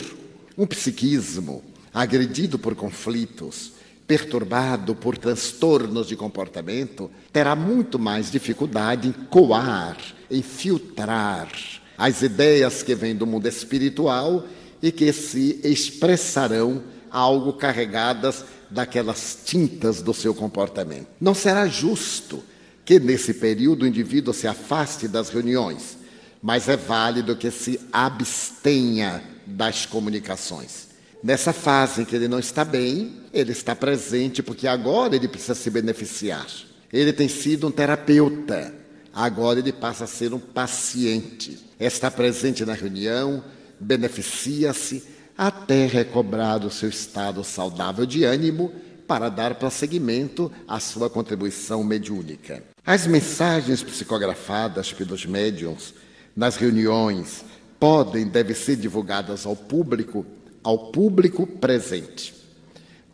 Um 0.57 0.65
psiquismo 0.65 1.65
agredido 1.93 2.57
por 2.57 2.73
conflitos, 2.73 3.73
perturbado 4.07 4.95
por 4.95 5.17
transtornos 5.17 6.07
de 6.07 6.15
comportamento, 6.15 7.11
terá 7.33 7.57
muito 7.57 7.99
mais 7.99 8.31
dificuldade 8.31 9.09
em 9.09 9.11
coar, 9.11 9.97
em 10.31 10.41
filtrar 10.41 11.51
as 11.97 12.21
ideias 12.21 12.81
que 12.81 12.95
vêm 12.95 13.13
do 13.13 13.27
mundo 13.27 13.49
espiritual 13.49 14.45
e 14.81 14.91
que 14.91 15.11
se 15.11 15.59
expressarão 15.63 16.83
algo 17.11 17.53
carregadas 17.53 18.45
daquelas 18.69 19.39
tintas 19.43 20.01
do 20.01 20.13
seu 20.13 20.33
comportamento. 20.33 21.07
Não 21.19 21.33
será 21.33 21.67
justo 21.67 22.43
que 22.85 22.99
nesse 22.99 23.33
período 23.33 23.83
o 23.83 23.87
indivíduo 23.87 24.33
se 24.33 24.47
afaste 24.47 25.07
das 25.07 25.29
reuniões, 25.29 25.97
mas 26.41 26.69
é 26.69 26.77
válido 26.77 27.35
que 27.35 27.51
se 27.51 27.79
abstenha 27.91 29.23
das 29.45 29.85
comunicações. 29.85 30.89
Nessa 31.21 31.51
fase 31.51 32.01
em 32.01 32.05
que 32.05 32.15
ele 32.15 32.27
não 32.27 32.39
está 32.39 32.63
bem, 32.63 33.17
ele 33.33 33.51
está 33.51 33.75
presente 33.75 34.41
porque 34.41 34.67
agora 34.67 35.15
ele 35.15 35.27
precisa 35.27 35.55
se 35.55 35.69
beneficiar. 35.69 36.47
Ele 36.91 37.11
tem 37.11 37.27
sido 37.27 37.67
um 37.67 37.71
terapeuta, 37.71 38.73
agora 39.13 39.59
ele 39.59 39.73
passa 39.73 40.05
a 40.05 40.07
ser 40.07 40.33
um 40.33 40.39
paciente. 40.39 41.59
Está 41.79 42.09
presente 42.09 42.65
na 42.65 42.73
reunião, 42.73 43.43
beneficia-se 43.79 45.03
até 45.37 45.85
recobrar 45.85 46.65
o 46.65 46.69
seu 46.69 46.89
estado 46.89 47.43
saudável 47.43 48.05
de 48.05 48.23
ânimo 48.23 48.73
para 49.07 49.29
dar 49.29 49.55
prosseguimento 49.55 50.51
à 50.67 50.79
sua 50.79 51.09
contribuição 51.09 51.83
mediúnica. 51.83 52.61
As 52.85 53.07
mensagens 53.07 53.81
psicografadas 53.81 54.91
pelos 54.91 55.25
médiums 55.25 55.93
nas 56.35 56.57
reuniões 56.57 57.43
podem 57.79 58.27
devem 58.27 58.55
ser 58.55 58.75
divulgadas 58.75 59.45
ao 59.45 59.55
público, 59.55 60.25
ao 60.61 60.91
público 60.91 61.47
presente. 61.47 62.35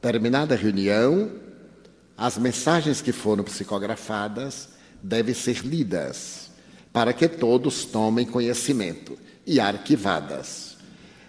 Terminada 0.02 0.56
a 0.56 0.58
reunião, 0.58 1.32
as 2.18 2.38
mensagens 2.38 3.02
que 3.02 3.12
foram 3.12 3.44
psicografadas 3.44 4.70
devem 5.02 5.34
ser 5.34 5.60
lidas 5.60 6.50
para 6.92 7.14
que 7.14 7.28
todos 7.28 7.86
tomem 7.86 8.26
conhecimento 8.26 9.18
e 9.46 9.60
arquivadas. 9.60 10.78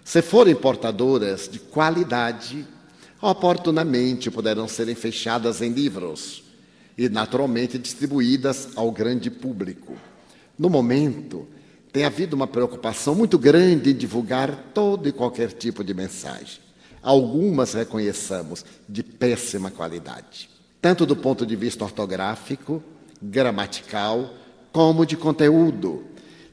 Se 0.04 0.22
forem 0.22 0.54
portadoras 0.54 1.48
de 1.48 1.58
qualidade, 1.58 2.66
oportunamente 3.20 4.30
poderão 4.30 4.68
serem 4.68 4.94
fechadas 4.94 5.60
em 5.60 5.70
livros 5.70 6.44
e 6.96 7.08
naturalmente 7.08 7.78
distribuídas 7.78 8.68
ao 8.76 8.90
grande 8.90 9.30
público. 9.30 9.94
No 10.58 10.70
momento, 10.70 11.46
tem 11.92 12.04
havido 12.04 12.36
uma 12.36 12.46
preocupação 12.46 13.14
muito 13.14 13.38
grande 13.38 13.90
em 13.90 13.96
divulgar 13.96 14.70
todo 14.72 15.08
e 15.08 15.12
qualquer 15.12 15.52
tipo 15.52 15.82
de 15.82 15.92
mensagem. 15.92 16.60
Algumas 17.02 17.74
reconheçamos 17.74 18.64
de 18.88 19.02
péssima 19.02 19.70
qualidade, 19.70 20.48
tanto 20.80 21.06
do 21.06 21.16
ponto 21.16 21.46
de 21.46 21.56
vista 21.56 21.84
ortográfico, 21.84 22.82
gramatical, 23.20 24.34
como 24.72 25.06
de 25.06 25.16
conteúdo. 25.16 26.04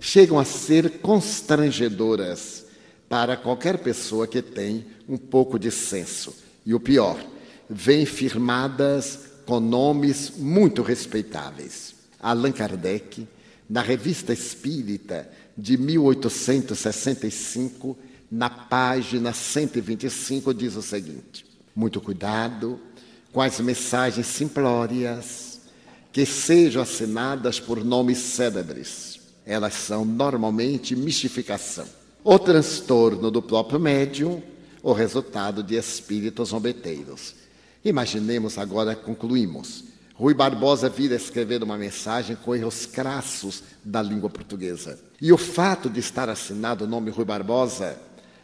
Chegam 0.06 0.38
a 0.38 0.44
ser 0.44 1.00
constrangedoras 1.00 2.66
para 3.08 3.38
qualquer 3.38 3.78
pessoa 3.78 4.28
que 4.28 4.42
tem 4.42 4.86
um 5.08 5.16
pouco 5.16 5.58
de 5.58 5.72
senso. 5.72 6.36
E 6.66 6.74
o 6.74 6.80
pior, 6.80 7.18
vêm 7.70 8.06
firmadas 8.06 9.20
com 9.46 9.62
nomes 9.62 10.34
muito 10.36 10.82
respeitáveis. 10.82 11.96
Allan 12.20 12.52
Kardec, 12.52 13.26
na 13.70 13.82
Revista 13.82 14.34
Espírita 14.34 15.30
de 15.58 15.78
1865, 15.78 17.98
na 18.30 18.50
página 18.50 19.32
125, 19.32 20.54
diz 20.54 20.76
o 20.76 20.82
seguinte: 20.82 21.46
Muito 21.74 22.02
cuidado 22.02 22.78
com 23.32 23.40
as 23.40 23.58
mensagens 23.62 24.28
simplórias 24.28 25.62
que 26.12 26.26
sejam 26.26 26.82
assinadas 26.82 27.58
por 27.58 27.86
nomes 27.86 28.18
célebres. 28.18 29.13
Elas 29.46 29.74
são 29.74 30.06
normalmente 30.06 30.96
mistificação 30.96 31.86
o 32.24 32.40
transtorno 32.40 33.30
do 33.30 33.42
próprio 33.42 33.80
médium, 33.80 34.42
o 34.82 34.94
resultado 34.94 35.62
de 35.62 35.76
espíritos 35.76 36.50
zombeteiros. 36.50 37.36
Imaginemos 37.84 38.58
agora, 38.58 38.96
concluímos. 38.96 39.84
Rui 40.16 40.34
Barbosa 40.34 40.88
vira 40.88 41.16
escrever 41.16 41.64
uma 41.64 41.78
mensagem 41.78 42.38
com 42.38 42.56
erros 42.56 42.86
crassos 42.86 43.64
da 43.84 44.02
língua 44.02 44.30
portuguesa. 44.30 44.98
E 45.22 45.34
o 45.34 45.38
fato 45.38 45.90
de 45.90 46.00
estar 46.00 46.30
assinado 46.30 46.86
o 46.86 46.88
nome 46.88 47.12
Rui 47.12 47.26
Barbosa, 47.26 47.98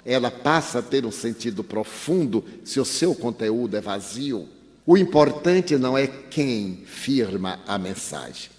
ela 0.03 0.31
passa 0.31 0.79
a 0.79 0.81
ter 0.81 1.05
um 1.05 1.11
sentido 1.11 1.63
profundo 1.63 2.43
se 2.65 2.79
o 2.79 2.85
seu 2.85 3.15
conteúdo 3.15 3.77
é 3.77 3.81
vazio. 3.81 4.49
O 4.85 4.97
importante 4.97 5.77
não 5.77 5.97
é 5.97 6.07
quem 6.07 6.83
firma 6.85 7.59
a 7.65 7.77
mensagem, 7.77 8.49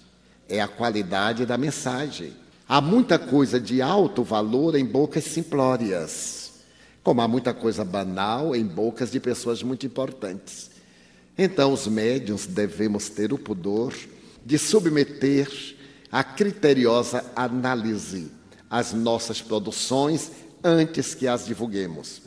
é 0.51 0.61
a 0.61 0.67
qualidade 0.67 1.45
da 1.45 1.57
mensagem. 1.57 2.33
Há 2.67 2.79
muita 2.79 3.17
coisa 3.17 3.59
de 3.59 3.81
alto 3.81 4.23
valor 4.23 4.75
em 4.75 4.85
bocas 4.85 5.23
simplórias, 5.23 6.51
como 7.03 7.21
há 7.21 7.27
muita 7.27 7.53
coisa 7.53 7.83
banal 7.83 8.55
em 8.55 8.65
bocas 8.65 9.11
de 9.11 9.19
pessoas 9.19 9.63
muito 9.63 9.85
importantes. 9.85 10.69
Então, 11.37 11.73
os 11.73 11.87
médiuns 11.87 12.45
devemos 12.45 13.09
ter 13.09 13.33
o 13.33 13.37
pudor 13.37 13.93
de 14.45 14.57
submeter 14.57 15.49
a 16.11 16.23
criteriosa 16.23 17.25
análise 17.35 18.31
as 18.71 18.93
nossas 18.93 19.41
produções 19.41 20.31
antes 20.63 21.13
que 21.13 21.27
as 21.27 21.45
divulguemos. 21.45 22.21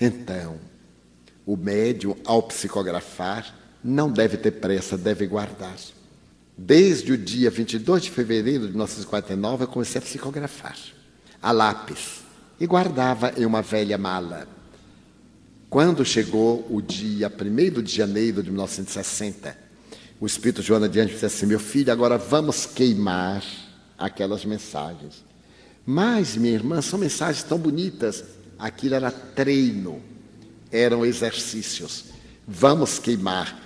Então, 0.00 0.60
o 1.44 1.56
médium, 1.56 2.14
ao 2.24 2.44
psicografar, 2.44 3.52
não 3.82 4.08
deve 4.08 4.36
ter 4.36 4.52
pressa, 4.52 4.96
deve 4.96 5.26
guardar. 5.26 5.76
Desde 6.56 7.12
o 7.12 7.18
dia 7.18 7.50
22 7.50 8.02
de 8.02 8.10
fevereiro 8.10 8.66
de 8.66 8.70
1949, 8.70 9.64
eu 9.64 9.68
comecei 9.68 9.98
a 9.98 10.02
psicografar 10.02 10.76
a 11.42 11.52
lápis 11.52 12.20
e 12.58 12.66
guardava 12.66 13.32
em 13.36 13.46
uma 13.46 13.62
velha 13.62 13.96
mala. 13.96 14.46
Quando 15.70 16.04
chegou 16.04 16.66
o 16.68 16.82
dia 16.82 17.32
1 17.32 17.82
de 17.82 17.94
janeiro 17.94 18.42
de 18.42 18.50
1960, 18.50 19.56
o 20.20 20.26
Espírito 20.26 20.60
Joana 20.60 20.88
de 20.88 21.00
Anjos 21.00 21.12
disse 21.12 21.26
assim: 21.26 21.46
Meu 21.46 21.60
filho, 21.60 21.92
agora 21.92 22.18
vamos 22.18 22.66
queimar 22.66 23.42
aquelas 23.96 24.44
mensagens. 24.44 25.24
Mas, 25.86 26.36
minha 26.36 26.52
irmã, 26.52 26.82
são 26.82 26.98
mensagens 26.98 27.42
tão 27.42 27.56
bonitas. 27.56 28.24
Aquilo 28.58 28.96
era 28.96 29.10
treino, 29.10 30.02
eram 30.70 31.06
exercícios. 31.06 32.06
Vamos 32.46 32.98
queimar. 32.98 33.58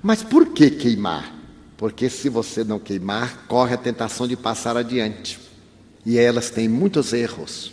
Mas 0.00 0.22
por 0.22 0.52
que 0.52 0.70
queimar? 0.70 1.34
Porque 1.78 2.10
se 2.10 2.28
você 2.28 2.64
não 2.64 2.80
queimar, 2.80 3.46
corre 3.46 3.72
a 3.72 3.78
tentação 3.78 4.26
de 4.26 4.36
passar 4.36 4.76
adiante. 4.76 5.38
E 6.04 6.18
elas 6.18 6.50
têm 6.50 6.68
muitos 6.68 7.12
erros. 7.12 7.72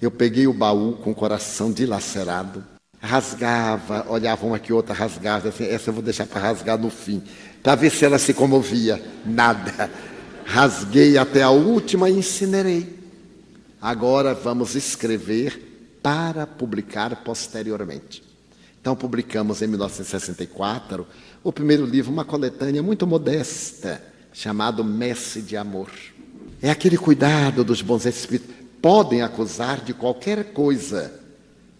Eu 0.00 0.10
peguei 0.10 0.46
o 0.46 0.52
baú 0.54 0.94
com 0.94 1.10
o 1.10 1.14
coração 1.14 1.70
dilacerado, 1.70 2.64
rasgava, 2.98 4.06
olhava 4.08 4.46
uma 4.46 4.58
que 4.58 4.72
outra, 4.72 4.94
rasgava, 4.94 5.50
assim, 5.50 5.64
essa 5.64 5.90
eu 5.90 5.94
vou 5.94 6.02
deixar 6.02 6.26
para 6.26 6.40
rasgar 6.40 6.78
no 6.78 6.88
fim, 6.88 7.22
para 7.62 7.74
ver 7.74 7.90
se 7.90 8.04
ela 8.04 8.18
se 8.18 8.32
comovia. 8.32 9.00
Nada. 9.26 9.90
Rasguei 10.46 11.18
até 11.18 11.42
a 11.42 11.50
última 11.50 12.08
e 12.08 12.14
incinerei. 12.18 12.98
Agora 13.80 14.32
vamos 14.32 14.74
escrever 14.74 15.98
para 16.02 16.46
publicar 16.46 17.22
posteriormente. 17.22 18.22
Então 18.80 18.96
publicamos 18.96 19.62
em 19.62 19.68
1964 19.68 21.06
o 21.44 21.52
primeiro 21.52 21.84
livro, 21.84 22.12
uma 22.12 22.24
coletânea 22.24 22.82
muito 22.82 23.06
modesta, 23.06 24.02
chamado 24.32 24.84
Messe 24.84 25.42
de 25.42 25.56
Amor. 25.56 25.90
É 26.60 26.70
aquele 26.70 26.96
cuidado 26.96 27.64
dos 27.64 27.82
bons 27.82 28.06
espíritos. 28.06 28.54
Podem 28.80 29.22
acusar 29.22 29.80
de 29.84 29.92
qualquer 29.92 30.52
coisa, 30.52 31.12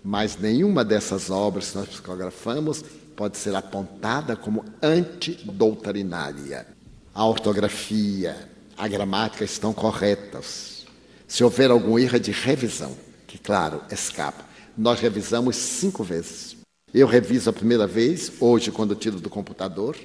mas 0.04 0.36
nenhuma 0.36 0.84
dessas 0.84 1.30
obras 1.30 1.70
que 1.70 1.78
nós 1.78 1.88
psicografamos 1.88 2.84
pode 3.16 3.36
ser 3.38 3.54
apontada 3.54 4.34
como 4.36 4.64
antidoutrinária. 4.82 6.66
A 7.14 7.24
ortografia, 7.24 8.48
a 8.76 8.88
gramática 8.88 9.44
estão 9.44 9.72
corretas. 9.72 10.86
Se 11.28 11.44
houver 11.44 11.70
algum 11.70 11.98
erro 11.98 12.16
é 12.16 12.18
de 12.18 12.32
revisão, 12.32 12.96
que 13.26 13.38
claro, 13.38 13.82
escapa. 13.90 14.44
Nós 14.76 15.00
revisamos 15.00 15.56
cinco 15.56 16.02
vezes. 16.02 16.61
Eu 16.94 17.06
reviso 17.06 17.48
a 17.48 17.52
primeira 17.54 17.86
vez, 17.86 18.30
hoje, 18.38 18.70
quando 18.70 18.94
tiro 18.94 19.18
do 19.18 19.30
computador. 19.30 19.96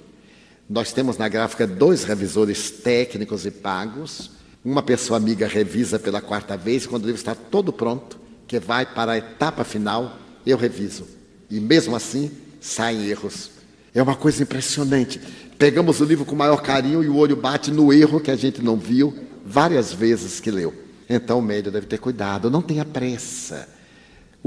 Nós 0.69 0.93
temos 0.93 1.17
na 1.17 1.27
gráfica 1.27 1.67
dois 1.67 2.05
revisores 2.05 2.71
técnicos 2.71 3.45
e 3.45 3.51
pagos. 3.51 4.31
Uma 4.63 4.81
pessoa 4.81 5.17
amiga 5.17 5.47
revisa 5.47 5.99
pela 5.99 6.21
quarta 6.21 6.55
vez, 6.55 6.87
quando 6.87 7.03
o 7.03 7.07
livro 7.07 7.19
está 7.19 7.35
todo 7.35 7.73
pronto, 7.73 8.17
que 8.47 8.57
vai 8.57 8.85
para 8.85 9.13
a 9.13 9.17
etapa 9.17 9.65
final, 9.65 10.17
eu 10.45 10.57
reviso. 10.57 11.05
E 11.49 11.59
mesmo 11.59 11.93
assim, 11.93 12.31
saem 12.61 13.05
erros. 13.07 13.51
É 13.93 14.01
uma 14.01 14.15
coisa 14.15 14.43
impressionante. 14.43 15.19
Pegamos 15.57 15.99
o 15.99 16.05
livro 16.05 16.23
com 16.23 16.35
maior 16.35 16.61
carinho 16.61 17.03
e 17.03 17.09
o 17.09 17.17
olho 17.17 17.35
bate 17.35 17.69
no 17.69 17.91
erro 17.91 18.21
que 18.21 18.31
a 18.31 18.35
gente 18.35 18.61
não 18.61 18.77
viu 18.77 19.13
várias 19.45 19.91
vezes 19.91 20.39
que 20.39 20.51
leu. 20.51 20.73
Então 21.09 21.39
o 21.39 21.41
médio 21.41 21.71
deve 21.71 21.87
ter 21.87 21.97
cuidado, 21.97 22.49
não 22.49 22.61
tenha 22.61 22.85
pressa. 22.85 23.67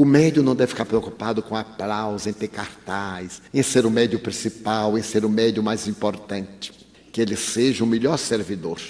O 0.01 0.05
médio 0.07 0.43
não 0.43 0.57
deve 0.57 0.71
ficar 0.71 0.87
preocupado 0.87 1.43
com 1.43 1.55
aplauso, 1.55 2.27
em 2.27 2.33
ter 2.33 2.49
cartaz, 2.49 3.43
em 3.53 3.63
ser 3.63 3.85
o 3.85 3.91
médio 3.91 4.19
principal, 4.19 4.97
em 4.97 5.03
ser 5.03 5.27
o 5.27 5.29
médio 5.29 5.63
mais 5.63 5.87
importante. 5.87 6.73
Que 7.13 7.21
ele 7.21 7.37
seja 7.37 7.85
o 7.85 7.87
melhor 7.87 8.17
servidor. 8.17 8.81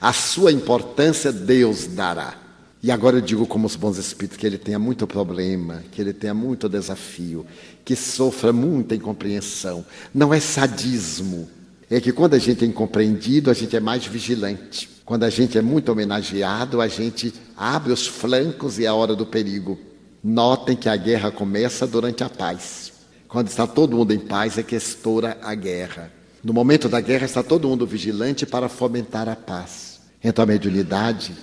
A 0.00 0.12
sua 0.12 0.52
importância 0.52 1.32
Deus 1.32 1.88
dará. 1.88 2.38
E 2.80 2.92
agora 2.92 3.16
eu 3.16 3.20
digo 3.20 3.48
como 3.48 3.66
os 3.66 3.74
bons 3.74 3.98
espíritos 3.98 4.38
que 4.38 4.46
ele 4.46 4.56
tenha 4.56 4.78
muito 4.78 5.08
problema, 5.08 5.82
que 5.90 6.00
ele 6.00 6.12
tenha 6.12 6.34
muito 6.34 6.68
desafio, 6.68 7.44
que 7.84 7.96
sofra 7.96 8.52
muita 8.52 8.94
incompreensão. 8.94 9.84
Não 10.14 10.32
é 10.32 10.38
sadismo. 10.38 11.48
É 11.90 12.00
que 12.00 12.12
quando 12.12 12.34
a 12.34 12.38
gente 12.38 12.64
é 12.64 12.68
incompreendido, 12.68 13.50
a 13.50 13.54
gente 13.54 13.74
é 13.74 13.80
mais 13.80 14.06
vigilante. 14.06 14.88
Quando 15.04 15.24
a 15.24 15.30
gente 15.30 15.58
é 15.58 15.62
muito 15.62 15.90
homenageado, 15.90 16.80
a 16.80 16.86
gente 16.86 17.34
abre 17.56 17.92
os 17.92 18.06
flancos 18.06 18.78
e 18.78 18.84
é 18.84 18.86
a 18.86 18.94
hora 18.94 19.16
do 19.16 19.26
perigo. 19.26 19.76
Notem 20.24 20.74
que 20.74 20.88
a 20.88 20.96
guerra 20.96 21.30
começa 21.30 21.86
durante 21.86 22.24
a 22.24 22.30
paz. 22.30 22.92
Quando 23.28 23.48
está 23.48 23.66
todo 23.66 23.94
mundo 23.94 24.14
em 24.14 24.18
paz 24.18 24.56
é 24.56 24.62
que 24.62 24.74
estoura 24.74 25.36
a 25.42 25.54
guerra. 25.54 26.10
No 26.42 26.54
momento 26.54 26.88
da 26.88 27.00
guerra 27.00 27.26
está 27.26 27.42
todo 27.42 27.68
mundo 27.68 27.86
vigilante 27.86 28.46
para 28.46 28.70
fomentar 28.70 29.28
a 29.28 29.36
paz. 29.36 30.00
Então 30.22 30.42
a 30.42 30.46
mediunidade 30.46 31.34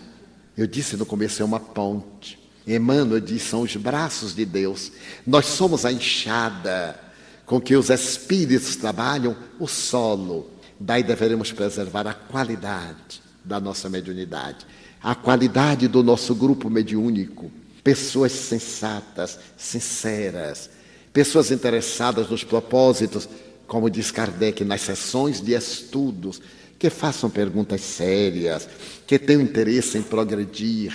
eu 0.57 0.67
disse 0.67 0.97
no 0.97 1.05
começo, 1.05 1.41
é 1.41 1.45
uma 1.45 1.59
ponte. 1.59 2.39
Emmanuel 2.67 3.19
diz, 3.19 3.43
são 3.43 3.61
os 3.61 3.75
braços 3.75 4.35
de 4.35 4.45
Deus. 4.45 4.91
Nós 5.25 5.45
somos 5.45 5.85
a 5.85 5.91
enxada 5.91 6.99
com 7.45 7.59
que 7.59 7.75
os 7.75 7.89
espíritos 7.89 8.75
trabalham 8.75 9.35
o 9.59 9.67
solo. 9.67 10.49
Daí 10.79 11.03
deveremos 11.03 11.51
preservar 11.51 12.07
a 12.07 12.13
qualidade 12.13 13.21
da 13.43 13.59
nossa 13.59 13.89
mediunidade, 13.89 14.65
a 15.01 15.15
qualidade 15.15 15.87
do 15.87 16.03
nosso 16.03 16.35
grupo 16.35 16.69
mediúnico. 16.69 17.51
Pessoas 17.83 18.31
sensatas, 18.31 19.39
sinceras, 19.57 20.69
pessoas 21.11 21.51
interessadas 21.51 22.29
nos 22.29 22.43
propósitos, 22.43 23.27
como 23.67 23.89
diz 23.89 24.11
Kardec, 24.11 24.63
nas 24.63 24.81
sessões 24.81 25.41
de 25.41 25.53
estudos, 25.53 26.41
que 26.77 26.89
façam 26.89 27.29
perguntas 27.29 27.81
sérias, 27.81 28.67
que 29.05 29.19
tenham 29.19 29.41
interesse 29.41 29.97
em 29.97 30.01
progredir, 30.01 30.93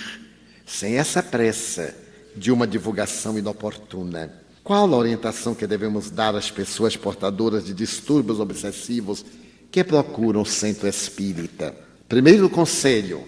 sem 0.65 0.97
essa 0.97 1.23
pressa 1.23 1.95
de 2.35 2.51
uma 2.51 2.67
divulgação 2.67 3.37
inoportuna. 3.37 4.31
Qual 4.63 4.93
a 4.93 4.97
orientação 4.97 5.55
que 5.55 5.65
devemos 5.65 6.11
dar 6.11 6.35
às 6.35 6.51
pessoas 6.51 6.97
portadoras 6.97 7.63
de 7.65 7.73
distúrbios 7.73 8.39
obsessivos 8.39 9.23
que 9.71 9.81
procuram 9.81 10.41
o 10.41 10.45
centro 10.45 10.89
espírita? 10.89 11.73
Primeiro 12.09 12.49
conselho, 12.49 13.23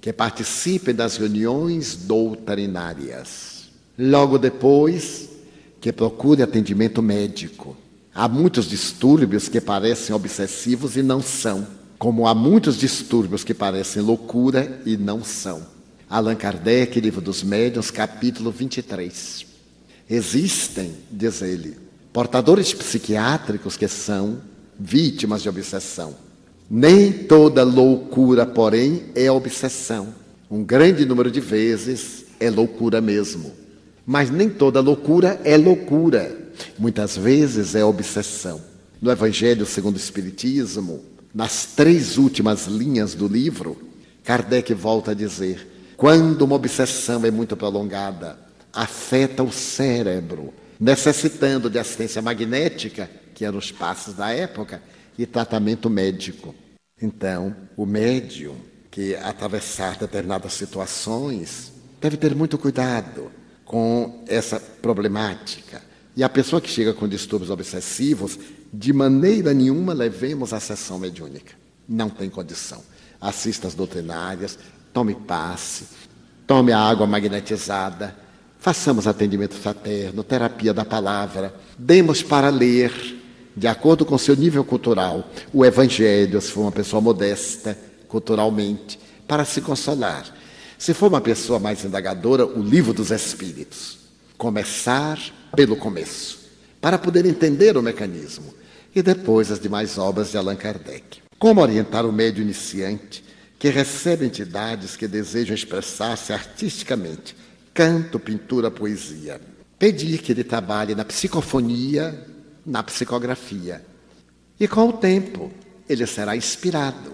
que 0.00 0.12
participem 0.12 0.94
das 0.94 1.16
reuniões 1.16 1.94
doutrinárias. 1.96 3.68
Logo 3.98 4.38
depois, 4.38 5.28
que 5.80 5.92
procure 5.92 6.42
atendimento 6.42 7.02
médico. 7.02 7.76
Há 8.14 8.28
muitos 8.28 8.66
distúrbios 8.68 9.48
que 9.48 9.60
parecem 9.60 10.14
obsessivos 10.14 10.96
e 10.96 11.02
não 11.02 11.22
são 11.22 11.80
como 12.00 12.26
há 12.26 12.34
muitos 12.34 12.78
distúrbios 12.78 13.44
que 13.44 13.52
parecem 13.52 14.00
loucura 14.00 14.80
e 14.86 14.96
não 14.96 15.22
são. 15.22 15.60
Allan 16.08 16.34
Kardec, 16.34 16.98
Livro 16.98 17.20
dos 17.20 17.42
Médiuns, 17.42 17.90
capítulo 17.90 18.50
23. 18.50 19.44
Existem, 20.08 20.94
diz 21.10 21.42
ele, 21.42 21.76
portadores 22.10 22.72
psiquiátricos 22.72 23.76
que 23.76 23.86
são 23.86 24.40
vítimas 24.78 25.42
de 25.42 25.50
obsessão. 25.50 26.14
Nem 26.70 27.12
toda 27.12 27.64
loucura, 27.64 28.46
porém, 28.46 29.06
é 29.16 29.28
obsessão. 29.28 30.14
Um 30.48 30.62
grande 30.62 31.04
número 31.04 31.28
de 31.28 31.40
vezes 31.40 32.24
é 32.38 32.48
loucura 32.48 33.00
mesmo. 33.00 33.52
Mas 34.06 34.30
nem 34.30 34.48
toda 34.48 34.80
loucura 34.80 35.40
é 35.42 35.56
loucura. 35.56 36.52
Muitas 36.78 37.16
vezes 37.16 37.74
é 37.74 37.84
obsessão. 37.84 38.60
No 39.02 39.10
Evangelho 39.10 39.66
segundo 39.66 39.96
o 39.96 39.98
Espiritismo, 39.98 41.00
nas 41.34 41.66
três 41.66 42.16
últimas 42.18 42.66
linhas 42.66 43.14
do 43.14 43.26
livro, 43.26 43.76
Kardec 44.22 44.72
volta 44.72 45.10
a 45.10 45.14
dizer: 45.14 45.66
quando 45.96 46.42
uma 46.42 46.54
obsessão 46.54 47.24
é 47.24 47.32
muito 47.32 47.56
prolongada, 47.56 48.38
afeta 48.72 49.42
o 49.42 49.50
cérebro, 49.50 50.54
necessitando 50.78 51.68
de 51.68 51.80
assistência 51.80 52.22
magnética, 52.22 53.10
que 53.34 53.44
eram 53.44 53.58
os 53.58 53.72
passos 53.72 54.14
da 54.14 54.30
época, 54.30 54.80
e 55.20 55.26
tratamento 55.26 55.90
médico. 55.90 56.54
Então, 57.00 57.54
o 57.76 57.84
médium 57.84 58.56
que 58.90 59.14
atravessar 59.16 59.98
determinadas 59.98 60.54
situações 60.54 61.74
deve 62.00 62.16
ter 62.16 62.34
muito 62.34 62.56
cuidado 62.56 63.30
com 63.62 64.24
essa 64.26 64.58
problemática. 64.58 65.82
E 66.16 66.24
a 66.24 66.28
pessoa 66.30 66.58
que 66.58 66.70
chega 66.70 66.94
com 66.94 67.06
distúrbios 67.06 67.50
obsessivos 67.50 68.38
de 68.72 68.94
maneira 68.94 69.52
nenhuma 69.52 69.92
levemos 69.92 70.54
à 70.54 70.58
sessão 70.58 70.98
mediúnica. 70.98 71.52
Não 71.86 72.08
tem 72.08 72.30
condição. 72.30 72.82
Assista 73.20 73.68
às 73.68 73.74
doutrinárias, 73.74 74.58
tome 74.90 75.14
passe, 75.14 75.84
tome 76.46 76.72
a 76.72 76.78
água 76.78 77.06
magnetizada, 77.06 78.16
façamos 78.58 79.06
atendimento 79.06 79.54
fraterno, 79.54 80.24
terapia 80.24 80.72
da 80.72 80.84
palavra, 80.86 81.54
demos 81.78 82.22
para 82.22 82.48
ler, 82.48 83.19
de 83.56 83.66
acordo 83.66 84.04
com 84.04 84.16
seu 84.16 84.36
nível 84.36 84.64
cultural, 84.64 85.28
o 85.52 85.64
Evangelho, 85.64 86.40
se 86.40 86.52
for 86.52 86.62
uma 86.62 86.72
pessoa 86.72 87.00
modesta 87.00 87.76
culturalmente, 88.08 88.98
para 89.26 89.44
se 89.44 89.60
consolar. 89.60 90.24
Se 90.76 90.94
for 90.94 91.08
uma 91.08 91.20
pessoa 91.20 91.58
mais 91.58 91.84
indagadora, 91.84 92.46
o 92.46 92.62
livro 92.62 92.92
dos 92.92 93.10
Espíritos. 93.10 93.98
Começar 94.36 95.18
pelo 95.54 95.76
começo, 95.76 96.38
para 96.80 96.98
poder 96.98 97.26
entender 97.26 97.76
o 97.76 97.82
mecanismo 97.82 98.54
e 98.94 99.02
depois 99.02 99.50
as 99.50 99.60
demais 99.60 99.98
obras 99.98 100.30
de 100.30 100.38
Allan 100.38 100.56
Kardec. 100.56 101.18
Como 101.38 101.60
orientar 101.60 102.06
o 102.06 102.12
médio 102.12 102.42
iniciante 102.42 103.22
que 103.58 103.68
recebe 103.68 104.24
entidades 104.24 104.96
que 104.96 105.06
desejam 105.06 105.54
expressar-se 105.54 106.32
artisticamente, 106.32 107.36
canto, 107.74 108.18
pintura, 108.18 108.70
poesia? 108.70 109.40
Pedir 109.78 110.18
que 110.18 110.32
ele 110.32 110.44
trabalhe 110.44 110.94
na 110.94 111.04
psicofonia, 111.04 112.26
na 112.70 112.84
psicografia. 112.84 113.84
E 114.58 114.68
com 114.68 114.88
o 114.88 114.92
tempo, 114.92 115.50
ele 115.88 116.06
será 116.06 116.36
inspirado. 116.36 117.12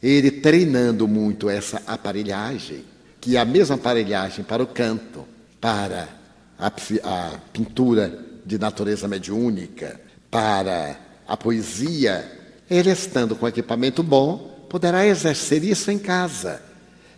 Ele 0.00 0.30
treinando 0.30 1.08
muito 1.08 1.50
essa 1.50 1.82
aparelhagem, 1.84 2.84
que 3.20 3.36
é 3.36 3.40
a 3.40 3.44
mesma 3.44 3.74
aparelhagem 3.74 4.44
para 4.44 4.62
o 4.62 4.66
canto, 4.68 5.26
para 5.60 6.08
a, 6.56 6.66
a 6.68 7.38
pintura 7.52 8.24
de 8.46 8.56
natureza 8.56 9.08
mediúnica, 9.08 10.00
para 10.30 10.96
a 11.26 11.36
poesia, 11.36 12.30
ele 12.70 12.90
estando 12.90 13.34
com 13.34 13.48
equipamento 13.48 14.02
bom, 14.04 14.66
poderá 14.70 15.04
exercer 15.04 15.64
isso 15.64 15.90
em 15.90 15.98
casa. 15.98 16.62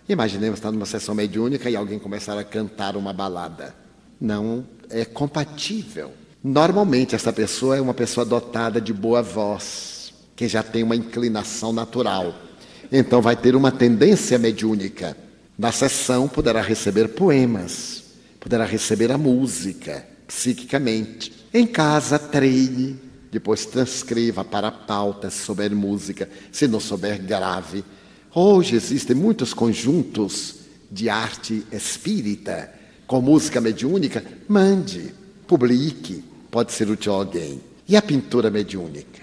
Imaginemos 0.09 0.59
estar 0.59 0.73
numa 0.73 0.87
sessão 0.87 1.15
mediúnica 1.15 1.69
e 1.69 1.77
alguém 1.77 1.99
começar 1.99 2.39
a 2.39 2.45
cantar 2.45 2.97
uma 2.97 3.13
balada. 3.13 3.75
Não 4.19 4.67
é 4.89 5.05
compatível. 5.05 6.20
Normalmente, 6.43 7.15
essa 7.15 7.33
pessoa 7.33 7.77
é 7.77 7.81
uma 7.81 7.93
pessoa 7.93 8.25
dotada 8.25 8.81
de 8.81 8.95
boa 8.95 9.21
voz, 9.21 10.13
que 10.35 10.49
já 10.49 10.63
tem 10.63 10.83
uma 10.83 10.97
inclinação 10.97 11.71
natural. 11.71 12.35
Então, 12.91 13.21
vai 13.21 13.37
ter 13.37 13.55
uma 13.55 13.71
tendência 13.71 14.39
mediúnica. 14.39 15.15
Na 15.59 15.71
sessão, 15.71 16.27
poderá 16.27 16.63
receber 16.63 17.09
poemas, 17.09 18.05
poderá 18.41 18.65
receber 18.65 19.13
a 19.13 19.19
música, 19.19 20.07
psiquicamente. 20.27 21.31
Em 21.53 21.67
casa, 21.67 22.19
treine, 22.19 22.99
depois 23.31 23.67
transcreva 23.67 24.43
para 24.43 24.73
pauta 24.73 25.29
se 25.29 25.45
souber 25.45 25.75
música, 25.75 26.27
se 26.51 26.67
não 26.67 26.81
souber, 26.81 27.23
grave. 27.23 27.85
Hoje 28.35 28.77
existem 28.77 29.15
muitos 29.15 29.53
conjuntos 29.53 30.55
de 30.91 31.11
arte 31.11 31.67
espírita 31.71 32.73
com 33.07 33.21
música 33.21 33.61
mediúnica. 33.61 34.25
Mande, 34.49 35.13
publique, 35.47 36.25
pode 36.51 36.73
ser 36.73 36.89
útil 36.91 37.13
a 37.13 37.17
alguém. 37.17 37.61
E 37.89 37.97
a 37.97 38.03
pintura 38.03 38.51
mediúnica? 38.51 39.23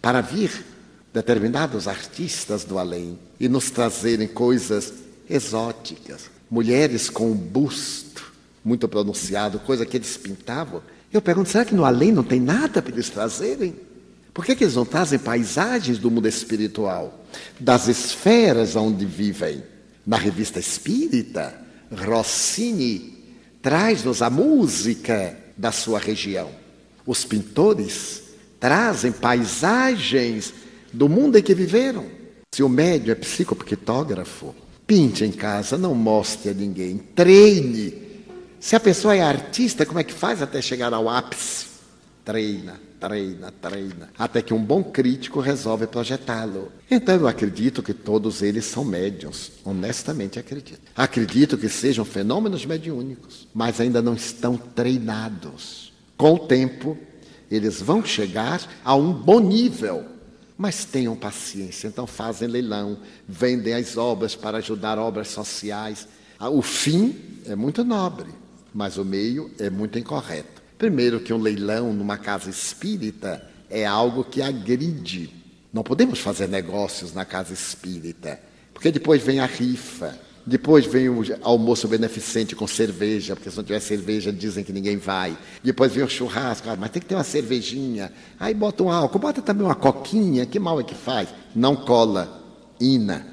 Para 0.00 0.20
vir 0.20 0.64
determinados 1.12 1.88
artistas 1.88 2.64
do 2.64 2.78
além 2.78 3.18
e 3.40 3.48
nos 3.48 3.70
trazerem 3.70 4.28
coisas 4.28 4.92
exóticas, 5.28 6.30
mulheres 6.50 7.08
com 7.08 7.30
um 7.30 7.34
busto 7.34 8.32
muito 8.64 8.88
pronunciado, 8.88 9.58
coisa 9.60 9.86
que 9.86 9.96
eles 9.96 10.16
pintavam. 10.16 10.82
Eu 11.12 11.22
pergunto, 11.22 11.48
será 11.48 11.64
que 11.64 11.74
no 11.74 11.84
além 11.84 12.12
não 12.12 12.22
tem 12.22 12.40
nada 12.40 12.82
para 12.82 12.92
eles 12.92 13.08
trazerem? 13.08 13.74
Por 14.34 14.44
que, 14.44 14.54
que 14.54 14.64
eles 14.64 14.74
não 14.74 14.84
trazem 14.84 15.18
paisagens 15.18 15.98
do 15.98 16.10
mundo 16.10 16.28
espiritual, 16.28 17.24
das 17.58 17.88
esferas 17.88 18.76
onde 18.76 19.06
vivem? 19.06 19.62
Na 20.06 20.16
revista 20.16 20.60
espírita, 20.60 21.54
Rossini 21.90 23.24
traz-nos 23.62 24.20
a 24.20 24.28
música 24.28 25.36
da 25.56 25.72
sua 25.72 25.98
região. 25.98 26.50
Os 27.06 27.24
pintores 27.24 28.22
trazem 28.58 29.12
paisagens 29.12 30.52
do 30.92 31.08
mundo 31.08 31.38
em 31.38 31.42
que 31.42 31.54
viveram. 31.54 32.06
Se 32.54 32.62
o 32.62 32.68
médio 32.68 33.12
é 33.12 33.14
psicopictógrafo, 33.14 34.54
pinte 34.86 35.24
em 35.24 35.32
casa, 35.32 35.78
não 35.78 35.94
mostre 35.94 36.50
a 36.50 36.54
ninguém, 36.54 36.98
treine 36.98 38.06
se 38.58 38.74
a 38.74 38.80
pessoa 38.80 39.14
é 39.14 39.20
artista, 39.20 39.86
como 39.86 40.00
é 40.00 40.04
que 40.04 40.12
faz 40.12 40.42
até 40.42 40.60
chegar 40.60 40.92
ao 40.92 41.08
ápice? 41.08 41.66
treina, 42.26 42.80
treina, 42.98 43.52
treina, 43.52 44.10
até 44.18 44.42
que 44.42 44.52
um 44.52 44.60
bom 44.60 44.82
crítico 44.82 45.38
resolve 45.38 45.86
projetá-lo. 45.86 46.72
Então 46.90 47.14
eu 47.14 47.28
acredito 47.28 47.84
que 47.84 47.94
todos 47.94 48.42
eles 48.42 48.64
são 48.64 48.84
médiums, 48.84 49.52
honestamente 49.64 50.36
acredito. 50.36 50.80
Acredito 50.96 51.56
que 51.56 51.68
sejam 51.68 52.04
fenômenos 52.04 52.66
mediúnicos, 52.66 53.46
mas 53.54 53.80
ainda 53.80 54.02
não 54.02 54.14
estão 54.14 54.56
treinados. 54.56 55.85
Com 56.16 56.34
o 56.34 56.38
tempo, 56.38 56.96
eles 57.50 57.80
vão 57.80 58.04
chegar 58.04 58.60
a 58.84 58.94
um 58.94 59.12
bom 59.12 59.40
nível. 59.40 60.04
Mas 60.56 60.86
tenham 60.86 61.14
paciência, 61.14 61.86
então 61.88 62.06
fazem 62.06 62.48
leilão, 62.48 62.98
vendem 63.28 63.74
as 63.74 63.96
obras 63.98 64.34
para 64.34 64.58
ajudar 64.58 64.98
obras 64.98 65.28
sociais. 65.28 66.08
Ah, 66.38 66.48
o 66.48 66.62
fim 66.62 67.14
é 67.44 67.54
muito 67.54 67.84
nobre, 67.84 68.30
mas 68.72 68.96
o 68.96 69.04
meio 69.04 69.50
é 69.58 69.68
muito 69.68 69.98
incorreto. 69.98 70.62
Primeiro, 70.78 71.20
que 71.20 71.32
um 71.32 71.38
leilão 71.38 71.92
numa 71.92 72.16
casa 72.16 72.48
espírita 72.48 73.46
é 73.68 73.84
algo 73.84 74.24
que 74.24 74.40
agride. 74.40 75.30
Não 75.72 75.82
podemos 75.82 76.20
fazer 76.20 76.48
negócios 76.48 77.12
na 77.12 77.24
casa 77.24 77.52
espírita, 77.52 78.40
porque 78.72 78.90
depois 78.90 79.22
vem 79.22 79.40
a 79.40 79.46
rifa, 79.46 80.18
depois 80.46 80.86
vem 80.86 81.08
o 81.08 81.24
almoço 81.42 81.88
beneficente 81.88 82.54
com 82.54 82.68
cerveja, 82.68 83.34
porque 83.34 83.50
se 83.50 83.56
não 83.56 83.64
tiver 83.64 83.80
cerveja 83.80 84.32
dizem 84.32 84.62
que 84.62 84.72
ninguém 84.72 84.96
vai. 84.96 85.36
Depois 85.62 85.92
vem 85.92 86.04
o 86.04 86.08
churrasco, 86.08 86.70
ah, 86.70 86.76
mas 86.78 86.90
tem 86.90 87.02
que 87.02 87.08
ter 87.08 87.16
uma 87.16 87.24
cervejinha. 87.24 88.12
Aí 88.38 88.54
bota 88.54 88.84
um 88.84 88.90
álcool, 88.90 89.18
bota 89.18 89.42
também 89.42 89.66
uma 89.66 89.74
coquinha, 89.74 90.46
que 90.46 90.60
mal 90.60 90.78
é 90.78 90.84
que 90.84 90.94
faz? 90.94 91.30
Não 91.52 91.74
cola. 91.74 92.44
Ina, 92.80 93.26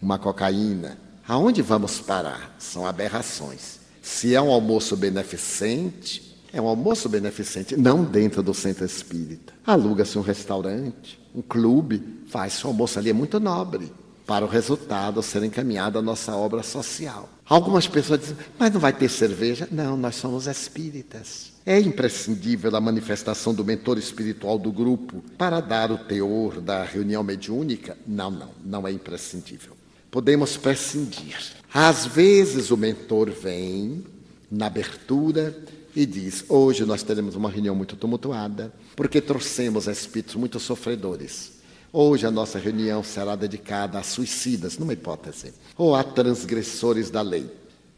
uma 0.00 0.18
cocaína. 0.18 0.96
Aonde 1.28 1.60
vamos 1.60 2.00
parar? 2.00 2.56
São 2.58 2.86
aberrações. 2.86 3.80
Se 4.00 4.34
é 4.34 4.40
um 4.40 4.50
almoço 4.50 4.96
beneficente, 4.96 6.34
é 6.50 6.62
um 6.62 6.66
almoço 6.66 7.10
beneficente, 7.10 7.76
não 7.76 8.04
dentro 8.04 8.42
do 8.42 8.54
centro 8.54 8.86
espírita. 8.86 9.52
Aluga-se 9.66 10.16
um 10.16 10.22
restaurante, 10.22 11.20
um 11.34 11.42
clube, 11.42 12.02
faz-se 12.26 12.66
um 12.66 12.70
almoço 12.70 12.98
ali, 12.98 13.10
é 13.10 13.12
muito 13.12 13.38
nobre, 13.38 13.92
para 14.26 14.44
o 14.44 14.48
resultado 14.48 15.22
ser 15.22 15.42
encaminhado 15.42 15.98
à 15.98 16.02
nossa 16.02 16.34
obra 16.34 16.62
social. 16.62 17.28
Algumas 17.46 17.86
pessoas 17.86 18.20
dizem, 18.20 18.36
mas 18.58 18.72
não 18.72 18.80
vai 18.80 18.92
ter 18.92 19.08
cerveja? 19.08 19.68
Não, 19.70 19.96
nós 19.96 20.16
somos 20.16 20.46
espíritas. 20.46 21.52
É 21.66 21.78
imprescindível 21.78 22.74
a 22.74 22.80
manifestação 22.80 23.54
do 23.54 23.64
mentor 23.64 23.98
espiritual 23.98 24.58
do 24.58 24.72
grupo 24.72 25.22
para 25.36 25.60
dar 25.60 25.90
o 25.90 25.98
teor 25.98 26.60
da 26.60 26.84
reunião 26.84 27.22
mediúnica? 27.22 27.96
Não, 28.06 28.30
não, 28.30 28.50
não 28.64 28.88
é 28.88 28.92
imprescindível. 28.92 29.76
Podemos 30.10 30.56
prescindir. 30.56 31.36
Às 31.72 32.06
vezes 32.06 32.70
o 32.70 32.76
mentor 32.76 33.30
vem 33.30 34.04
na 34.50 34.66
abertura 34.66 35.56
e 35.94 36.06
diz: 36.06 36.44
Hoje 36.48 36.84
nós 36.84 37.02
teremos 37.02 37.34
uma 37.34 37.50
reunião 37.50 37.74
muito 37.74 37.96
tumultuada, 37.96 38.72
porque 38.94 39.20
trouxemos 39.20 39.86
espíritos 39.86 40.34
muito 40.34 40.60
sofredores. 40.60 41.53
Hoje 41.96 42.26
a 42.26 42.30
nossa 42.32 42.58
reunião 42.58 43.04
será 43.04 43.36
dedicada 43.36 44.00
a 44.00 44.02
suicidas, 44.02 44.76
numa 44.76 44.94
hipótese, 44.94 45.54
ou 45.78 45.94
a 45.94 46.02
transgressores 46.02 47.08
da 47.08 47.22
lei. 47.22 47.48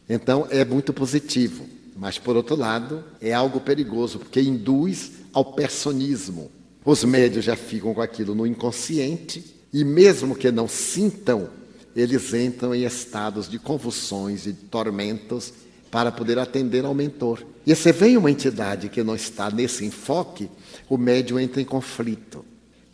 Então 0.06 0.46
é 0.50 0.66
muito 0.66 0.92
positivo, 0.92 1.66
mas 1.96 2.18
por 2.18 2.36
outro 2.36 2.54
lado 2.54 3.02
é 3.22 3.32
algo 3.32 3.58
perigoso, 3.58 4.18
porque 4.18 4.42
induz 4.42 5.12
ao 5.32 5.46
personismo. 5.54 6.50
Os 6.84 7.04
médios 7.04 7.46
já 7.46 7.56
ficam 7.56 7.94
com 7.94 8.02
aquilo 8.02 8.34
no 8.34 8.46
inconsciente 8.46 9.42
e, 9.72 9.82
mesmo 9.82 10.36
que 10.36 10.50
não 10.50 10.68
sintam, 10.68 11.48
eles 11.96 12.34
entram 12.34 12.74
em 12.74 12.84
estados 12.84 13.48
de 13.48 13.58
convulsões 13.58 14.46
e 14.46 14.52
tormentos 14.52 15.54
para 15.90 16.12
poder 16.12 16.38
atender 16.38 16.84
ao 16.84 16.92
mentor. 16.92 17.42
E 17.66 17.74
se 17.74 17.92
vem 17.92 18.18
uma 18.18 18.30
entidade 18.30 18.90
que 18.90 19.02
não 19.02 19.14
está 19.14 19.50
nesse 19.50 19.86
enfoque, 19.86 20.50
o 20.86 20.98
médium 20.98 21.40
entra 21.40 21.62
em 21.62 21.64
conflito. 21.64 22.44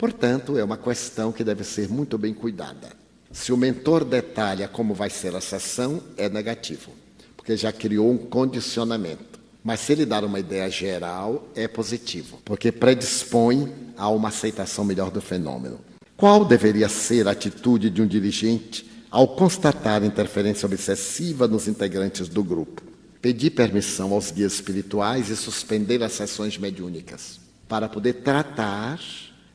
Portanto, 0.02 0.58
é 0.58 0.64
uma 0.64 0.76
questão 0.76 1.30
que 1.30 1.44
deve 1.44 1.62
ser 1.62 1.88
muito 1.88 2.18
bem 2.18 2.34
cuidada. 2.34 2.88
Se 3.30 3.52
o 3.52 3.56
mentor 3.56 4.04
detalha 4.04 4.66
como 4.66 4.94
vai 4.94 5.08
ser 5.08 5.32
a 5.36 5.40
sessão, 5.40 6.02
é 6.16 6.28
negativo, 6.28 6.90
porque 7.36 7.56
já 7.56 7.70
criou 7.70 8.10
um 8.10 8.18
condicionamento. 8.18 9.38
Mas 9.62 9.78
se 9.78 9.92
ele 9.92 10.04
dar 10.04 10.24
uma 10.24 10.40
ideia 10.40 10.68
geral, 10.68 11.46
é 11.54 11.68
positivo, 11.68 12.40
porque 12.44 12.72
predispõe 12.72 13.72
a 13.96 14.08
uma 14.08 14.30
aceitação 14.30 14.84
melhor 14.84 15.08
do 15.08 15.20
fenômeno. 15.20 15.78
Qual 16.16 16.44
deveria 16.44 16.88
ser 16.88 17.28
a 17.28 17.30
atitude 17.30 17.88
de 17.88 18.02
um 18.02 18.06
dirigente 18.08 18.84
ao 19.08 19.28
constatar 19.28 20.02
interferência 20.02 20.66
obsessiva 20.66 21.46
nos 21.46 21.68
integrantes 21.68 22.26
do 22.28 22.42
grupo, 22.42 22.82
pedir 23.20 23.50
permissão 23.50 24.12
aos 24.12 24.32
guias 24.32 24.54
espirituais 24.54 25.28
e 25.28 25.36
suspender 25.36 26.02
as 26.02 26.10
sessões 26.10 26.58
mediúnicas, 26.58 27.38
para 27.68 27.88
poder 27.88 28.14
tratar 28.14 28.98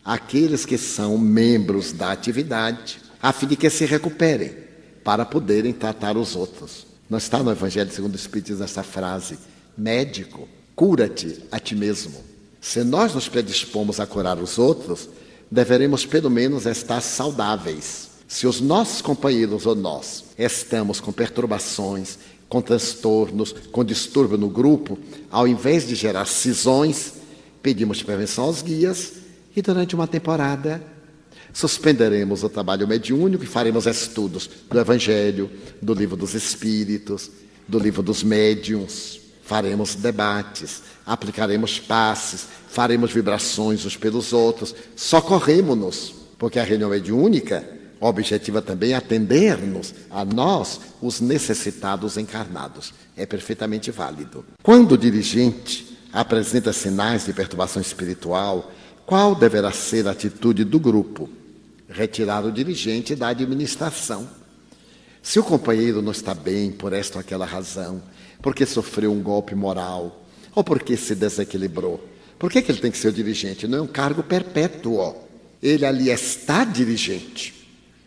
aqueles 0.08 0.66
que 0.66 0.78
são 0.78 1.18
membros 1.18 1.92
da 1.92 2.14
atividade, 2.14 2.98
a 3.22 3.34
fim 3.34 3.46
de 3.46 3.58
que 3.58 3.70
se 3.70 3.86
recuperem, 3.86 4.56
para 5.04 5.26
poderem 5.26 5.74
tratar 5.74 6.16
os 6.16 6.34
outros. 6.34 6.88
Não 7.10 7.18
está 7.18 7.44
no 7.44 7.52
Evangelho 7.52 7.92
segundo 7.92 8.14
o 8.14 8.18
Espírito 8.18 8.64
essa 8.64 8.84
frase: 8.84 9.38
médico, 9.78 10.48
cura-te 10.74 11.44
a 11.52 11.60
ti 11.60 11.76
mesmo. 11.76 12.24
Se 12.62 12.86
nós 12.86 13.14
nos 13.14 13.28
predispomos 13.28 14.00
a 14.00 14.08
curar 14.08 14.40
os 14.40 14.58
outros, 14.58 15.10
deveremos 15.52 16.06
pelo 16.06 16.30
menos 16.30 16.66
estar 16.66 17.02
saudáveis 17.02 18.08
se 18.28 18.46
os 18.46 18.60
nossos 18.60 19.02
companheiros 19.02 19.66
ou 19.66 19.74
nós 19.74 20.26
estamos 20.38 21.00
com 21.00 21.14
perturbações, 21.14 22.18
com 22.50 22.62
transtornos, 22.62 23.54
com 23.72 23.86
distúrbio 23.86 24.38
no 24.38 24.50
grupo, 24.50 25.00
ao 25.32 25.48
invés 25.48 25.88
de 25.88 25.96
gerar 25.96 26.26
cisões, 26.26 27.14
pedimos 27.62 28.04
prevenção 28.04 28.46
aos 28.46 28.62
guias 28.62 29.27
e 29.58 29.62
durante 29.64 29.96
uma 29.96 30.06
temporada 30.06 30.80
suspenderemos 31.52 32.44
o 32.44 32.50
trabalho 32.50 32.88
mediúnico 32.88 33.44
e 33.44 33.48
faremos 33.48 33.88
estudos 33.88 34.48
do 34.70 34.80
Evangelho, 34.80 35.50
do 35.82 35.96
Livro 35.96 36.16
dos 36.16 36.36
Espíritos, 36.36 37.32
do 37.68 37.80
Livro 37.80 38.04
dos 38.04 38.22
Médiuns. 38.22 39.20
Faremos 39.42 39.96
debates, 39.96 40.84
aplicaremos 41.04 41.80
passes, 41.80 42.46
faremos 42.70 43.12
vibrações 43.12 43.84
uns 43.84 43.98
pelos 43.98 44.32
outros, 44.32 44.76
socorremos-nos, 44.96 46.14
porque 46.38 46.60
a 46.60 46.64
reunião 46.64 46.92
mediúnica 46.92 47.68
objetiva 48.00 48.62
também 48.62 48.94
atender-nos 48.94 49.92
a 50.12 50.24
nós, 50.24 50.80
os 51.02 51.20
necessitados 51.20 52.16
encarnados. 52.16 52.94
É 53.16 53.26
perfeitamente 53.26 53.90
válido. 53.90 54.46
Quando 54.62 54.92
o 54.92 54.98
dirigente 54.98 55.98
apresenta 56.14 56.72
sinais 56.72 57.26
de 57.26 57.34
perturbação 57.34 57.82
espiritual, 57.82 58.72
qual 59.08 59.34
deverá 59.34 59.72
ser 59.72 60.08
a 60.08 60.12
atitude 60.12 60.64
do 60.64 60.80
grupo? 60.80 61.28
Retirar 61.90 62.46
o 62.46 62.52
dirigente 62.52 63.16
da 63.16 63.30
administração. 63.30 64.30
Se 65.24 65.40
o 65.40 65.44
companheiro 65.44 66.00
não 66.00 66.12
está 66.12 66.36
bem 66.36 66.72
por 66.72 66.94
esta 66.94 67.18
ou 67.18 67.22
aquela 67.22 67.46
razão, 67.48 68.04
porque 68.40 68.68
sofreu 68.68 69.12
um 69.12 69.24
golpe 69.24 69.56
moral, 69.56 70.24
ou 70.54 70.64
porque 70.64 70.96
se 70.96 71.16
desequilibrou, 71.16 72.08
por 72.38 72.52
que, 72.52 72.62
que 72.62 72.72
ele 72.72 72.82
tem 72.82 72.92
que 72.92 72.98
ser 73.00 73.08
o 73.08 73.14
dirigente? 73.14 73.68
Não 73.68 73.80
é 73.80 73.82
um 73.82 73.88
cargo 73.88 74.22
perpétuo. 74.22 75.16
Ele 75.64 75.86
ali 75.88 76.12
está 76.12 76.64
dirigente 76.64 77.58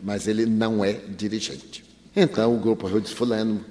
mas 0.01 0.27
ele 0.27 0.45
não 0.45 0.83
é 0.83 0.93
dirigente. 0.93 1.83
Então 2.15 2.55
o 2.55 2.59
grupo 2.59 2.87
Rio 2.87 2.99
diz: 2.99 3.11
Fulano, 3.11 3.63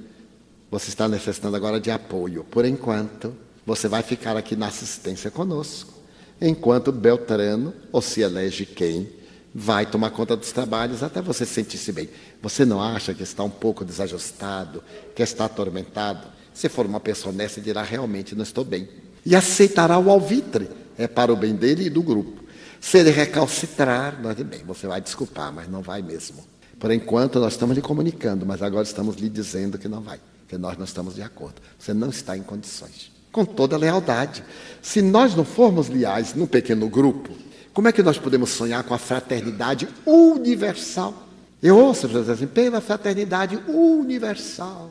você 0.70 0.88
está 0.88 1.08
necessitando 1.08 1.56
agora 1.56 1.80
de 1.80 1.90
apoio. 1.90 2.44
Por 2.44 2.64
enquanto, 2.64 3.34
você 3.66 3.88
vai 3.88 4.02
ficar 4.02 4.36
aqui 4.36 4.54
na 4.54 4.68
assistência 4.68 5.30
conosco, 5.30 5.92
enquanto 6.40 6.90
Beltrano, 6.90 7.74
ou 7.92 8.00
se 8.00 8.20
elege 8.20 8.64
quem, 8.64 9.08
vai 9.54 9.84
tomar 9.84 10.10
conta 10.10 10.36
dos 10.36 10.52
trabalhos 10.52 11.02
até 11.02 11.20
você 11.20 11.44
sentir-se 11.44 11.92
bem. 11.92 12.08
Você 12.40 12.64
não 12.64 12.80
acha 12.80 13.12
que 13.12 13.22
está 13.22 13.42
um 13.42 13.50
pouco 13.50 13.84
desajustado, 13.84 14.82
que 15.14 15.22
está 15.22 15.44
atormentado? 15.44 16.28
Se 16.54 16.68
for 16.68 16.86
uma 16.86 17.00
pessoa 17.00 17.32
honesta, 17.32 17.60
dirá: 17.60 17.82
realmente 17.82 18.34
não 18.34 18.42
estou 18.42 18.64
bem. 18.64 18.88
E 19.24 19.36
aceitará 19.36 19.98
o 19.98 20.10
alvitre. 20.10 20.68
É 20.96 21.06
para 21.06 21.32
o 21.32 21.36
bem 21.36 21.54
dele 21.54 21.84
e 21.84 21.90
do 21.90 22.02
grupo. 22.02 22.44
Se 22.80 22.98
ele 22.98 23.10
recalcitrar, 23.10 24.20
nós 24.20 24.36
bem, 24.36 24.62
você 24.64 24.86
vai 24.86 25.00
desculpar, 25.00 25.52
mas 25.52 25.68
não 25.68 25.82
vai 25.82 26.02
mesmo. 26.02 26.44
Por 26.78 26.90
enquanto, 26.90 27.38
nós 27.38 27.52
estamos 27.52 27.76
lhe 27.76 27.82
comunicando, 27.82 28.46
mas 28.46 28.62
agora 28.62 28.84
estamos 28.84 29.16
lhe 29.16 29.28
dizendo 29.28 29.78
que 29.78 29.88
não 29.88 30.00
vai, 30.00 30.18
que 30.48 30.56
nós 30.56 30.76
não 30.78 30.84
estamos 30.84 31.14
de 31.14 31.22
acordo. 31.22 31.60
Você 31.78 31.92
não 31.92 32.08
está 32.08 32.36
em 32.36 32.42
condições. 32.42 33.10
Com 33.32 33.44
toda 33.44 33.76
lealdade. 33.76 34.44
Se 34.82 35.00
nós 35.02 35.34
não 35.34 35.44
formos 35.44 35.88
leais 35.88 36.34
num 36.34 36.46
pequeno 36.46 36.88
grupo, 36.88 37.30
como 37.72 37.88
é 37.88 37.92
que 37.92 38.02
nós 38.02 38.18
podemos 38.18 38.50
sonhar 38.50 38.82
com 38.82 38.94
a 38.94 38.98
fraternidade 38.98 39.88
universal? 40.04 41.14
Eu 41.62 41.78
ouço 41.78 42.06
as 42.06 42.12
pessoas 42.12 42.28
assim, 42.30 42.46
pela 42.46 42.80
fraternidade 42.80 43.56
universal. 43.68 44.90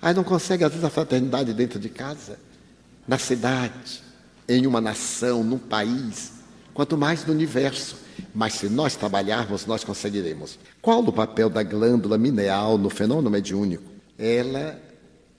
Aí 0.00 0.14
não 0.14 0.24
consegue, 0.24 0.64
às 0.64 0.70
vezes, 0.70 0.84
a 0.84 0.90
fraternidade 0.90 1.52
dentro 1.52 1.78
de 1.78 1.88
casa, 1.88 2.38
na 3.06 3.18
cidade, 3.18 4.02
em 4.48 4.66
uma 4.66 4.80
nação, 4.80 5.42
num 5.42 5.58
país 5.58 6.32
quanto 6.72 6.96
mais 6.96 7.24
no 7.24 7.32
universo. 7.32 7.96
Mas 8.34 8.54
se 8.54 8.68
nós 8.68 8.94
trabalharmos, 8.94 9.66
nós 9.66 9.82
conseguiremos. 9.82 10.58
Qual 10.80 11.00
o 11.00 11.12
papel 11.12 11.48
da 11.48 11.62
glândula 11.62 12.18
mineal 12.18 12.76
no 12.76 12.90
fenômeno 12.90 13.30
mediúnico? 13.30 13.90
Ela, 14.18 14.78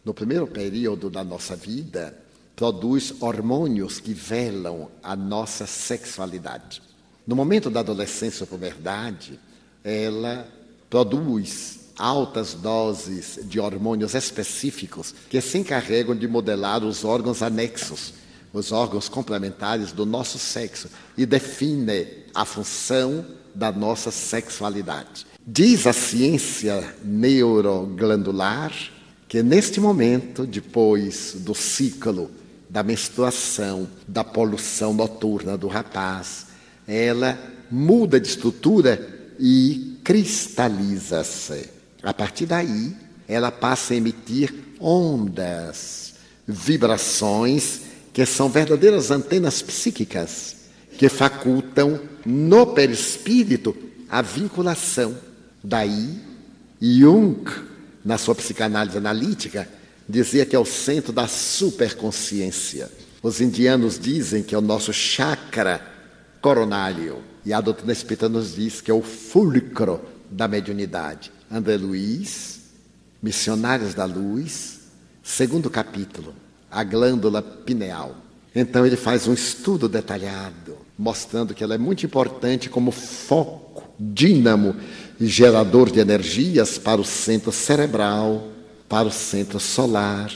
no 0.04 0.14
primeiro 0.14 0.48
período 0.48 1.10
da 1.10 1.24
nossa 1.24 1.56
vida, 1.56 2.18
produz 2.58 3.14
hormônios 3.20 4.00
que 4.00 4.16
velam 4.16 4.90
a 5.04 5.16
nossa 5.16 5.68
sexualidade. 5.68 6.82
No 7.26 7.36
momento 7.36 7.70
da 7.70 7.82
adolescência 7.82 8.44
ou 8.44 8.48
puberdade, 8.48 9.40
ela 9.84 10.48
produz 10.90 11.82
altas 12.00 12.56
doses 12.56 13.40
de 13.44 13.60
hormônios 13.60 14.16
específicos 14.16 15.14
que 15.30 15.40
se 15.40 15.60
encarregam 15.60 16.16
de 16.16 16.28
modelar 16.28 16.84
os 16.84 17.06
órgãos 17.06 17.44
anexos, 17.44 18.16
os 18.52 18.72
órgãos 18.72 19.08
complementares 19.08 19.92
do 19.92 20.04
nosso 20.04 20.40
sexo 20.40 20.90
e 21.16 21.28
define 21.28 22.08
a 22.34 22.44
função 22.44 23.24
da 23.54 23.72
nossa 23.72 24.10
sexualidade. 24.10 25.28
Diz 25.46 25.86
a 25.86 25.94
ciência 25.94 26.96
neuroglandular 27.04 28.74
que 29.28 29.44
neste 29.44 29.80
momento, 29.80 30.46
depois 30.46 31.36
do 31.40 31.54
ciclo 31.54 32.32
da 32.70 32.84
menstruação, 32.84 33.88
da 34.08 34.24
poluição 34.24 34.94
noturna 34.94 35.58
do 35.58 35.68
rapaz, 35.68 36.48
ela 36.88 37.38
muda 37.70 38.20
de 38.20 38.28
estrutura 38.28 39.36
e 39.40 40.00
cristaliza-se. 40.04 41.70
A 42.04 42.14
partir 42.14 42.46
daí, 42.46 42.96
ela 43.28 43.52
passa 43.52 43.94
a 43.94 43.98
emitir 43.98 44.54
ondas, 44.80 46.14
vibrações, 46.48 47.82
que 48.14 48.26
são 48.26 48.50
verdadeiras 48.50 49.12
antenas 49.12 49.62
psíquicas, 49.62 50.56
que 50.98 51.10
facultam 51.10 52.00
no 52.26 52.68
perispírito 52.68 53.76
a 54.10 54.22
vinculação. 54.22 55.16
Daí, 55.64 56.18
Jung, 56.82 57.44
na 58.04 58.18
sua 58.18 58.34
psicanálise 58.34 58.98
analítica, 58.98 59.68
dizia 60.08 60.46
que 60.46 60.56
é 60.56 60.60
o 60.60 60.66
centro 60.66 61.12
da 61.12 61.28
superconsciência. 61.28 62.90
Os 63.22 63.42
indianos 63.42 64.00
dizem 64.00 64.44
que 64.44 64.56
é 64.56 64.58
o 64.58 64.62
nosso 64.62 64.94
chakra 64.94 65.82
coronário. 66.42 67.18
E 67.46 67.54
a 67.54 67.62
doutrina 67.62 67.92
espírita 67.92 68.30
nos 68.30 68.56
diz 68.56 68.82
que 68.82 68.92
é 68.92 68.94
o 68.94 69.02
fulcro 69.02 70.02
da 70.30 70.48
mediunidade. 70.48 71.32
André 71.52 71.78
Luiz, 71.78 72.60
Missionários 73.22 73.94
da 73.94 74.06
Luz, 74.06 74.80
segundo 75.24 75.70
capítulo, 75.70 76.34
a 76.70 76.84
glândula 76.84 77.42
pineal. 77.42 78.16
Então 78.54 78.86
ele 78.86 78.96
faz 78.96 79.28
um 79.28 79.34
estudo 79.34 79.88
detalhado, 79.88 80.78
mostrando 80.98 81.54
que 81.54 81.64
ela 81.64 81.76
é 81.76 81.78
muito 81.78 82.06
importante 82.06 82.70
como 82.70 82.92
foco, 82.92 83.84
dínamo 84.00 84.76
e 85.20 85.26
gerador 85.26 85.92
de 85.92 86.00
energias 86.00 86.78
para 86.78 87.00
o 87.00 87.06
centro 87.06 87.52
cerebral, 87.52 88.48
para 88.88 89.08
o 89.08 89.12
centro 89.12 89.60
solar, 89.60 90.32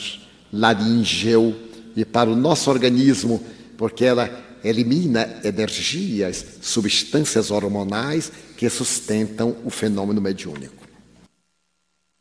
laríngeo 0.51 1.55
e 1.95 2.03
para 2.03 2.29
o 2.29 2.35
nosso 2.35 2.69
organismo, 2.69 3.43
porque 3.77 4.05
ela 4.05 4.29
elimina 4.63 5.39
energias, 5.43 6.45
substâncias 6.61 7.49
hormonais 7.49 8.31
que 8.57 8.69
sustentam 8.69 9.57
o 9.63 9.69
fenômeno 9.69 10.21
mediúnico. 10.21 10.81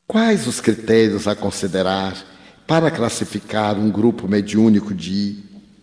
Quais 0.07 0.47
os 0.47 0.61
critérios 0.61 1.28
a 1.28 1.37
considerar 1.37 2.16
para 2.66 2.91
classificar 2.91 3.78
um 3.78 3.91
grupo 3.91 4.26
mediúnico 4.26 4.95
de 4.95 5.39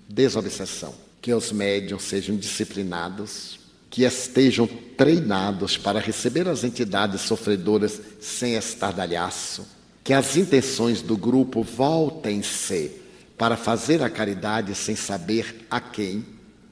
desobsessão? 0.10 0.94
Que 1.22 1.34
os 1.34 1.52
médiums 1.52 2.04
sejam 2.04 2.36
disciplinados, 2.36 3.60
que 3.90 4.04
estejam 4.04 4.68
treinados 4.98 5.78
para 5.78 6.00
receber 6.00 6.48
as 6.48 6.64
entidades 6.64 7.22
sofredoras 7.22 8.02
sem 8.20 8.56
estardalhaço, 8.56 9.66
que 10.08 10.14
as 10.14 10.36
intenções 10.36 11.04
do 11.04 11.16
grupo 11.16 11.62
voltem-se 11.62 12.92
para 13.38 13.56
fazer 13.56 14.02
a 14.02 14.10
caridade 14.10 14.74
sem 14.74 14.96
saber 14.96 15.68
a 15.70 15.80
quem, 15.80 16.26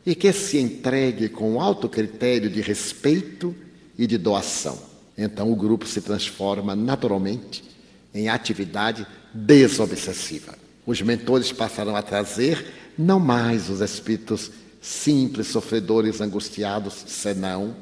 e 0.03 0.15
que 0.15 0.33
se 0.33 0.57
entregue 0.57 1.29
com 1.29 1.61
alto 1.61 1.87
critério 1.87 2.49
de 2.49 2.61
respeito 2.61 3.55
e 3.95 4.07
de 4.07 4.17
doação 4.17 4.95
então 5.17 5.51
o 5.51 5.55
grupo 5.55 5.87
se 5.87 6.01
transforma 6.01 6.75
naturalmente 6.75 7.63
em 8.13 8.29
atividade 8.29 9.05
desobsessiva. 9.33 10.55
Os 10.85 11.01
mentores 11.01 11.51
passarão 11.51 11.95
a 11.95 12.01
trazer 12.01 12.73
não 12.97 13.19
mais 13.19 13.69
os 13.69 13.81
espíritos 13.81 14.51
simples, 14.81 15.47
sofredores, 15.47 16.21
angustiados, 16.21 17.05
senão, 17.07 17.75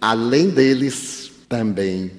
além 0.00 0.50
deles, 0.50 1.30
também 1.48 2.10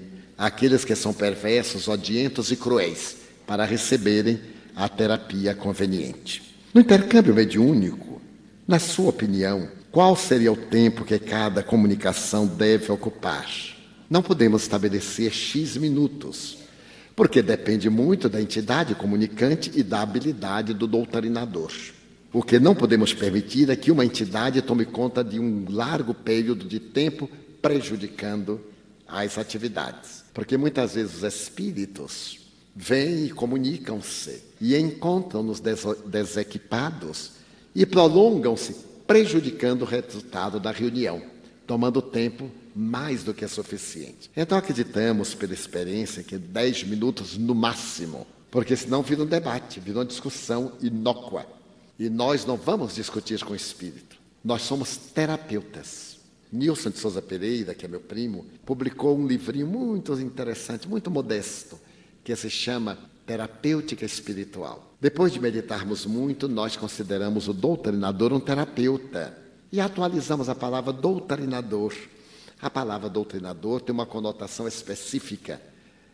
aqueles 0.42 0.84
que 0.84 0.96
são 0.96 1.14
perversos, 1.14 1.88
odientos 1.88 2.52
e 2.52 2.56
cruéis, 2.56 3.16
para 3.46 3.64
receberem 3.64 4.42
a 4.76 4.90
terapia 4.90 5.54
conveniente. 5.54 6.58
No 6.74 6.82
intercâmbio 6.82 7.36
mediúnico, 7.36 8.20
na 8.68 8.80
sua 8.80 9.10
opinião, 9.10 9.70
qual 9.92 10.16
seria 10.16 10.52
o 10.52 10.58
tempo 10.58 11.06
que 11.06 11.20
cada 11.20 11.62
comunicação 11.62 12.48
deve 12.48 12.92
ocupar? 12.92 13.48
Não 14.10 14.24
podemos 14.24 14.64
estabelecer 14.64 15.32
X 15.32 15.78
minutos, 15.78 16.58
porque 17.16 17.44
depende 17.44 17.88
muito 17.88 18.28
da 18.28 18.42
entidade 18.42 18.96
comunicante 18.96 19.72
e 19.76 19.84
da 19.84 20.02
habilidade 20.02 20.74
do 20.74 20.88
doutrinador. 20.88 21.72
O 22.34 22.42
que 22.42 22.58
não 22.58 22.74
podemos 22.74 23.14
permitir 23.14 23.70
é 23.70 23.76
que 23.76 23.92
uma 23.92 24.06
entidade 24.06 24.60
tome 24.64 24.86
conta 24.86 25.24
de 25.24 25.40
um 25.40 25.68
largo 25.70 26.16
período 26.16 26.66
de 26.66 26.80
tempo, 26.80 27.30
prejudicando 27.62 28.60
as 29.08 29.38
atividades. 29.38 30.21
Porque 30.34 30.58
muitas 30.58 30.96
vezes 30.96 31.18
os 31.18 31.24
espíritos 31.24 32.40
vêm 32.76 33.26
e 33.26 33.30
comunicam-se 33.32 34.42
e 34.60 34.78
encontram-nos 34.78 35.62
desequipados 36.06 37.32
e 37.76 37.86
prolongam-se, 37.86 38.76
prejudicando 39.06 39.82
o 39.82 39.86
resultado 39.86 40.60
da 40.60 40.72
reunião, 40.72 41.22
tomando 41.68 42.02
tempo 42.02 42.50
mais 42.76 43.24
do 43.24 43.34
que 43.34 43.44
é 43.44 43.48
suficiente. 43.48 44.32
Então 44.36 44.58
acreditamos, 44.58 45.34
pela 45.34 45.54
experiência, 45.54 46.24
que 46.24 46.38
10 46.38 46.84
minutos 46.86 47.38
no 47.38 47.54
máximo, 47.54 48.26
porque 48.50 48.76
senão 48.76 49.02
vira 49.02 49.24
um 49.24 49.26
debate, 49.26 49.80
vira 49.80 50.00
uma 50.00 50.06
discussão 50.06 50.74
inócua. 50.82 51.46
E 52.00 52.10
nós 52.10 52.46
não 52.46 52.58
vamos 52.58 52.96
discutir 52.96 53.44
com 53.44 53.54
o 53.54 53.56
espírito. 53.56 54.18
Nós 54.44 54.64
somos 54.64 54.98
terapeutas. 54.98 56.11
Nilson 56.52 56.90
de 56.90 57.00
Souza 57.00 57.22
Pereira, 57.22 57.74
que 57.74 57.86
é 57.86 57.88
meu 57.88 58.02
primo, 58.02 58.46
publicou 58.66 59.18
um 59.18 59.26
livrinho 59.26 59.68
muito 59.68 60.14
interessante, 60.20 60.88
muito 60.88 61.10
modesto, 61.10 61.80
que 62.24 62.36
se 62.36 62.50
chama 62.50 62.98
Terapêutica 63.26 64.06
Espiritual. 64.06 64.94
Depois 65.00 65.32
de 65.32 65.40
meditarmos 65.40 66.06
muito, 66.06 66.48
nós 66.48 66.76
consideramos 66.76 67.48
o 67.48 67.54
doutrinador 67.54 68.34
um 68.34 68.40
terapeuta 68.40 69.38
e 69.72 69.80
atualizamos 69.80 70.50
a 70.50 70.56
palavra 70.56 70.92
doutrinador 70.92 71.94
a 72.62 72.70
palavra 72.70 73.10
doutrinador 73.10 73.82
tem 73.82 73.92
uma 73.92 74.06
conotação 74.06 74.68
específica. 74.68 75.60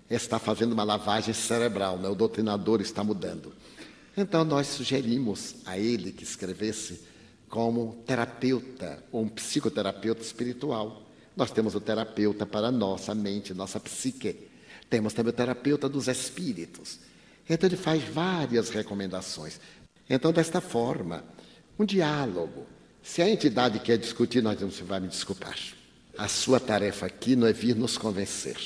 Está 0.09 0.39
fazendo 0.39 0.71
uma 0.71 0.85
lavagem 0.85 1.33
cerebral, 1.33 1.97
né? 1.97 2.07
o 2.07 2.15
doutrinador 2.15 2.79
está 2.79 3.03
mudando. 3.03 3.53
Então, 4.15 4.45
nós 4.45 4.67
sugerimos 4.67 5.55
a 5.65 5.77
ele 5.77 6.13
que 6.13 6.23
escrevesse 6.23 7.01
como 7.49 8.03
terapeuta 8.05 9.03
ou 9.11 9.23
um 9.23 9.29
psicoterapeuta 9.29 10.21
espiritual. 10.21 11.03
Nós 11.35 11.51
temos 11.51 11.75
o 11.75 11.81
terapeuta 11.81 12.45
para 12.45 12.71
nossa 12.71 13.13
mente, 13.13 13.53
nossa 13.53 13.79
psique. 13.79 14.49
Temos 14.89 15.13
também 15.13 15.31
o 15.31 15.35
terapeuta 15.35 15.87
dos 15.87 16.07
espíritos. 16.07 16.99
Então, 17.49 17.69
ele 17.69 17.77
faz 17.77 18.03
várias 18.03 18.69
recomendações. 18.69 19.59
Então, 20.09 20.33
desta 20.33 20.59
forma, 20.59 21.23
um 21.77 21.85
diálogo. 21.85 22.65
Se 23.01 23.21
a 23.21 23.29
entidade 23.29 23.79
quer 23.79 23.97
discutir, 23.97 24.41
nós 24.41 24.59
vamos, 24.59 24.79
vai 24.79 24.99
me 24.99 25.07
desculpar. 25.07 25.57
A 26.17 26.27
sua 26.27 26.59
tarefa 26.59 27.05
aqui 27.05 27.35
não 27.35 27.47
é 27.47 27.53
vir 27.53 27.75
nos 27.75 27.97
convencer, 27.97 28.57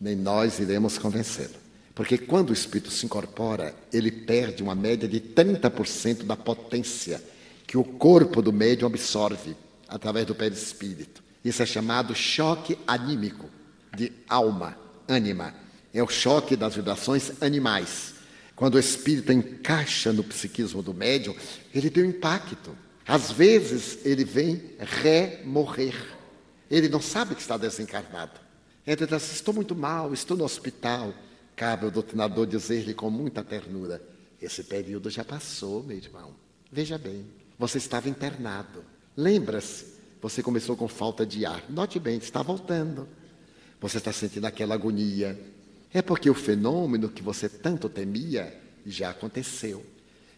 nem 0.00 0.16
nós 0.16 0.58
iremos 0.58 0.96
convencê-lo. 0.98 1.54
Porque 1.94 2.18
quando 2.18 2.50
o 2.50 2.52
espírito 2.52 2.90
se 2.90 3.06
incorpora, 3.06 3.74
ele 3.92 4.10
perde 4.10 4.62
uma 4.62 4.74
média 4.74 5.08
de 5.08 5.20
30% 5.20 6.24
da 6.24 6.36
potência 6.36 7.22
que 7.66 7.76
o 7.76 7.84
corpo 7.84 8.40
do 8.40 8.52
médium 8.52 8.86
absorve 8.86 9.56
através 9.88 10.26
do 10.26 10.34
perispírito. 10.34 11.22
Isso 11.44 11.62
é 11.62 11.66
chamado 11.66 12.14
choque 12.14 12.78
anímico, 12.86 13.48
de 13.96 14.12
alma, 14.28 14.76
ânima. 15.08 15.54
É 15.92 16.02
o 16.02 16.08
choque 16.08 16.56
das 16.56 16.74
vibrações 16.76 17.42
animais. 17.42 18.14
Quando 18.54 18.76
o 18.76 18.78
espírito 18.78 19.32
encaixa 19.32 20.12
no 20.12 20.24
psiquismo 20.24 20.82
do 20.82 20.94
médium, 20.94 21.34
ele 21.74 21.90
tem 21.90 22.04
um 22.04 22.08
impacto. 22.08 22.76
Às 23.06 23.30
vezes, 23.30 23.98
ele 24.04 24.24
vem 24.24 24.72
remorrer. 24.78 25.94
Ele 26.70 26.88
não 26.88 27.00
sabe 27.00 27.34
que 27.34 27.40
está 27.40 27.56
desencarnado. 27.56 28.40
Ele 28.86 29.06
diz 29.06 29.32
estou 29.32 29.54
muito 29.54 29.74
mal, 29.74 30.12
estou 30.12 30.36
no 30.36 30.44
hospital. 30.44 31.12
Cabe 31.54 31.84
ao 31.84 31.90
doutrinador 31.90 32.46
dizer-lhe 32.46 32.94
com 32.94 33.10
muita 33.10 33.42
ternura: 33.42 34.02
Esse 34.40 34.64
período 34.64 35.10
já 35.10 35.24
passou, 35.24 35.82
meu 35.82 35.96
irmão. 35.96 36.34
Veja 36.70 36.98
bem, 36.98 37.24
você 37.58 37.78
estava 37.78 38.08
internado. 38.08 38.84
Lembra-se, 39.16 39.86
você 40.20 40.42
começou 40.42 40.76
com 40.76 40.88
falta 40.88 41.24
de 41.24 41.46
ar. 41.46 41.64
Note 41.68 41.98
bem, 41.98 42.18
está 42.18 42.42
voltando. 42.42 43.08
Você 43.80 43.98
está 43.98 44.12
sentindo 44.12 44.46
aquela 44.46 44.74
agonia. 44.74 45.38
É 45.92 46.02
porque 46.02 46.28
o 46.28 46.34
fenômeno 46.34 47.08
que 47.08 47.22
você 47.22 47.48
tanto 47.48 47.88
temia 47.88 48.56
já 48.84 49.10
aconteceu. 49.10 49.84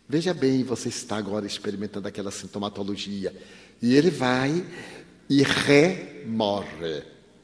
Veja 0.09 0.33
bem, 0.33 0.63
você 0.63 0.89
está 0.89 1.17
agora 1.17 1.47
experimentando 1.47 2.09
aquela 2.09 2.31
sintomatologia. 2.31 3.35
E 3.83 3.95
ele 3.95 4.11
vai 4.11 4.65
e 5.29 5.43
remorre. 5.43 7.03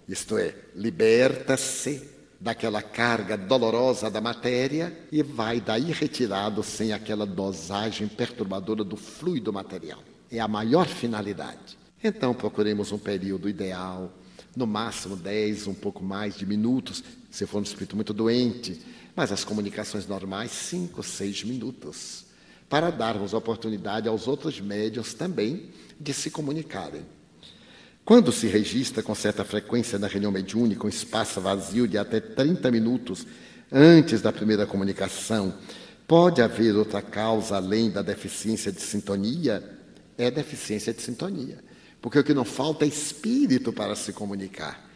Isto 0.08 0.38
é, 0.38 0.54
liberta-se 0.74 2.13
daquela 2.44 2.82
carga 2.82 3.38
dolorosa 3.38 4.10
da 4.10 4.20
matéria 4.20 4.94
e 5.10 5.22
vai 5.22 5.62
daí 5.62 5.90
retirado 5.90 6.62
sem 6.62 6.92
aquela 6.92 7.24
dosagem 7.24 8.06
perturbadora 8.06 8.84
do 8.84 8.98
fluido 8.98 9.50
material. 9.50 10.00
É 10.30 10.40
a 10.40 10.46
maior 10.46 10.86
finalidade. 10.86 11.78
Então 12.02 12.34
procuremos 12.34 12.92
um 12.92 12.98
período 12.98 13.48
ideal, 13.48 14.12
no 14.54 14.66
máximo 14.66 15.16
10, 15.16 15.68
um 15.68 15.72
pouco 15.72 16.04
mais 16.04 16.36
de 16.36 16.44
minutos, 16.44 17.02
se 17.30 17.46
for 17.46 17.60
um 17.60 17.62
espírito 17.62 17.96
muito 17.96 18.12
doente, 18.12 18.78
mas 19.16 19.32
as 19.32 19.42
comunicações 19.42 20.06
normais, 20.06 20.50
5, 20.50 21.02
6 21.02 21.44
minutos, 21.44 22.26
para 22.68 22.90
darmos 22.90 23.32
oportunidade 23.32 24.06
aos 24.06 24.28
outros 24.28 24.60
médios 24.60 25.14
também 25.14 25.70
de 25.98 26.12
se 26.12 26.30
comunicarem. 26.30 27.06
Quando 28.04 28.30
se 28.30 28.46
registra 28.46 29.02
com 29.02 29.14
certa 29.14 29.44
frequência 29.44 29.98
na 29.98 30.06
reunião 30.06 30.30
mediúnica 30.30 30.84
um 30.84 30.90
espaço 30.90 31.40
vazio 31.40 31.88
de 31.88 31.96
até 31.96 32.20
30 32.20 32.70
minutos 32.70 33.26
antes 33.72 34.20
da 34.20 34.30
primeira 34.30 34.66
comunicação, 34.66 35.54
pode 36.06 36.42
haver 36.42 36.76
outra 36.76 37.00
causa 37.00 37.56
além 37.56 37.90
da 37.90 38.02
deficiência 38.02 38.70
de 38.70 38.82
sintonia? 38.82 39.64
É 40.18 40.30
deficiência 40.30 40.92
de 40.92 41.00
sintonia. 41.00 41.64
Porque 42.02 42.18
o 42.18 42.24
que 42.24 42.34
não 42.34 42.44
falta 42.44 42.84
é 42.84 42.88
espírito 42.88 43.72
para 43.72 43.96
se 43.96 44.12
comunicar. 44.12 44.86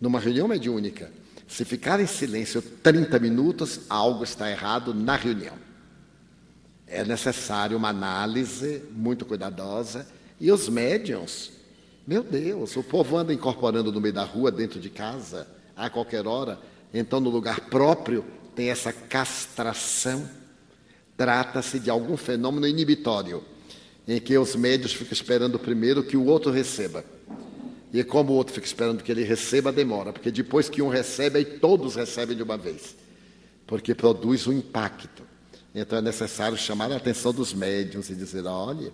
Numa 0.00 0.18
reunião 0.18 0.48
mediúnica, 0.48 1.12
se 1.46 1.64
ficar 1.64 2.00
em 2.00 2.06
silêncio 2.06 2.60
30 2.60 3.16
minutos, 3.20 3.82
algo 3.88 4.24
está 4.24 4.50
errado 4.50 4.92
na 4.92 5.14
reunião. 5.14 5.54
É 6.84 7.04
necessário 7.04 7.76
uma 7.76 7.90
análise 7.90 8.82
muito 8.90 9.24
cuidadosa 9.24 10.04
e 10.40 10.50
os 10.50 10.68
médiums 10.68 11.55
meu 12.06 12.22
Deus, 12.22 12.76
o 12.76 12.82
povo 12.82 13.16
anda 13.16 13.34
incorporando 13.34 13.90
no 13.90 14.00
meio 14.00 14.14
da 14.14 14.22
rua, 14.22 14.50
dentro 14.50 14.78
de 14.78 14.88
casa, 14.88 15.48
a 15.74 15.90
qualquer 15.90 16.26
hora. 16.26 16.58
Então, 16.94 17.18
no 17.18 17.30
lugar 17.30 17.60
próprio, 17.68 18.24
tem 18.54 18.70
essa 18.70 18.92
castração. 18.92 20.28
Trata-se 21.16 21.80
de 21.80 21.90
algum 21.90 22.16
fenômeno 22.16 22.68
inibitório, 22.68 23.42
em 24.06 24.20
que 24.20 24.38
os 24.38 24.54
médios 24.54 24.92
ficam 24.92 25.12
esperando 25.12 25.58
primeiro 25.58 26.04
que 26.04 26.16
o 26.16 26.26
outro 26.26 26.52
receba. 26.52 27.04
E 27.92 28.04
como 28.04 28.32
o 28.32 28.36
outro 28.36 28.54
fica 28.54 28.66
esperando 28.66 29.02
que 29.02 29.10
ele 29.10 29.24
receba, 29.24 29.72
demora, 29.72 30.12
porque 30.12 30.30
depois 30.30 30.68
que 30.68 30.82
um 30.82 30.88
recebe, 30.88 31.38
aí 31.38 31.44
todos 31.44 31.94
recebem 31.94 32.36
de 32.36 32.42
uma 32.42 32.56
vez, 32.56 32.94
porque 33.66 33.94
produz 33.94 34.46
um 34.46 34.52
impacto. 34.52 35.22
Então 35.74 35.98
é 35.98 36.02
necessário 36.02 36.56
chamar 36.56 36.92
a 36.92 36.96
atenção 36.96 37.32
dos 37.32 37.52
médiums 37.52 38.10
e 38.10 38.14
dizer: 38.14 38.44
olha, 38.46 38.92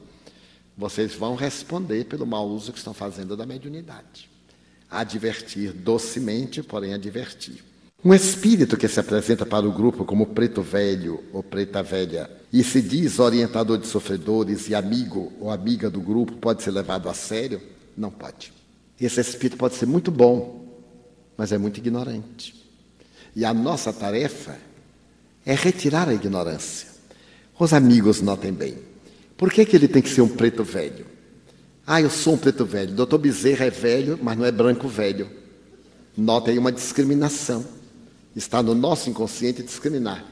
vocês 0.83 1.15
vão 1.15 1.37
responder 1.37 2.07
pelo 2.07 2.27
mau 2.27 2.49
uso 2.49 2.73
que 2.73 2.79
estão 2.79 2.93
fazendo 2.93 3.37
da 3.37 3.47
mediunidade. 3.47 4.29
Advertir 4.91 5.73
docemente, 5.73 6.61
porém 6.61 6.93
advertir. 6.93 7.63
Um 8.05 8.13
espírito 8.13 8.77
que 8.77 8.89
se 8.89 8.99
apresenta 8.99 9.47
para 9.47 9.65
o 9.65 9.71
grupo 9.71 10.05
como 10.05 10.27
preto 10.27 10.61
velho 10.61 11.23
ou 11.33 11.41
preta 11.41 11.85
velha 11.85 12.29
e 12.53 12.65
se 12.65 12.83
diz 12.83 13.21
orientador 13.21 13.79
de 13.79 13.87
sofredores 13.87 14.69
e 14.69 14.75
amigo 14.75 15.33
ou 15.39 15.53
amiga 15.53 15.89
do 15.89 16.01
grupo 16.01 16.33
pode 16.33 16.65
ser 16.65 16.73
levado 16.73 17.09
a 17.09 17.15
sério? 17.15 17.63
Não 17.97 18.11
pode. 18.11 18.53
Esse 19.01 19.21
espírito 19.21 19.57
pode 19.57 19.77
ser 19.77 19.87
muito 19.87 20.11
bom, 20.11 20.67
mas 21.37 21.53
é 21.53 21.59
muito 21.59 21.79
ignorante. 21.79 22.61
E 23.37 23.45
a 23.45 23.55
nossa 23.55 23.93
tarefa 23.93 24.59
é 25.47 25.55
retirar 25.55 26.09
a 26.09 26.15
ignorância. 26.15 26.89
Os 27.57 27.73
amigos 27.73 28.21
notem 28.21 28.53
bem. 28.53 28.92
Por 29.43 29.51
que, 29.51 29.65
que 29.67 29.75
ele 29.75 29.89
tem 29.89 30.01
que 30.01 30.09
ser 30.09 30.21
um 30.21 30.29
preto 30.29 30.63
velho? 30.63 31.05
Ah, 31.85 32.01
eu 32.01 32.09
sou 32.09 32.35
um 32.35 32.39
preto 32.39 32.65
velho. 32.65 32.93
Doutor 32.93 33.19
Bezerra 33.19 33.65
é 33.65 33.71
velho, 33.71 34.17
mas 34.23 34.39
não 34.39 34.45
é 34.45 34.53
branco 34.53 34.87
velho. 34.87 35.29
Nota 36.17 36.53
aí 36.53 36.59
uma 36.61 36.71
discriminação. 36.71 37.67
Está 38.37 38.63
no 38.63 38.73
nosso 38.73 39.11
inconsciente 39.11 39.61
discriminar. 39.61 40.25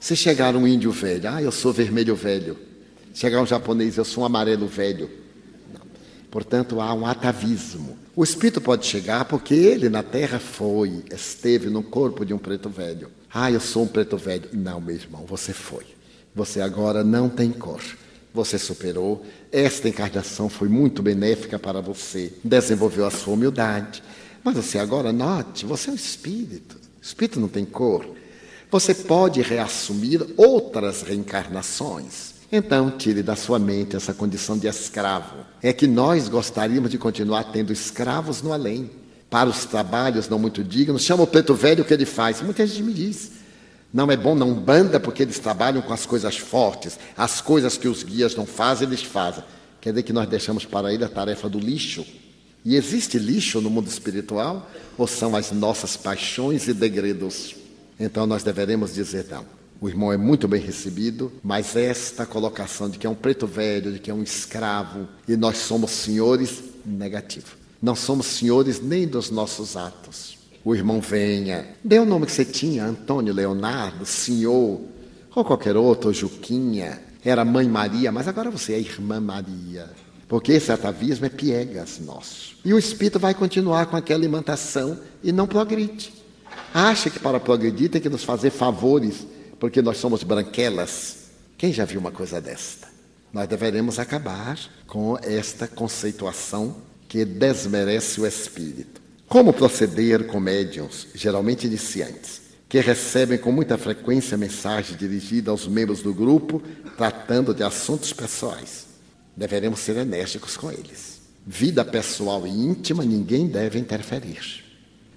Se 0.00 0.16
chegar 0.16 0.56
um 0.56 0.66
índio 0.66 0.90
velho, 0.92 1.28
ah, 1.28 1.42
eu 1.42 1.52
sou 1.52 1.74
vermelho 1.74 2.16
velho. 2.16 2.56
Chegar 3.12 3.42
um 3.42 3.46
japonês, 3.46 3.98
eu 3.98 4.04
sou 4.06 4.22
um 4.22 4.26
amarelo 4.26 4.66
velho. 4.66 5.10
Não. 5.70 5.82
Portanto, 6.30 6.80
há 6.80 6.94
um 6.94 7.04
atavismo. 7.04 7.98
O 8.16 8.24
espírito 8.24 8.62
pode 8.62 8.86
chegar 8.86 9.26
porque 9.26 9.52
ele 9.52 9.90
na 9.90 10.02
terra 10.02 10.38
foi, 10.38 11.04
esteve 11.12 11.68
no 11.68 11.82
corpo 11.82 12.24
de 12.24 12.32
um 12.32 12.38
preto 12.38 12.70
velho. 12.70 13.10
Ah, 13.30 13.52
eu 13.52 13.60
sou 13.60 13.82
um 13.82 13.88
preto 13.88 14.16
velho. 14.16 14.48
Não, 14.54 14.80
meu 14.80 14.96
irmão, 14.96 15.26
você 15.28 15.52
foi. 15.52 15.84
Você 16.34 16.62
agora 16.62 17.04
não 17.04 17.28
tem 17.28 17.50
cor 17.52 17.82
você 18.34 18.58
superou. 18.58 19.24
Esta 19.52 19.88
encarnação 19.88 20.48
foi 20.48 20.68
muito 20.68 21.00
benéfica 21.00 21.56
para 21.56 21.80
você, 21.80 22.32
desenvolveu 22.42 23.06
a 23.06 23.10
sua 23.10 23.34
humildade. 23.34 24.02
Mas 24.42 24.56
você 24.56 24.78
agora 24.78 25.12
note, 25.12 25.64
você 25.64 25.88
é 25.88 25.92
um 25.92 25.96
espírito. 25.96 26.76
O 26.76 27.04
espírito 27.04 27.38
não 27.38 27.48
tem 27.48 27.64
cor. 27.64 28.04
Você 28.70 28.92
pode 28.92 29.40
reassumir 29.40 30.26
outras 30.36 31.02
reencarnações. 31.02 32.34
Então, 32.50 32.90
tire 32.90 33.22
da 33.22 33.36
sua 33.36 33.58
mente 33.58 33.96
essa 33.96 34.12
condição 34.12 34.58
de 34.58 34.66
escravo. 34.66 35.46
É 35.62 35.72
que 35.72 35.86
nós 35.86 36.28
gostaríamos 36.28 36.90
de 36.90 36.98
continuar 36.98 37.44
tendo 37.44 37.72
escravos 37.72 38.42
no 38.42 38.52
além. 38.52 38.90
Para 39.30 39.48
os 39.48 39.64
trabalhos 39.64 40.28
não 40.28 40.38
muito 40.38 40.62
dignos, 40.62 41.02
chama 41.02 41.22
o 41.22 41.26
preto 41.26 41.54
velho 41.54 41.82
o 41.82 41.86
que 41.86 41.94
ele 41.94 42.04
faz. 42.04 42.42
Muita 42.42 42.66
gente 42.66 42.82
me 42.82 42.92
diz. 42.92 43.43
Não 43.94 44.10
é 44.10 44.16
bom 44.16 44.34
na 44.34 44.44
Umbanda 44.44 44.98
porque 44.98 45.22
eles 45.22 45.38
trabalham 45.38 45.80
com 45.80 45.92
as 45.92 46.04
coisas 46.04 46.36
fortes, 46.36 46.98
as 47.16 47.40
coisas 47.40 47.78
que 47.78 47.86
os 47.86 48.02
guias 48.02 48.34
não 48.34 48.44
fazem, 48.44 48.88
eles 48.88 49.04
fazem. 49.04 49.44
Quer 49.80 49.90
dizer 49.90 50.02
que 50.02 50.12
nós 50.12 50.28
deixamos 50.28 50.64
para 50.64 50.92
ele 50.92 51.04
a 51.04 51.08
tarefa 51.08 51.48
do 51.48 51.60
lixo. 51.60 52.04
E 52.64 52.74
existe 52.74 53.20
lixo 53.20 53.60
no 53.60 53.70
mundo 53.70 53.86
espiritual? 53.86 54.68
Ou 54.98 55.06
são 55.06 55.36
as 55.36 55.52
nossas 55.52 55.96
paixões 55.96 56.66
e 56.66 56.74
degredos? 56.74 57.54
Então 58.00 58.26
nós 58.26 58.42
deveremos 58.42 58.92
dizer 58.92 59.26
não. 59.30 59.44
O 59.80 59.88
irmão 59.88 60.12
é 60.12 60.16
muito 60.16 60.48
bem 60.48 60.60
recebido, 60.60 61.30
mas 61.40 61.76
esta 61.76 62.26
colocação 62.26 62.90
de 62.90 62.98
que 62.98 63.06
é 63.06 63.10
um 63.10 63.14
preto 63.14 63.46
velho, 63.46 63.92
de 63.92 64.00
que 64.00 64.10
é 64.10 64.14
um 64.14 64.24
escravo, 64.24 65.06
e 65.28 65.36
nós 65.36 65.58
somos 65.58 65.92
senhores, 65.92 66.64
negativo. 66.84 67.54
Não 67.80 67.94
somos 67.94 68.26
senhores 68.26 68.80
nem 68.82 69.06
dos 69.06 69.30
nossos 69.30 69.76
atos 69.76 70.33
o 70.64 70.74
irmão 70.74 71.00
venha. 71.00 71.66
Dê 71.84 71.98
o 71.98 72.06
nome 72.06 72.26
que 72.26 72.32
você 72.32 72.44
tinha, 72.44 72.86
Antônio 72.86 73.34
Leonardo, 73.34 74.06
senhor, 74.06 74.80
ou 75.34 75.44
qualquer 75.44 75.76
outro, 75.76 76.12
Juquinha. 76.12 77.00
Era 77.22 77.44
mãe 77.44 77.68
Maria, 77.68 78.10
mas 78.10 78.26
agora 78.26 78.50
você 78.50 78.72
é 78.72 78.78
irmã 78.78 79.20
Maria. 79.20 79.90
Porque 80.26 80.52
esse 80.52 80.72
atavismo 80.72 81.26
é 81.26 81.28
piegas 81.28 82.00
nosso. 82.00 82.56
E 82.64 82.72
o 82.72 82.78
espírito 82.78 83.18
vai 83.18 83.34
continuar 83.34 83.86
com 83.86 83.96
aquela 83.96 84.20
alimentação 84.20 84.98
e 85.22 85.30
não 85.32 85.46
progride. 85.46 86.12
Acha 86.72 87.10
que 87.10 87.18
para 87.18 87.38
progredir 87.38 87.90
tem 87.90 88.00
que 88.00 88.08
nos 88.08 88.24
fazer 88.24 88.50
favores, 88.50 89.26
porque 89.60 89.82
nós 89.82 89.98
somos 89.98 90.22
branquelas. 90.22 91.30
Quem 91.58 91.72
já 91.72 91.84
viu 91.84 92.00
uma 92.00 92.10
coisa 92.10 92.40
desta? 92.40 92.88
Nós 93.32 93.46
deveremos 93.48 93.98
acabar 93.98 94.58
com 94.86 95.18
esta 95.22 95.68
conceituação 95.68 96.76
que 97.08 97.24
desmerece 97.24 98.20
o 98.20 98.26
espírito. 98.26 99.03
Como 99.28 99.52
proceder 99.52 100.26
com 100.26 100.38
médiums, 100.38 101.08
geralmente 101.14 101.66
iniciantes, 101.66 102.42
que 102.68 102.80
recebem 102.80 103.38
com 103.38 103.50
muita 103.50 103.78
frequência 103.78 104.36
mensagem 104.36 104.96
dirigida 104.96 105.50
aos 105.50 105.66
membros 105.66 106.02
do 106.02 106.12
grupo 106.12 106.62
tratando 106.96 107.54
de 107.54 107.62
assuntos 107.62 108.12
pessoais? 108.12 108.86
Deveremos 109.36 109.80
ser 109.80 109.96
enérgicos 109.96 110.56
com 110.56 110.70
eles. 110.70 111.20
Vida 111.46 111.84
pessoal 111.84 112.46
e 112.46 112.50
íntima 112.50 113.04
ninguém 113.04 113.46
deve 113.46 113.78
interferir. 113.78 114.64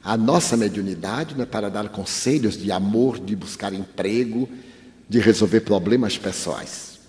A 0.04 0.16
nossa 0.16 0.56
mediunidade 0.56 1.36
não 1.36 1.44
é 1.44 1.46
para 1.46 1.70
dar 1.70 1.90
conselhos 1.90 2.58
de 2.58 2.72
amor, 2.72 3.20
de 3.20 3.36
buscar 3.36 3.74
emprego, 3.74 4.48
de 5.08 5.20
resolver 5.20 5.62
problemas 5.62 6.18
pessoais. 6.18 7.00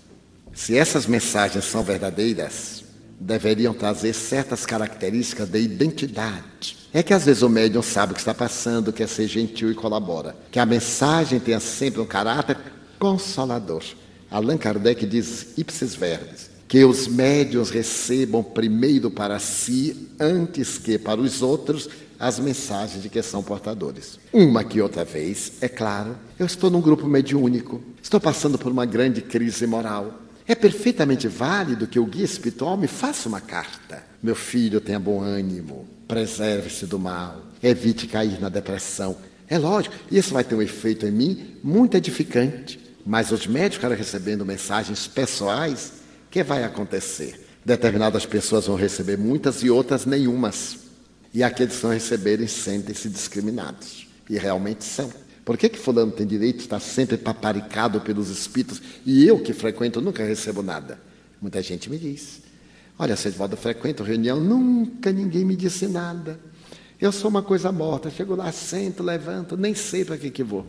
Se 0.53 0.77
essas 0.77 1.05
mensagens 1.05 1.65
são 1.65 1.83
verdadeiras, 1.83 2.83
deveriam 3.19 3.73
trazer 3.73 4.13
certas 4.13 4.65
características 4.65 5.49
de 5.49 5.59
identidade 5.59 6.79
é 6.91 7.03
que 7.03 7.13
às 7.13 7.25
vezes 7.25 7.43
o 7.43 7.49
médium 7.49 7.83
sabe 7.83 8.11
o 8.11 8.15
que 8.15 8.21
está 8.21 8.33
passando, 8.33 8.91
quer 8.91 9.07
ser 9.07 9.27
gentil 9.27 9.71
e 9.71 9.75
colabora. 9.75 10.35
Que 10.49 10.59
a 10.59 10.65
mensagem 10.65 11.39
tenha 11.39 11.59
sempre 11.59 12.01
um 12.01 12.05
caráter 12.05 12.57
consolador. 12.97 13.83
Allan 14.31 14.57
Kardec 14.57 15.05
diz 15.05 15.57
ipsis 15.57 15.93
verbis, 15.93 16.49
que 16.67 16.83
os 16.83 17.07
médiuns 17.07 17.69
recebam 17.69 18.43
primeiro 18.43 19.11
para 19.11 19.37
si, 19.39 20.09
antes 20.19 20.77
que 20.77 20.97
para 20.97 21.21
os 21.21 21.41
outros, 21.41 21.89
as 22.19 22.39
mensagens 22.39 23.01
de 23.01 23.09
que 23.09 23.21
são 23.21 23.41
portadores. 23.43 24.19
Uma 24.33 24.63
que 24.63 24.81
outra 24.81 25.05
vez, 25.05 25.53
é 25.61 25.67
claro, 25.67 26.17
eu 26.37 26.45
estou 26.45 26.69
num 26.69 26.81
grupo 26.81 27.07
mediúnico, 27.07 27.81
estou 28.01 28.19
passando 28.19 28.57
por 28.57 28.71
uma 28.71 28.85
grande 28.85 29.21
crise 29.21 29.65
moral. 29.65 30.21
É 30.49 30.55
perfeitamente 30.55 31.27
válido 31.27 31.85
que 31.85 31.99
o 31.99 32.05
guia 32.07 32.25
espiritual 32.25 32.75
me 32.75 32.87
faça 32.87 33.29
uma 33.29 33.39
carta. 33.39 34.03
Meu 34.21 34.33
filho 34.33 34.81
tenha 34.81 34.99
bom 34.99 35.21
ânimo, 35.21 35.87
preserve-se 36.07 36.87
do 36.87 36.97
mal, 36.97 37.43
evite 37.61 38.07
cair 38.07 38.41
na 38.41 38.49
depressão. 38.49 39.15
É 39.47 39.59
lógico, 39.59 39.93
isso 40.11 40.33
vai 40.33 40.43
ter 40.43 40.55
um 40.55 40.61
efeito 40.63 41.05
em 41.05 41.11
mim 41.11 41.55
muito 41.63 41.95
edificante, 41.95 42.79
Mas 43.05 43.31
os 43.31 43.45
médicos 43.45 43.97
recebendo 43.97 44.45
mensagens 44.45 45.07
pessoais, 45.07 45.93
o 46.27 46.31
que 46.31 46.43
vai 46.43 46.63
acontecer? 46.63 47.47
Determinadas 47.63 48.25
pessoas 48.25 48.65
vão 48.65 48.75
receber 48.75 49.17
muitas 49.17 49.61
e 49.61 49.69
outras 49.69 50.05
nenhumas. 50.05 50.79
E 51.31 51.43
aqueles 51.43 51.77
que 51.77 51.83
não 51.83 51.93
receberem 51.93 52.47
sentem-se 52.47 53.07
discriminados. 53.07 54.07
E 54.27 54.37
realmente 54.37 54.83
são. 54.83 55.11
Por 55.49 55.57
que, 55.57 55.67
que 55.67 55.79
fulano 55.79 56.11
tem 56.11 56.27
direito 56.27 56.59
estar 56.59 56.79
sempre 56.79 57.17
paparicado 57.17 57.99
pelos 58.01 58.29
espíritos 58.29 58.79
e 59.03 59.25
eu 59.25 59.39
que 59.39 59.51
frequento 59.51 59.99
nunca 59.99 60.23
recebo 60.23 60.61
nada? 60.61 61.01
Muita 61.41 61.59
gente 61.63 61.89
me 61.89 61.97
diz. 61.97 62.43
Olha, 62.99 63.15
Sedivaldo, 63.15 63.55
eu 63.55 63.57
frequento 63.57 64.03
reunião, 64.03 64.39
nunca 64.39 65.11
ninguém 65.11 65.43
me 65.43 65.55
disse 65.55 65.87
nada. 65.87 66.39
Eu 67.01 67.11
sou 67.11 67.31
uma 67.31 67.41
coisa 67.41 67.71
morta, 67.71 68.11
chego 68.11 68.35
lá, 68.35 68.51
sento, 68.51 69.01
levanto, 69.01 69.57
nem 69.57 69.73
sei 69.73 70.05
para 70.05 70.19
que, 70.19 70.29
que 70.29 70.43
vou. 70.43 70.67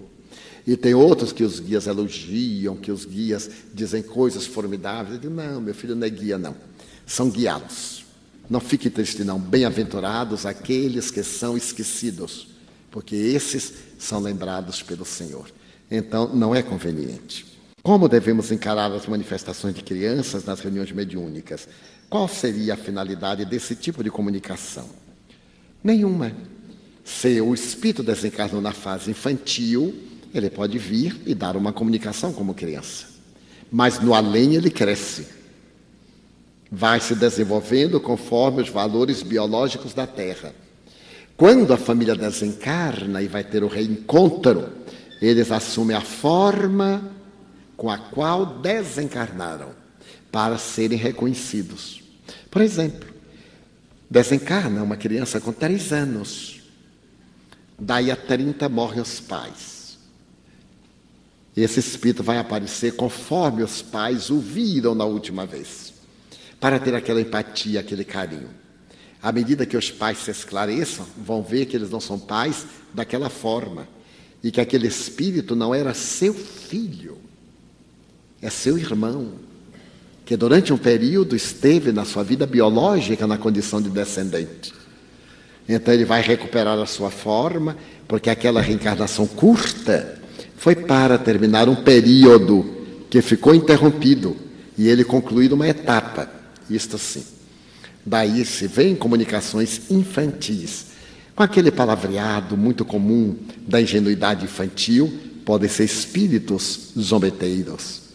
E 0.66 0.74
tem 0.78 0.94
outros 0.94 1.30
que 1.30 1.44
os 1.44 1.60
guias 1.60 1.86
elogiam, 1.86 2.74
que 2.74 2.90
os 2.90 3.04
guias 3.04 3.50
dizem 3.74 4.02
coisas 4.02 4.46
formidáveis. 4.46 5.16
Eu 5.16 5.20
digo, 5.20 5.34
não, 5.34 5.60
meu 5.60 5.74
filho 5.74 5.94
não 5.94 6.06
é 6.06 6.10
guia, 6.10 6.38
não. 6.38 6.56
São 7.04 7.28
guiados. 7.28 8.06
Não 8.48 8.60
fique 8.60 8.88
triste, 8.88 9.24
não. 9.24 9.38
Bem-aventurados 9.38 10.46
aqueles 10.46 11.10
que 11.10 11.22
são 11.22 11.54
esquecidos, 11.54 12.48
porque 12.90 13.14
esses 13.14 13.89
são 14.00 14.20
lembrados 14.20 14.82
pelo 14.82 15.04
Senhor. 15.04 15.50
Então, 15.90 16.34
não 16.34 16.54
é 16.54 16.62
conveniente. 16.62 17.46
Como 17.82 18.08
devemos 18.08 18.50
encarar 18.50 18.90
as 18.92 19.06
manifestações 19.06 19.74
de 19.74 19.82
crianças 19.82 20.44
nas 20.44 20.60
reuniões 20.60 20.92
mediúnicas? 20.92 21.68
Qual 22.08 22.26
seria 22.28 22.74
a 22.74 22.76
finalidade 22.76 23.44
desse 23.44 23.74
tipo 23.74 24.02
de 24.02 24.10
comunicação? 24.10 24.88
Nenhuma. 25.82 26.32
Se 27.04 27.40
o 27.40 27.54
espírito 27.54 28.02
desencarnou 28.02 28.60
na 28.60 28.72
fase 28.72 29.10
infantil, 29.10 29.94
ele 30.34 30.50
pode 30.50 30.78
vir 30.78 31.20
e 31.26 31.34
dar 31.34 31.56
uma 31.56 31.72
comunicação 31.72 32.32
como 32.32 32.54
criança. 32.54 33.06
Mas 33.70 33.98
no 33.98 34.14
além 34.14 34.54
ele 34.54 34.70
cresce. 34.70 35.26
Vai 36.70 37.00
se 37.00 37.14
desenvolvendo 37.14 37.98
conforme 37.98 38.62
os 38.62 38.68
valores 38.68 39.22
biológicos 39.22 39.94
da 39.94 40.06
Terra. 40.06 40.54
Quando 41.40 41.72
a 41.72 41.78
família 41.78 42.14
desencarna 42.14 43.22
e 43.22 43.26
vai 43.26 43.42
ter 43.42 43.64
o 43.64 43.66
reencontro, 43.66 44.74
eles 45.22 45.50
assumem 45.50 45.96
a 45.96 46.02
forma 46.02 47.10
com 47.78 47.88
a 47.88 47.96
qual 47.96 48.44
desencarnaram 48.44 49.70
para 50.30 50.58
serem 50.58 50.98
reconhecidos. 50.98 52.02
Por 52.50 52.60
exemplo, 52.60 53.08
desencarna 54.10 54.82
uma 54.82 54.98
criança 54.98 55.40
com 55.40 55.50
três 55.50 55.94
anos. 55.94 56.60
Daí 57.78 58.10
a 58.10 58.16
30 58.16 58.68
morrem 58.68 59.00
os 59.00 59.18
pais. 59.18 59.98
Esse 61.56 61.80
espírito 61.80 62.22
vai 62.22 62.36
aparecer 62.36 62.96
conforme 62.96 63.62
os 63.62 63.80
pais 63.80 64.28
o 64.28 64.38
viram 64.38 64.94
na 64.94 65.06
última 65.06 65.46
vez, 65.46 65.94
para 66.60 66.78
ter 66.78 66.94
aquela 66.94 67.22
empatia, 67.22 67.80
aquele 67.80 68.04
carinho. 68.04 68.50
À 69.22 69.30
medida 69.32 69.66
que 69.66 69.76
os 69.76 69.90
pais 69.90 70.18
se 70.18 70.30
esclareçam, 70.30 71.06
vão 71.16 71.42
ver 71.42 71.66
que 71.66 71.76
eles 71.76 71.90
não 71.90 72.00
são 72.00 72.18
pais 72.18 72.66
daquela 72.94 73.28
forma 73.28 73.86
e 74.42 74.50
que 74.50 74.60
aquele 74.60 74.86
espírito 74.86 75.54
não 75.54 75.74
era 75.74 75.92
seu 75.92 76.32
filho 76.32 77.18
é 78.42 78.48
seu 78.48 78.78
irmão, 78.78 79.32
que 80.24 80.36
durante 80.36 80.72
um 80.72 80.78
período 80.78 81.36
esteve 81.36 81.92
na 81.92 82.04
sua 82.04 82.22
vida 82.22 82.46
biológica 82.46 83.26
na 83.26 83.36
condição 83.36 83.82
de 83.82 83.90
descendente. 83.90 84.72
Então 85.68 85.92
ele 85.92 86.04
vai 86.04 86.22
recuperar 86.22 86.78
a 86.78 86.86
sua 86.86 87.10
forma, 87.10 87.76
porque 88.08 88.30
aquela 88.30 88.60
reencarnação 88.60 89.26
curta 89.26 90.20
foi 90.56 90.74
para 90.74 91.18
terminar 91.18 91.68
um 91.68 91.76
período 91.76 92.78
que 93.08 93.20
ficou 93.20 93.54
interrompido 93.54 94.36
e 94.76 94.88
ele 94.88 95.04
concluir 95.04 95.52
uma 95.52 95.68
etapa. 95.68 96.30
Isto 96.68 96.96
sim. 96.96 97.24
Daí 98.04 98.44
se 98.44 98.66
vêem 98.66 98.94
comunicações 98.94 99.82
infantis, 99.90 100.86
com 101.34 101.42
aquele 101.42 101.70
palavreado 101.70 102.56
muito 102.56 102.84
comum 102.84 103.36
da 103.66 103.80
ingenuidade 103.80 104.44
infantil, 104.44 105.12
podem 105.44 105.68
ser 105.68 105.84
espíritos 105.84 106.92
zombeteiros 106.98 108.10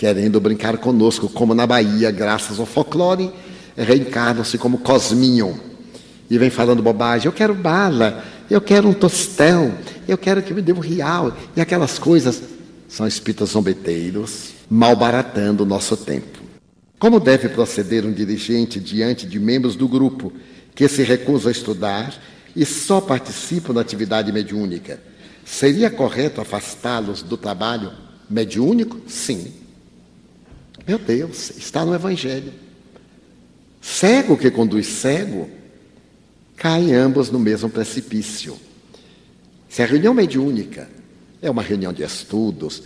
querendo 0.00 0.40
brincar 0.40 0.78
conosco, 0.78 1.28
como 1.28 1.54
na 1.54 1.66
Bahia, 1.66 2.10
graças 2.10 2.58
ao 2.58 2.64
folclore, 2.64 3.30
reencarnam-se 3.76 4.56
como 4.56 4.78
Cosminho 4.78 5.60
e 6.30 6.38
vem 6.38 6.48
falando 6.48 6.82
bobagem. 6.82 7.26
Eu 7.26 7.32
quero 7.34 7.54
bala, 7.54 8.24
eu 8.48 8.62
quero 8.62 8.88
um 8.88 8.94
tostão, 8.94 9.74
eu 10.08 10.16
quero 10.16 10.40
que 10.40 10.54
me 10.54 10.62
dê 10.62 10.72
um 10.72 10.78
real, 10.78 11.36
e 11.54 11.60
aquelas 11.60 11.98
coisas. 11.98 12.42
São 12.88 13.06
espíritos 13.06 13.50
zombeteiros, 13.50 14.52
malbaratando 14.70 15.64
o 15.64 15.66
nosso 15.66 15.98
tempo. 15.98 16.39
Como 17.00 17.18
deve 17.18 17.48
proceder 17.48 18.04
um 18.04 18.12
dirigente 18.12 18.78
diante 18.78 19.26
de 19.26 19.40
membros 19.40 19.74
do 19.74 19.88
grupo 19.88 20.30
que 20.74 20.86
se 20.86 21.02
recusam 21.02 21.48
a 21.48 21.52
estudar 21.52 22.22
e 22.54 22.66
só 22.66 23.00
participam 23.00 23.72
da 23.72 23.80
atividade 23.80 24.30
mediúnica? 24.30 25.00
Seria 25.42 25.88
correto 25.88 26.42
afastá-los 26.42 27.22
do 27.22 27.38
trabalho 27.38 27.90
mediúnico? 28.28 29.00
Sim. 29.08 29.50
Meu 30.86 30.98
Deus, 30.98 31.52
está 31.56 31.86
no 31.86 31.94
Evangelho. 31.94 32.52
Cego 33.80 34.36
que 34.36 34.50
conduz 34.50 34.86
cego, 34.86 35.48
caem 36.54 36.92
ambos 36.92 37.30
no 37.30 37.38
mesmo 37.38 37.70
precipício. 37.70 38.58
Se 39.70 39.82
a 39.82 39.86
reunião 39.86 40.12
mediúnica 40.12 40.86
é 41.40 41.50
uma 41.50 41.62
reunião 41.62 41.94
de 41.94 42.02
estudos, 42.02 42.82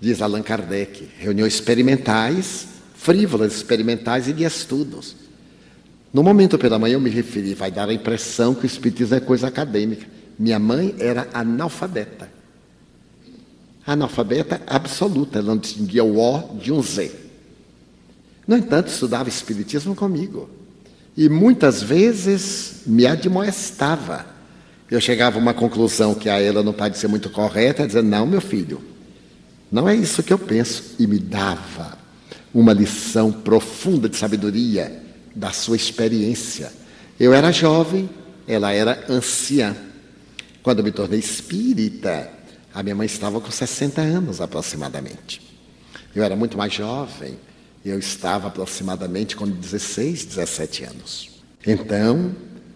diz 0.00 0.20
Allan 0.20 0.42
Kardec, 0.42 1.08
reuniões 1.16 1.54
experimentais, 1.54 2.71
frívolas 3.02 3.54
experimentais 3.54 4.28
e 4.28 4.32
de 4.32 4.44
estudos. 4.44 5.16
No 6.12 6.22
momento 6.22 6.56
pela 6.58 6.78
manhã 6.78 6.94
eu 6.94 7.00
me 7.00 7.10
referi, 7.10 7.52
vai 7.52 7.70
dar 7.70 7.88
a 7.88 7.92
impressão 7.92 8.54
que 8.54 8.64
o 8.64 8.66
Espiritismo 8.66 9.16
é 9.16 9.20
coisa 9.20 9.48
acadêmica. 9.48 10.06
Minha 10.38 10.58
mãe 10.58 10.94
era 10.98 11.28
analfabeta. 11.32 12.30
Analfabeta 13.84 14.62
absoluta, 14.66 15.38
ela 15.38 15.48
não 15.48 15.58
distinguia 15.58 16.04
o 16.04 16.20
O 16.20 16.56
de 16.56 16.70
um 16.70 16.80
Z. 16.80 17.10
No 18.46 18.56
entanto, 18.56 18.88
estudava 18.88 19.28
Espiritismo 19.28 19.96
comigo. 19.96 20.48
E 21.16 21.28
muitas 21.28 21.82
vezes 21.82 22.82
me 22.86 23.06
admoestava. 23.06 24.26
Eu 24.88 25.00
chegava 25.00 25.38
a 25.38 25.40
uma 25.40 25.54
conclusão 25.54 26.14
que 26.14 26.28
a 26.28 26.40
ela 26.40 26.62
não 26.62 26.72
parecia 26.72 27.08
muito 27.08 27.30
correta, 27.30 27.86
dizendo: 27.86 28.08
Não, 28.08 28.26
meu 28.26 28.40
filho, 28.40 28.80
não 29.70 29.88
é 29.88 29.94
isso 29.94 30.22
que 30.22 30.32
eu 30.32 30.38
penso. 30.38 30.94
E 30.98 31.06
me 31.06 31.18
dava 31.18 32.01
uma 32.54 32.72
lição 32.72 33.32
profunda 33.32 34.08
de 34.08 34.16
sabedoria 34.16 35.02
da 35.34 35.52
sua 35.52 35.76
experiência. 35.76 36.72
Eu 37.18 37.32
era 37.32 37.50
jovem, 37.52 38.08
ela 38.46 38.72
era 38.72 39.04
anciã. 39.08 39.76
Quando 40.62 40.82
me 40.82 40.92
tornei 40.92 41.18
espírita, 41.18 42.30
a 42.74 42.82
minha 42.82 42.94
mãe 42.94 43.06
estava 43.06 43.40
com 43.40 43.50
60 43.50 44.00
anos 44.00 44.40
aproximadamente. 44.40 45.40
Eu 46.14 46.22
era 46.22 46.36
muito 46.36 46.56
mais 46.56 46.72
jovem. 46.72 47.38
Eu 47.84 47.98
estava 47.98 48.48
aproximadamente 48.48 49.34
com 49.34 49.48
16, 49.48 50.24
17 50.26 50.84
anos. 50.84 51.30
Então, 51.66 52.34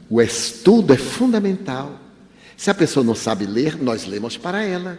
o 0.08 0.20
estudo 0.20 0.92
é 0.92 0.96
fundamental. 0.96 2.00
Se 2.56 2.70
a 2.70 2.74
pessoa 2.74 3.04
não 3.04 3.14
sabe 3.14 3.46
ler, 3.46 3.76
nós 3.76 4.06
lemos 4.06 4.36
para 4.36 4.64
ela. 4.64 4.98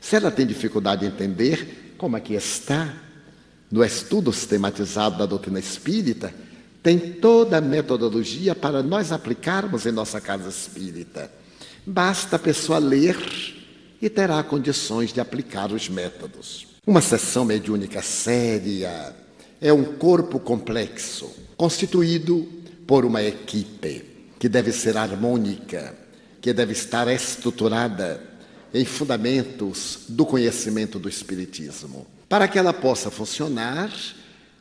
Se 0.00 0.16
ela 0.16 0.30
tem 0.30 0.46
dificuldade 0.46 1.04
em 1.04 1.08
entender, 1.08 1.94
como 1.96 2.16
aqui 2.16 2.34
está, 2.34 2.94
no 3.70 3.84
estudo 3.84 4.32
sistematizado 4.32 5.18
da 5.18 5.26
doutrina 5.26 5.58
espírita, 5.58 6.34
tem 6.82 6.98
toda 6.98 7.58
a 7.58 7.60
metodologia 7.60 8.54
para 8.54 8.82
nós 8.82 9.12
aplicarmos 9.12 9.86
em 9.86 9.92
nossa 9.92 10.20
casa 10.20 10.48
espírita. 10.48 11.30
Basta 11.86 12.36
a 12.36 12.38
pessoa 12.38 12.78
ler 12.78 13.16
e 14.00 14.08
terá 14.08 14.42
condições 14.42 15.12
de 15.12 15.20
aplicar 15.20 15.72
os 15.72 15.88
métodos. 15.88 16.66
Uma 16.86 17.00
sessão 17.02 17.44
mediúnica 17.44 18.02
séria, 18.02 19.14
é 19.60 19.72
um 19.72 19.84
corpo 19.84 20.40
complexo, 20.40 21.30
constituído 21.56 22.48
por 22.86 23.04
uma 23.04 23.22
equipe 23.22 24.04
que 24.38 24.48
deve 24.48 24.72
ser 24.72 24.96
harmônica, 24.96 25.94
que 26.40 26.52
deve 26.52 26.72
estar 26.72 27.06
estruturada 27.08 28.22
em 28.72 28.84
fundamentos 28.84 30.00
do 30.08 30.24
conhecimento 30.24 30.98
do 30.98 31.08
Espiritismo. 31.08 32.06
Para 32.30 32.46
que 32.46 32.60
ela 32.60 32.72
possa 32.72 33.10
funcionar, 33.10 33.92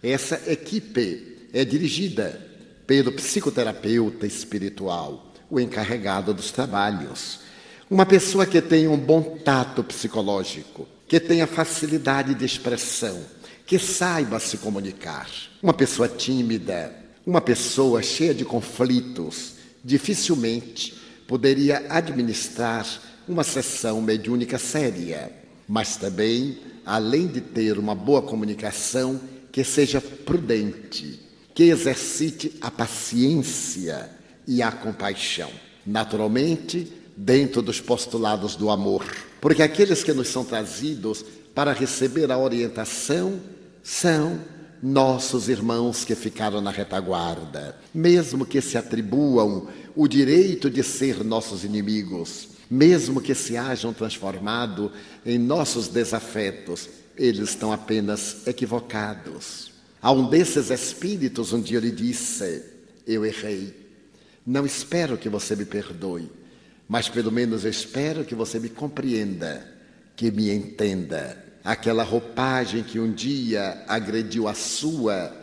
essa 0.01 0.41
equipe 0.51 1.49
é 1.53 1.63
dirigida 1.63 2.43
pelo 2.88 3.11
psicoterapeuta 3.11 4.26
espiritual, 4.26 5.32
o 5.47 5.59
encarregado 5.59 6.34
dos 6.34 6.49
trabalhos. 6.49 7.41
Uma 7.88 8.07
pessoa 8.07 8.47
que 8.47 8.59
tenha 8.59 8.89
um 8.89 8.97
bom 8.97 9.38
tato 9.45 9.84
psicológico, 9.84 10.88
que 11.07 11.20
tenha 11.20 11.45
facilidade 11.45 12.34
de 12.34 12.43
expressão, 12.43 13.24
que 13.67 13.78
saiba 13.78 14.39
se 14.39 14.57
comunicar. 14.57 15.30
Uma 15.61 15.72
pessoa 15.72 16.07
tímida, 16.07 16.91
uma 17.24 17.39
pessoa 17.39 18.01
cheia 18.01 18.34
de 18.34 18.45
conflitos, 18.45 19.57
dificilmente 19.86 20.95
poderia 21.28 21.86
administrar 21.88 22.88
uma 23.28 23.43
sessão 23.43 24.01
mediúnica 24.01 24.57
séria. 24.57 25.39
Mas 25.70 25.97
também, 25.97 26.57
além 26.84 27.28
de 27.28 27.39
ter 27.39 27.78
uma 27.78 27.93
boa 27.93 28.24
comunicação, 28.24 29.22
que 29.51 29.63
seja 29.63 30.01
prudente, 30.01 31.20
que 31.53 31.65
exercite 31.65 32.55
a 32.59 32.72
paciência 32.72 34.09
e 34.47 34.63
a 34.63 34.72
compaixão. 34.72 35.51
Naturalmente, 35.86 36.91
dentro 37.15 37.61
dos 37.61 37.80
postulados 37.80 38.55
do 38.55 38.72
amor. 38.72 39.05
Porque 39.39 39.61
aqueles 39.61 40.03
que 40.03 40.11
nos 40.11 40.30
são 40.30 40.43
trazidos 40.43 41.24
para 41.53 41.72
receber 41.72 42.32
a 42.32 42.38
orientação 42.38 43.39
são 43.84 44.39
nossos 44.82 45.49
irmãos 45.49 46.03
que 46.03 46.15
ficaram 46.15 46.61
na 46.61 46.72
retaguarda, 46.72 47.78
mesmo 47.93 48.45
que 48.45 48.59
se 48.59 48.78
atribuam 48.78 49.67
o 49.95 50.07
direito 50.07 50.70
de 50.70 50.82
ser 50.82 51.24
nossos 51.24 51.63
inimigos, 51.63 52.49
mesmo 52.70 53.22
que 53.22 53.34
se 53.34 53.57
hajam 53.57 53.93
transformado 53.93 54.91
em 55.26 55.38
nossos 55.39 55.88
desafetos, 55.88 56.89
eles 57.17 57.49
estão 57.49 57.72
apenas 57.72 58.45
equivocados. 58.47 59.72
A 60.01 60.11
um 60.11 60.30
desses 60.30 60.70
espíritos, 60.70 61.51
um 61.51 61.61
dia 61.61 61.80
lhe 61.80 61.91
disse: 61.91 62.63
Eu 63.07 63.26
errei. 63.26 63.74
Não 64.45 64.65
espero 64.65 65.17
que 65.17 65.28
você 65.28 65.55
me 65.55 65.65
perdoe, 65.65 66.32
mas 66.88 67.09
pelo 67.09 67.32
menos 67.32 67.65
espero 67.65 68.24
que 68.24 68.36
você 68.36 68.59
me 68.59 68.70
compreenda, 68.70 69.65
que 70.15 70.32
me 70.32 70.49
entenda 70.49 71.49
aquela 71.63 72.03
roupagem 72.03 72.84
que 72.84 72.99
um 72.99 73.11
dia 73.11 73.84
agrediu 73.88 74.47
a 74.47 74.53
sua, 74.53 75.36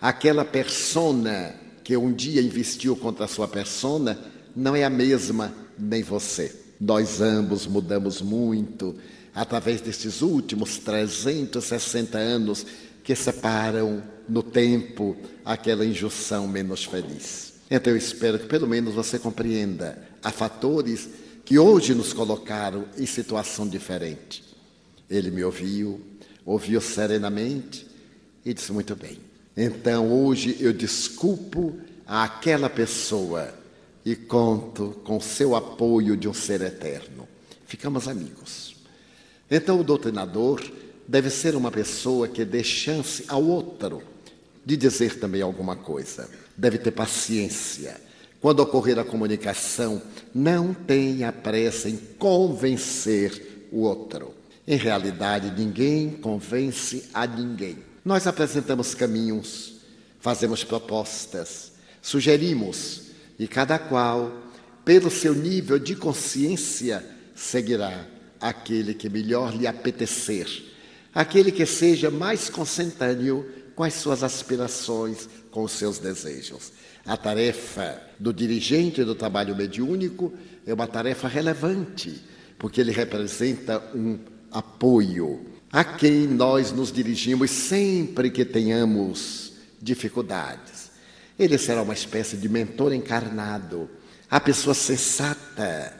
aquela 0.00 0.44
persona 0.44 1.54
que 1.82 1.96
um 1.96 2.12
dia 2.12 2.40
investiu 2.40 2.96
contra 2.96 3.24
a 3.24 3.28
sua 3.28 3.48
persona, 3.48 4.18
não 4.54 4.74
é 4.74 4.84
a 4.84 4.90
mesma 4.90 5.52
nem 5.78 6.02
você. 6.02 6.65
Nós 6.80 7.20
ambos 7.20 7.66
mudamos 7.66 8.20
muito 8.20 8.96
através 9.34 9.80
destes 9.80 10.22
últimos 10.22 10.78
360 10.78 12.18
anos 12.18 12.66
que 13.02 13.14
separam 13.14 14.02
no 14.28 14.42
tempo 14.42 15.16
aquela 15.44 15.84
injunção 15.84 16.48
menos 16.48 16.84
feliz. 16.84 17.54
Então 17.70 17.92
eu 17.92 17.96
espero 17.96 18.38
que 18.38 18.46
pelo 18.46 18.66
menos 18.66 18.94
você 18.94 19.18
compreenda 19.18 19.98
há 20.22 20.30
fatores 20.30 21.08
que 21.44 21.58
hoje 21.58 21.94
nos 21.94 22.12
colocaram 22.12 22.86
em 22.98 23.06
situação 23.06 23.68
diferente. 23.68 24.42
Ele 25.08 25.30
me 25.30 25.44
ouviu, 25.44 26.00
ouviu 26.44 26.80
serenamente 26.80 27.86
e 28.44 28.52
disse: 28.52 28.72
Muito 28.72 28.96
bem. 28.96 29.18
Então 29.56 30.12
hoje 30.12 30.56
eu 30.60 30.72
desculpo 30.72 31.78
àquela 32.06 32.68
pessoa 32.68 33.52
e 34.06 34.14
conto 34.14 35.00
com 35.02 35.20
seu 35.20 35.56
apoio 35.56 36.16
de 36.16 36.28
um 36.28 36.32
ser 36.32 36.60
eterno. 36.60 37.26
Ficamos 37.66 38.06
amigos. 38.06 38.76
Então 39.50 39.80
o 39.80 39.84
doutrinador 39.84 40.62
deve 41.08 41.28
ser 41.28 41.56
uma 41.56 41.72
pessoa 41.72 42.28
que 42.28 42.44
dê 42.44 42.62
chance 42.62 43.24
ao 43.26 43.42
outro 43.42 44.00
de 44.64 44.76
dizer 44.76 45.18
também 45.18 45.42
alguma 45.42 45.74
coisa. 45.74 46.30
Deve 46.56 46.78
ter 46.78 46.92
paciência. 46.92 48.00
Quando 48.40 48.60
ocorrer 48.60 48.96
a 48.96 49.04
comunicação, 49.04 50.00
não 50.32 50.72
tenha 50.72 51.32
pressa 51.32 51.88
em 51.88 51.96
convencer 52.16 53.66
o 53.72 53.80
outro. 53.80 54.34
Em 54.68 54.76
realidade, 54.76 55.50
ninguém 55.50 56.10
convence 56.10 57.08
a 57.12 57.26
ninguém. 57.26 57.78
Nós 58.04 58.24
apresentamos 58.28 58.94
caminhos, 58.94 59.78
fazemos 60.20 60.62
propostas, 60.62 61.72
sugerimos, 62.00 63.05
e 63.38 63.46
cada 63.46 63.78
qual, 63.78 64.32
pelo 64.84 65.10
seu 65.10 65.34
nível 65.34 65.78
de 65.78 65.94
consciência, 65.94 67.04
seguirá 67.34 68.06
aquele 68.40 68.94
que 68.94 69.08
melhor 69.08 69.54
lhe 69.54 69.66
apetecer, 69.66 70.46
aquele 71.14 71.50
que 71.50 71.66
seja 71.66 72.10
mais 72.10 72.48
consentâneo 72.48 73.46
com 73.74 73.84
as 73.84 73.94
suas 73.94 74.22
aspirações, 74.22 75.28
com 75.50 75.62
os 75.62 75.72
seus 75.72 75.98
desejos. 75.98 76.72
A 77.04 77.16
tarefa 77.16 78.02
do 78.18 78.32
dirigente 78.32 79.04
do 79.04 79.14
trabalho 79.14 79.54
mediúnico 79.54 80.32
é 80.66 80.72
uma 80.72 80.86
tarefa 80.86 81.28
relevante, 81.28 82.22
porque 82.58 82.80
ele 82.80 82.90
representa 82.90 83.82
um 83.94 84.18
apoio 84.50 85.44
a 85.70 85.84
quem 85.84 86.26
nós 86.26 86.72
nos 86.72 86.90
dirigimos 86.90 87.50
sempre 87.50 88.30
que 88.30 88.44
tenhamos 88.44 89.52
dificuldades. 89.80 90.75
Ele 91.38 91.58
será 91.58 91.82
uma 91.82 91.92
espécie 91.94 92.36
de 92.36 92.48
mentor 92.48 92.92
encarnado, 92.92 93.90
a 94.30 94.40
pessoa 94.40 94.74
sensata, 94.74 95.92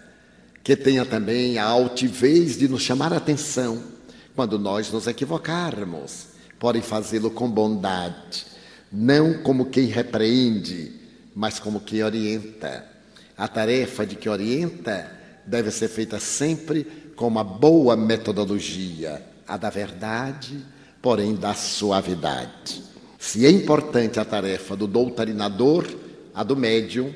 que 0.64 0.74
tenha 0.74 1.04
também 1.04 1.58
a 1.58 1.64
altivez 1.64 2.58
de 2.58 2.66
nos 2.66 2.82
chamar 2.82 3.12
a 3.12 3.18
atenção 3.18 3.82
quando 4.34 4.58
nós 4.58 4.90
nos 4.90 5.06
equivocarmos, 5.06 6.28
podem 6.58 6.82
fazê-lo 6.82 7.30
com 7.30 7.50
bondade, 7.50 8.46
não 8.90 9.42
como 9.42 9.66
quem 9.66 9.86
repreende, 9.86 10.92
mas 11.34 11.58
como 11.58 11.80
quem 11.80 12.02
orienta. 12.02 12.84
A 13.36 13.46
tarefa 13.46 14.06
de 14.06 14.16
que 14.16 14.28
orienta 14.28 15.10
deve 15.46 15.70
ser 15.70 15.88
feita 15.88 16.18
sempre 16.18 16.84
com 17.14 17.28
uma 17.28 17.44
boa 17.44 17.96
metodologia, 17.96 19.22
a 19.46 19.56
da 19.56 19.70
verdade, 19.70 20.64
porém 21.00 21.34
da 21.34 21.54
suavidade. 21.54 22.82
Se 23.26 23.44
é 23.44 23.50
importante 23.50 24.20
a 24.20 24.24
tarefa 24.24 24.76
do 24.76 24.86
doutrinador, 24.86 25.84
a 26.32 26.44
do 26.44 26.54
médium 26.54 27.12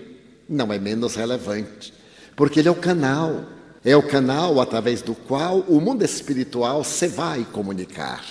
não 0.49 0.73
é 0.73 0.77
menos 0.77 1.15
relevante, 1.15 1.95
porque 2.35 2.59
ele 2.59 2.67
é 2.67 2.71
o 2.73 2.75
canal, 2.75 3.45
é 3.85 3.97
o 3.97 4.03
canal 4.03 4.61
através 4.61 5.03
do 5.03 5.15
qual 5.15 5.61
o 5.69 5.81
mundo 5.81 6.05
espiritual 6.05 6.83
se 6.83 7.07
vai 7.07 7.47
comunicar. 7.53 8.25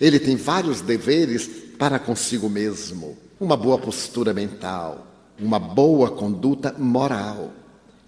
Ele 0.00 0.18
tem 0.18 0.34
vários 0.34 0.80
deveres 0.80 1.46
para 1.78 1.98
consigo 1.98 2.48
mesmo: 2.48 3.18
uma 3.38 3.54
boa 3.54 3.76
postura 3.76 4.32
mental, 4.32 5.06
uma 5.38 5.58
boa 5.58 6.10
conduta 6.12 6.74
moral. 6.78 7.52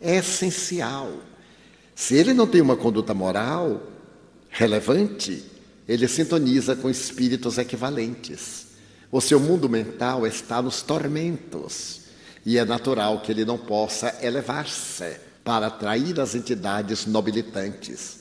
É 0.01 0.17
essencial. 0.17 1.13
Se 1.95 2.15
ele 2.15 2.33
não 2.33 2.47
tem 2.47 2.63
uma 2.63 2.77
conduta 2.77 3.13
moral 3.13 3.83
relevante, 4.49 5.45
ele 5.87 6.09
sintoniza 6.09 6.75
com 6.75 6.89
espíritos 6.89 7.59
equivalentes. 7.59 8.68
O 9.11 9.21
seu 9.21 9.41
mundo 9.41 9.69
mental 9.69 10.27
está 10.27 10.61
nos 10.61 10.83
tormentos 10.83 12.01
e 12.45 12.59
é 12.59 12.65
natural 12.65 13.21
que 13.21 13.33
ele 13.33 13.45
não 13.45 13.57
possa 13.57 14.15
elevar-se 14.23 15.17
para 15.43 15.69
atrair 15.69 16.21
as 16.21 16.35
entidades 16.35 17.07
nobilitantes. 17.07 18.19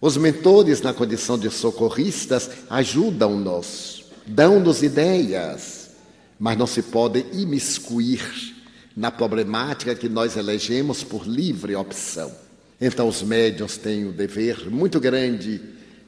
Os 0.00 0.16
mentores, 0.16 0.80
na 0.80 0.92
condição 0.92 1.38
de 1.38 1.50
socorristas, 1.50 2.50
ajudam-nos, 2.68 4.04
dão-nos 4.26 4.82
ideias, 4.82 5.90
mas 6.38 6.56
não 6.56 6.66
se 6.66 6.82
podem 6.82 7.24
imiscuir 7.32 8.54
na 8.96 9.10
problemática 9.10 9.94
que 9.94 10.08
nós 10.08 10.36
elegemos 10.36 11.04
por 11.04 11.26
livre 11.26 11.76
opção. 11.76 12.32
Então, 12.80 13.08
os 13.08 13.22
médiuns 13.22 13.76
têm 13.76 14.06
o 14.06 14.12
dever 14.12 14.68
muito 14.68 14.98
grande 14.98 15.60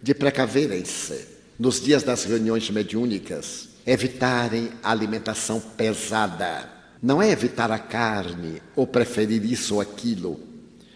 de 0.02 0.14
precaverem-se 0.14 1.26
nos 1.58 1.80
dias 1.80 2.02
das 2.02 2.24
reuniões 2.24 2.70
mediúnicas, 2.70 3.69
evitarem 3.90 4.70
a 4.84 4.92
alimentação 4.92 5.58
pesada. 5.58 6.70
Não 7.02 7.20
é 7.20 7.28
evitar 7.28 7.72
a 7.72 7.78
carne 7.78 8.62
ou 8.76 8.86
preferir 8.86 9.44
isso 9.44 9.74
ou 9.74 9.80
aquilo, 9.80 10.38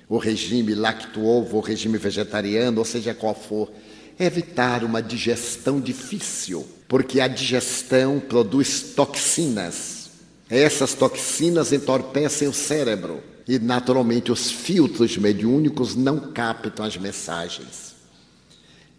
o 0.08 0.16
regime 0.16 0.76
lacto-ovo, 0.76 1.56
o 1.56 1.60
regime 1.60 1.98
vegetariano, 1.98 2.78
ou 2.78 2.84
seja 2.84 3.12
qual 3.12 3.34
for, 3.34 3.68
é 4.16 4.26
evitar 4.26 4.84
uma 4.84 5.02
digestão 5.02 5.80
difícil, 5.80 6.64
porque 6.86 7.20
a 7.20 7.26
digestão 7.26 8.20
produz 8.20 8.92
toxinas. 8.94 10.10
Essas 10.48 10.94
toxinas 10.94 11.72
entorpecem 11.72 12.46
o 12.46 12.54
cérebro 12.54 13.20
e 13.48 13.58
naturalmente 13.58 14.30
os 14.30 14.52
filtros 14.52 15.16
mediúnicos 15.16 15.96
não 15.96 16.32
captam 16.32 16.86
as 16.86 16.96
mensagens. 16.96 17.96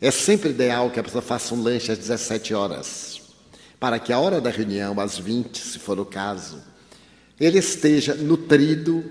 É 0.01 0.11
sempre 0.11 0.49
ideal 0.49 0.89
que 0.91 0.99
a 0.99 1.03
pessoa 1.03 1.21
faça 1.21 1.55
um 1.55 1.63
lanche 1.63 1.93
às 1.93 1.97
17 1.97 2.53
horas, 2.53 3.24
para 3.79 3.99
que 3.99 4.13
a 4.13 4.19
hora 4.19 4.39
da 4.39 4.49
reunião, 4.49 4.99
às 4.99 5.17
20, 5.17 5.57
se 5.57 5.79
for 5.79 5.99
o 5.99 6.05
caso, 6.05 6.61
ele 7.39 7.59
esteja 7.59 8.15
nutrido, 8.15 9.03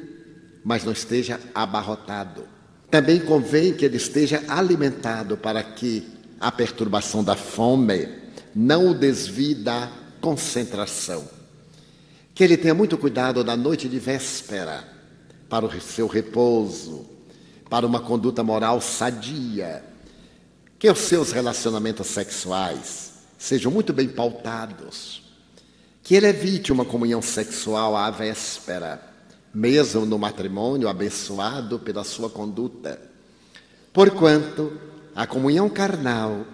mas 0.65 0.85
não 0.85 0.93
esteja 0.93 1.39
abarrotado. 1.55 2.49
Também 2.91 3.21
convém 3.21 3.75
que 3.75 3.85
ele 3.85 3.97
esteja 3.97 4.43
alimentado 4.49 5.37
para 5.37 5.63
que 5.63 6.09
a 6.41 6.51
perturbação 6.51 7.23
da 7.23 7.37
fome 7.37 8.09
não 8.55 8.91
o 8.91 8.95
desvie 8.95 9.55
da 9.55 9.91
concentração. 10.21 11.29
Que 12.35 12.45
ele 12.45 12.57
tenha 12.57 12.75
muito 12.75 12.97
cuidado 12.97 13.45
na 13.45 13.57
noite 13.57 13.89
de 13.89 13.99
véspera 13.99 14.85
para 15.49 15.67
o 15.67 15.81
seu 15.81 16.07
repouso, 16.07 17.07
para 17.69 17.87
uma 17.87 18.01
conduta 18.01 18.43
moral 18.43 18.81
sadia, 18.81 19.85
que 20.79 20.91
os 20.91 20.99
seus 20.99 21.33
relacionamentos 21.33 22.07
sexuais 22.07 23.14
sejam 23.39 23.71
muito 23.71 23.93
bem 23.93 24.09
pautados, 24.09 25.23
que 26.03 26.15
ele 26.15 26.27
evite 26.27 26.73
uma 26.73 26.85
comunhão 26.85 27.23
sexual 27.23 27.97
à 27.97 28.11
véspera, 28.11 29.01
mesmo 29.55 30.05
no 30.05 30.19
matrimônio 30.19 30.89
abençoado 30.89 31.79
pela 31.79 32.05
sua 32.05 32.29
conduta, 32.29 33.01
porquanto 33.93 34.79
a 35.15 35.27
comunhão 35.27 35.69
carnal 35.69 36.45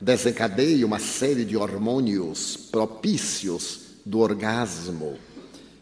desencadeia 0.00 0.86
uma 0.86 0.98
série 0.98 1.44
de 1.44 1.56
hormônios 1.56 2.56
propícios 2.56 3.80
do 4.04 4.20
orgasmo 4.20 5.18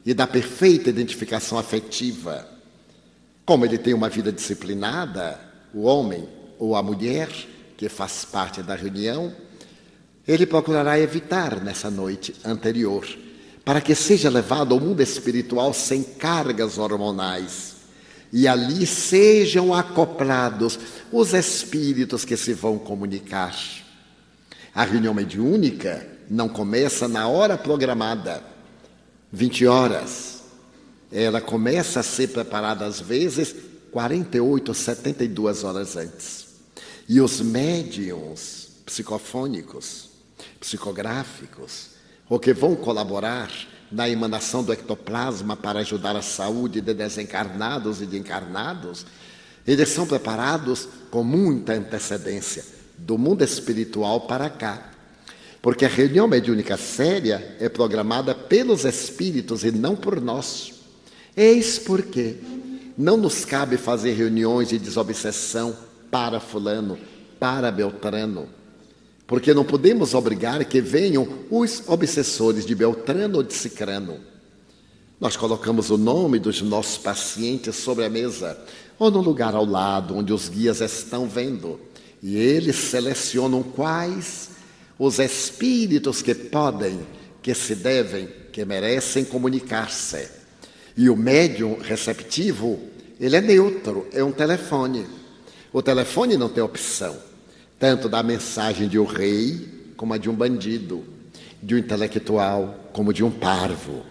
e 0.05 0.13
da 0.13 0.27
perfeita 0.27 0.91
identificação 0.91 1.59
afetiva. 1.59 2.49
Como 3.45 3.65
ele 3.65 3.79
tem 3.79 3.95
uma 3.95 4.09
vida 4.09 4.33
disciplinada, 4.33 5.39
o 5.73 5.83
homem 5.83 6.29
ou 6.59 6.77
a 6.77 6.83
mulher 6.83 7.29
que 7.77 7.89
faz 7.89 8.25
parte 8.25 8.63
da 8.63 8.75
reunião, 8.75 9.35
ele 10.27 10.47
procurará 10.47 10.99
evitar 10.99 11.63
nessa 11.63 11.91
noite 11.91 12.35
anterior, 12.45 13.07
para 13.65 13.81
que 13.81 13.95
seja 13.95 14.31
levado 14.31 14.75
ao 14.75 14.81
mundo 14.81 15.03
espiritual 15.03 15.73
sem 15.73 16.03
cargas 16.03 16.79
hormonais. 16.79 17.75
E 18.33 18.49
ali 18.49 18.85
sejam 18.87 19.73
acoplados 19.73 20.79
os 21.13 21.33
espíritos 21.35 22.25
que 22.25 22.37
se 22.37 22.53
vão 22.53 22.79
comunicar. 22.79 23.55
A 24.75 24.85
reunião 24.85 25.15
mediúnica 25.15 26.07
não 26.29 26.49
começa 26.49 27.07
na 27.07 27.29
hora 27.29 27.57
programada, 27.57 28.43
20 29.33 29.67
horas. 29.67 30.43
Ela 31.13 31.41
começa 31.41 32.01
a 32.01 32.03
ser 32.03 32.29
preparada 32.29 32.85
às 32.85 33.01
vezes 33.01 33.55
48, 33.93 34.75
72 34.75 35.63
horas 35.63 35.97
antes. 35.97 36.47
E 37.09 37.21
os 37.21 37.41
médiums 37.41 38.65
psicofônicos, 38.85 40.11
psicográficos, 40.65 41.91
ou 42.29 42.39
que 42.39 42.55
vão 42.55 42.75
colaborar 42.75 43.51
na 43.93 44.09
emanação 44.09 44.65
do 44.65 44.73
ectoplasma 44.73 45.57
para 45.57 45.81
ajudar 45.81 46.17
a 46.17 46.23
saúde 46.23 46.81
de 46.81 46.95
desencarnados 46.95 48.01
e 48.01 48.07
de 48.07 48.19
encarnados, 48.19 49.05
eles 49.67 49.91
são 49.91 50.07
preparados 50.07 50.89
com 51.11 51.23
muita 51.23 51.75
antecedência, 51.75 52.65
do 52.97 53.19
mundo 53.19 53.45
espiritual 53.45 54.23
para 54.23 54.49
cá. 54.49 54.91
Porque 55.61 55.85
a 55.85 55.89
reunião 55.89 56.27
mediúnica 56.27 56.77
séria 56.77 57.57
é 57.61 57.69
programada 57.69 58.35
pelos 58.35 58.85
espíritos 58.85 59.65
e 59.65 59.71
não 59.71 59.95
por 59.95 60.21
nós. 60.21 60.73
Eis 61.37 61.79
porque 61.79 62.37
não 62.97 63.17
nos 63.17 63.45
cabe 63.45 63.77
fazer 63.77 64.13
reuniões 64.13 64.69
de 64.69 64.79
desobsessão 64.79 65.77
para 66.11 66.41
Fulano, 66.41 66.99
para 67.39 67.71
Beltrano. 67.71 68.49
Porque 69.35 69.53
não 69.53 69.65
podemos 69.65 70.15
obrigar 70.15 70.65
que 70.65 70.81
venham 70.81 71.27
os 71.51 71.83
obsessores 71.89 72.65
de 72.65 72.73
Beltrano 72.73 73.39
ou 73.39 73.43
de 73.43 73.53
Cicrano. 73.53 74.21
Nós 75.21 75.37
colocamos 75.37 75.91
o 75.91 75.99
nome 75.99 76.39
dos 76.39 76.63
nossos 76.63 76.99
pacientes 76.99 77.75
sobre 77.75 78.05
a 78.05 78.09
mesa 78.09 78.57
ou 78.97 79.11
no 79.11 79.21
lugar 79.21 79.57
ao 79.57 79.65
lado 79.65 80.17
onde 80.17 80.33
os 80.33 80.49
guias 80.49 80.81
estão 80.81 81.27
vendo. 81.27 81.81
E 82.23 82.37
eles 82.37 82.77
selecionam 82.77 83.61
quais 83.61 84.51
os 84.97 85.19
espíritos 85.19 86.23
que 86.23 86.33
podem, 86.33 87.01
que 87.43 87.55
se 87.55 87.75
devem, 87.75 88.29
que 88.53 88.65
merecem 88.65 89.25
comunicar-se. 89.25 90.29
E 90.97 91.11
o 91.11 91.17
médium 91.17 91.81
receptivo, 91.81 92.79
ele 93.19 93.35
é 93.35 93.41
neutro, 93.41 94.07
é 94.13 94.23
um 94.23 94.31
telefone. 94.31 95.05
O 95.73 95.83
telefone 95.83 96.37
não 96.37 96.49
tem 96.49 96.63
opção, 96.63 97.17
tanto 97.85 98.09
da 98.09 98.23
mensagem 98.23 98.89
de 98.89 98.99
um 98.99 99.05
rei 99.05 99.93
como 99.95 100.15
a 100.15 100.17
de 100.17 100.31
um 100.31 100.33
bandido, 100.33 101.05
de 101.63 101.75
um 101.75 101.79
intelectual 101.79 102.89
como 102.95 103.13
de 103.13 103.23
um 103.23 103.31
parvo. 103.31 104.07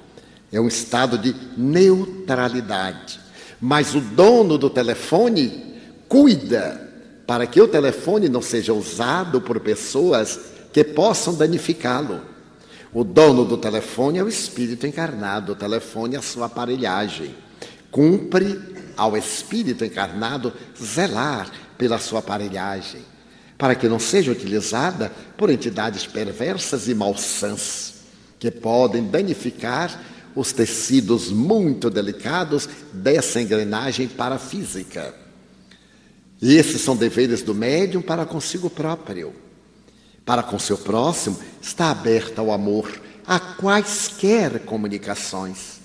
É 0.52 0.62
um 0.62 0.68
estado 0.68 1.18
de 1.18 1.36
neutralidade. 1.58 3.20
Mas 3.60 3.96
o 3.96 4.00
dono 4.00 4.60
do 4.60 4.70
telefone 4.70 5.80
cuida 6.08 6.88
para 7.26 7.48
que 7.48 7.60
o 7.60 7.68
telefone 7.68 8.30
não 8.30 8.44
seja 8.44 8.72
usado 8.72 9.42
por 9.42 9.60
pessoas 9.60 10.40
que 10.72 10.84
possam 10.84 11.34
danificá-lo. 11.34 12.22
O 12.94 13.04
dono 13.04 13.44
do 13.44 13.58
telefone 13.58 14.20
é 14.20 14.24
o 14.24 14.30
espírito 14.30 14.86
encarnado, 14.86 15.54
o 15.54 15.56
telefone 15.56 16.14
é 16.14 16.20
a 16.20 16.22
sua 16.22 16.46
aparelhagem. 16.46 17.34
Cumpre 17.90 18.62
ao 18.96 19.18
espírito 19.18 19.84
encarnado 19.84 20.54
zelar 20.80 21.50
pela 21.76 21.98
sua 21.98 22.20
aparelhagem, 22.20 23.02
para 23.58 23.76
que 23.76 23.88
não 23.88 24.00
seja 24.00 24.32
utilizada 24.32 25.12
por 25.38 25.50
entidades 25.50 26.06
perversas 26.06 26.88
e 26.88 26.94
malsãs, 26.94 27.94
que 28.40 28.52
podem 28.52 29.08
danificar 29.08 30.02
os 30.36 30.52
tecidos 30.52 31.30
muito 31.30 31.90
delicados 31.90 32.68
dessa 32.92 33.42
engrenagem 33.42 34.08
parafísica. 34.08 35.14
E 36.42 36.56
esses 36.56 36.82
são 36.82 36.96
deveres 36.96 37.42
do 37.42 37.54
médium 37.54 38.02
para 38.02 38.26
consigo 38.26 38.70
próprio. 38.70 39.34
Para 40.26 40.44
com 40.44 40.58
seu 40.58 40.78
próximo, 40.78 41.40
está 41.62 41.92
aberta 41.92 42.42
ao 42.42 42.52
amor, 42.52 42.92
a 43.26 43.40
quaisquer 43.40 44.60
comunicações. 44.60 45.80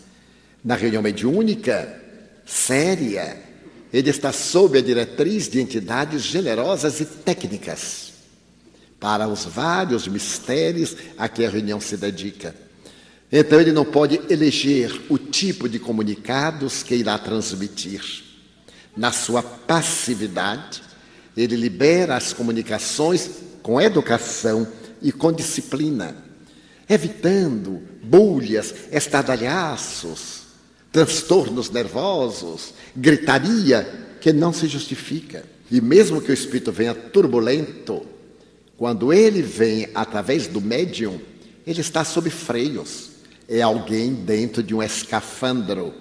Na 0.65 0.75
reunião 0.75 1.03
mediúnica, 1.03 2.03
séria, 2.45 3.48
ele 3.93 4.11
está 4.11 4.33
sob 4.33 4.79
a 4.79 4.83
diretriz 4.83 5.49
de 5.49 5.61
entidades 5.61 6.23
generosas 6.23 7.01
e 7.01 7.05
técnicas 7.05 8.13
para 9.01 9.29
os 9.29 9.45
vários 9.45 10.09
mistérios 10.09 10.97
a 11.17 11.29
que 11.29 11.45
a 11.45 11.51
reunião 11.51 11.81
se 11.81 11.97
dedica. 11.97 12.55
Então, 13.31 13.61
ele 13.61 13.73
não 13.73 13.85
pode 13.85 14.21
eleger 14.31 15.03
o 15.09 15.19
tipo 15.19 15.69
de 15.69 15.79
comunicados 15.79 16.83
que 16.83 16.95
irá 16.95 17.19
transmitir. 17.19 18.25
Na 18.97 19.13
sua 19.13 19.43
passividade, 19.43 20.83
ele 21.37 21.55
libera 21.55 22.17
as 22.17 22.33
comunicações 22.33 23.31
com 23.63 23.81
educação 23.81 24.67
e 25.01 25.13
com 25.13 25.31
disciplina, 25.31 26.17
evitando 26.89 27.83
bulhas, 28.03 28.75
estadalhaços, 28.91 30.48
transtornos 30.93 31.71
nervosos, 31.71 32.75
gritaria 32.97 33.87
que 34.21 34.33
não 34.33 34.53
se 34.53 34.67
justifica. 34.67 35.45
E 35.71 35.81
mesmo 35.81 36.21
que 36.21 36.31
o 36.31 36.35
espírito 36.35 36.73
venha 36.73 36.95
turbulento, 36.95 38.07
quando 38.77 39.13
ele 39.13 39.43
vem 39.43 39.89
através 39.95 40.47
do 40.47 40.61
médium, 40.61 41.21
ele 41.67 41.81
está 41.81 42.05
sob 42.05 42.31
freios. 42.31 43.11
É 43.49 43.61
alguém 43.61 44.15
dentro 44.15 44.63
de 44.63 44.75
um 44.75 44.83
escafandro 44.83 45.93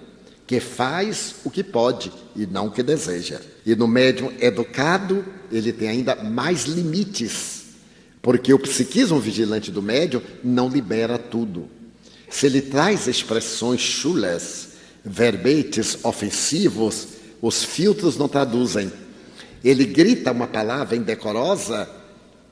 que 0.46 0.60
faz 0.60 1.34
o 1.44 1.50
que 1.50 1.62
pode 1.62 2.10
e 2.34 2.46
não 2.46 2.68
o 2.68 2.70
que 2.70 2.82
deseja. 2.82 3.40
E 3.66 3.74
no 3.74 3.86
médium 3.86 4.32
educado, 4.40 5.24
ele 5.52 5.72
tem 5.72 5.88
ainda 5.88 6.14
mais 6.16 6.64
limites, 6.64 7.64
porque 8.22 8.52
o 8.54 8.58
psiquismo 8.58 9.20
vigilante 9.20 9.70
do 9.70 9.82
médium 9.82 10.22
não 10.42 10.68
libera 10.68 11.18
tudo. 11.18 11.68
Se 12.30 12.46
ele 12.46 12.62
traz 12.62 13.06
expressões 13.06 13.80
chulas, 13.80 14.67
verbetes 15.04 15.98
ofensivos, 16.04 17.08
os 17.40 17.64
filtros 17.64 18.16
não 18.16 18.28
traduzem. 18.28 18.92
Ele 19.62 19.84
grita 19.84 20.32
uma 20.32 20.46
palavra 20.46 20.96
indecorosa 20.96 21.88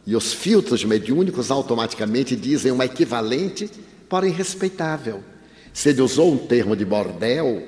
e 0.06 0.14
os 0.14 0.32
filtros 0.32 0.84
mediúnicos 0.84 1.50
automaticamente 1.50 2.36
dizem 2.36 2.72
uma 2.72 2.84
equivalente, 2.84 3.70
porém 4.08 4.32
respeitável. 4.32 5.22
Se 5.72 5.90
ele 5.90 6.00
usou 6.00 6.32
um 6.32 6.38
termo 6.38 6.76
de 6.76 6.84
bordel, 6.84 7.62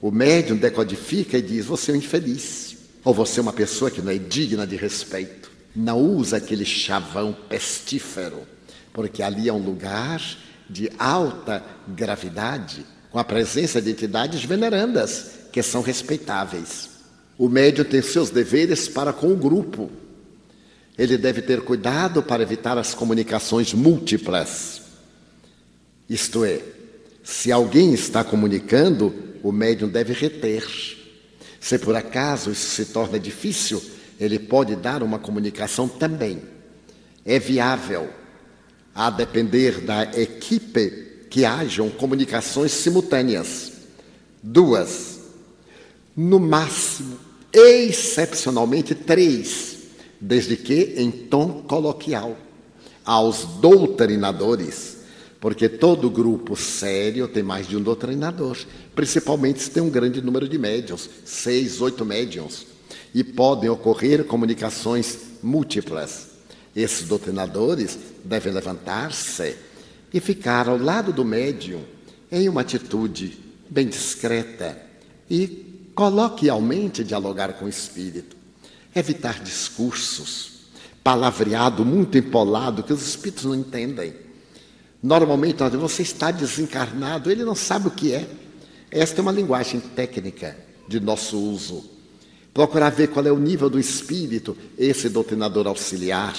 o 0.00 0.10
médium 0.10 0.56
decodifica 0.56 1.38
e 1.38 1.42
diz: 1.42 1.66
Você 1.66 1.90
é 1.90 1.94
um 1.94 1.96
infeliz. 1.96 2.76
Ou 3.02 3.14
você 3.14 3.40
é 3.40 3.42
uma 3.42 3.52
pessoa 3.52 3.90
que 3.90 4.02
não 4.02 4.12
é 4.12 4.18
digna 4.18 4.66
de 4.66 4.76
respeito. 4.76 5.50
Não 5.74 5.98
usa 5.98 6.36
aquele 6.36 6.64
chavão 6.64 7.34
pestífero, 7.48 8.42
porque 8.92 9.22
ali 9.22 9.48
é 9.48 9.52
um 9.52 9.62
lugar 9.62 10.20
de 10.68 10.90
alta 10.98 11.64
gravidade, 11.88 12.84
com 13.10 13.18
a 13.18 13.24
presença 13.24 13.80
de 13.80 13.90
entidades 13.90 14.44
venerandas, 14.44 15.30
que 15.52 15.62
são 15.62 15.82
respeitáveis. 15.82 16.90
O 17.36 17.48
médium 17.48 17.84
tem 17.84 18.02
seus 18.02 18.30
deveres 18.30 18.88
para 18.88 19.12
com 19.12 19.32
o 19.32 19.36
grupo. 19.36 19.90
Ele 20.96 21.16
deve 21.16 21.42
ter 21.42 21.62
cuidado 21.62 22.22
para 22.22 22.42
evitar 22.42 22.76
as 22.78 22.94
comunicações 22.94 23.72
múltiplas. 23.72 24.82
Isto 26.08 26.44
é, 26.44 26.60
se 27.24 27.50
alguém 27.50 27.94
está 27.94 28.22
comunicando, 28.22 29.14
o 29.42 29.50
médium 29.50 29.88
deve 29.88 30.12
reter. 30.12 30.64
Se 31.58 31.78
por 31.78 31.96
acaso 31.96 32.50
isso 32.50 32.70
se 32.70 32.86
torna 32.86 33.18
difícil, 33.18 33.82
ele 34.18 34.38
pode 34.38 34.76
dar 34.76 35.02
uma 35.02 35.18
comunicação 35.18 35.88
também. 35.88 36.42
É 37.24 37.38
viável, 37.38 38.10
a 38.94 39.10
depender 39.10 39.80
da 39.80 40.02
equipe, 40.18 41.09
que 41.30 41.44
hajam 41.44 41.88
comunicações 41.88 42.72
simultâneas. 42.72 43.72
Duas, 44.42 45.20
no 46.14 46.38
máximo, 46.38 47.16
excepcionalmente 47.52 48.94
três, 48.94 49.78
desde 50.20 50.56
que 50.56 50.94
em 50.98 51.10
tom 51.10 51.62
coloquial, 51.62 52.36
aos 53.04 53.44
doutrinadores 53.60 55.00
porque 55.40 55.70
todo 55.70 56.10
grupo 56.10 56.54
sério 56.54 57.26
tem 57.26 57.42
mais 57.42 57.66
de 57.66 57.74
um 57.74 57.82
doutrinador, 57.82 58.58
principalmente 58.94 59.62
se 59.62 59.70
tem 59.70 59.82
um 59.82 59.88
grande 59.88 60.20
número 60.20 60.46
de 60.46 60.58
médiums, 60.58 61.08
seis, 61.24 61.80
oito 61.80 62.04
médiums. 62.04 62.66
e 63.12 63.24
podem 63.24 63.68
ocorrer 63.68 64.24
comunicações 64.24 65.18
múltiplas. 65.42 66.28
Esses 66.76 67.08
doutrinadores 67.08 67.98
devem 68.24 68.52
levantar-se 68.52 69.56
e 70.12 70.20
ficar 70.20 70.68
ao 70.68 70.76
lado 70.76 71.12
do 71.12 71.24
médium 71.24 71.82
em 72.30 72.48
uma 72.48 72.60
atitude 72.60 73.38
bem 73.68 73.86
discreta 73.86 74.80
e 75.28 75.90
coloquialmente 75.94 77.04
dialogar 77.04 77.54
com 77.54 77.66
o 77.66 77.68
espírito. 77.68 78.36
Evitar 78.94 79.40
discursos, 79.40 80.66
palavreado 81.04 81.84
muito 81.84 82.18
empolado 82.18 82.82
que 82.82 82.92
os 82.92 83.06
espíritos 83.06 83.44
não 83.44 83.54
entendem. 83.54 84.14
Normalmente, 85.02 85.62
você 85.76 86.02
está 86.02 86.30
desencarnado, 86.30 87.30
ele 87.30 87.44
não 87.44 87.54
sabe 87.54 87.88
o 87.88 87.90
que 87.92 88.12
é. 88.12 88.28
Esta 88.90 89.20
é 89.20 89.22
uma 89.22 89.32
linguagem 89.32 89.80
técnica 89.80 90.56
de 90.88 90.98
nosso 90.98 91.38
uso. 91.38 91.84
Procurar 92.52 92.90
ver 92.90 93.08
qual 93.08 93.24
é 93.24 93.30
o 93.30 93.38
nível 93.38 93.70
do 93.70 93.78
espírito, 93.78 94.56
esse 94.76 95.08
doutrinador 95.08 95.68
auxiliar, 95.68 96.36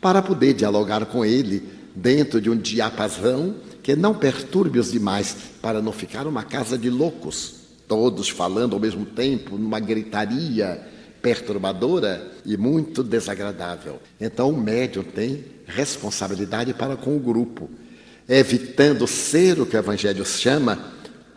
para 0.00 0.20
poder 0.20 0.54
dialogar 0.54 1.06
com 1.06 1.24
ele 1.24 1.75
dentro 1.96 2.40
de 2.40 2.50
um 2.50 2.56
diapasão 2.56 3.56
que 3.82 3.96
não 3.96 4.14
perturbe 4.14 4.78
os 4.78 4.92
demais, 4.92 5.34
para 5.62 5.80
não 5.80 5.92
ficar 5.92 6.26
uma 6.26 6.44
casa 6.44 6.76
de 6.76 6.90
loucos, 6.90 7.54
todos 7.88 8.28
falando 8.28 8.74
ao 8.74 8.80
mesmo 8.80 9.06
tempo, 9.06 9.56
numa 9.56 9.80
gritaria 9.80 10.86
perturbadora 11.22 12.32
e 12.44 12.56
muito 12.56 13.02
desagradável. 13.02 14.00
Então, 14.20 14.50
o 14.50 14.60
médium 14.60 15.02
tem 15.02 15.44
responsabilidade 15.66 16.74
para 16.74 16.96
com 16.96 17.16
o 17.16 17.20
grupo, 17.20 17.70
evitando 18.28 19.06
ser 19.06 19.60
o 19.60 19.66
que 19.66 19.76
o 19.76 19.78
Evangelho 19.78 20.24
chama 20.24 20.92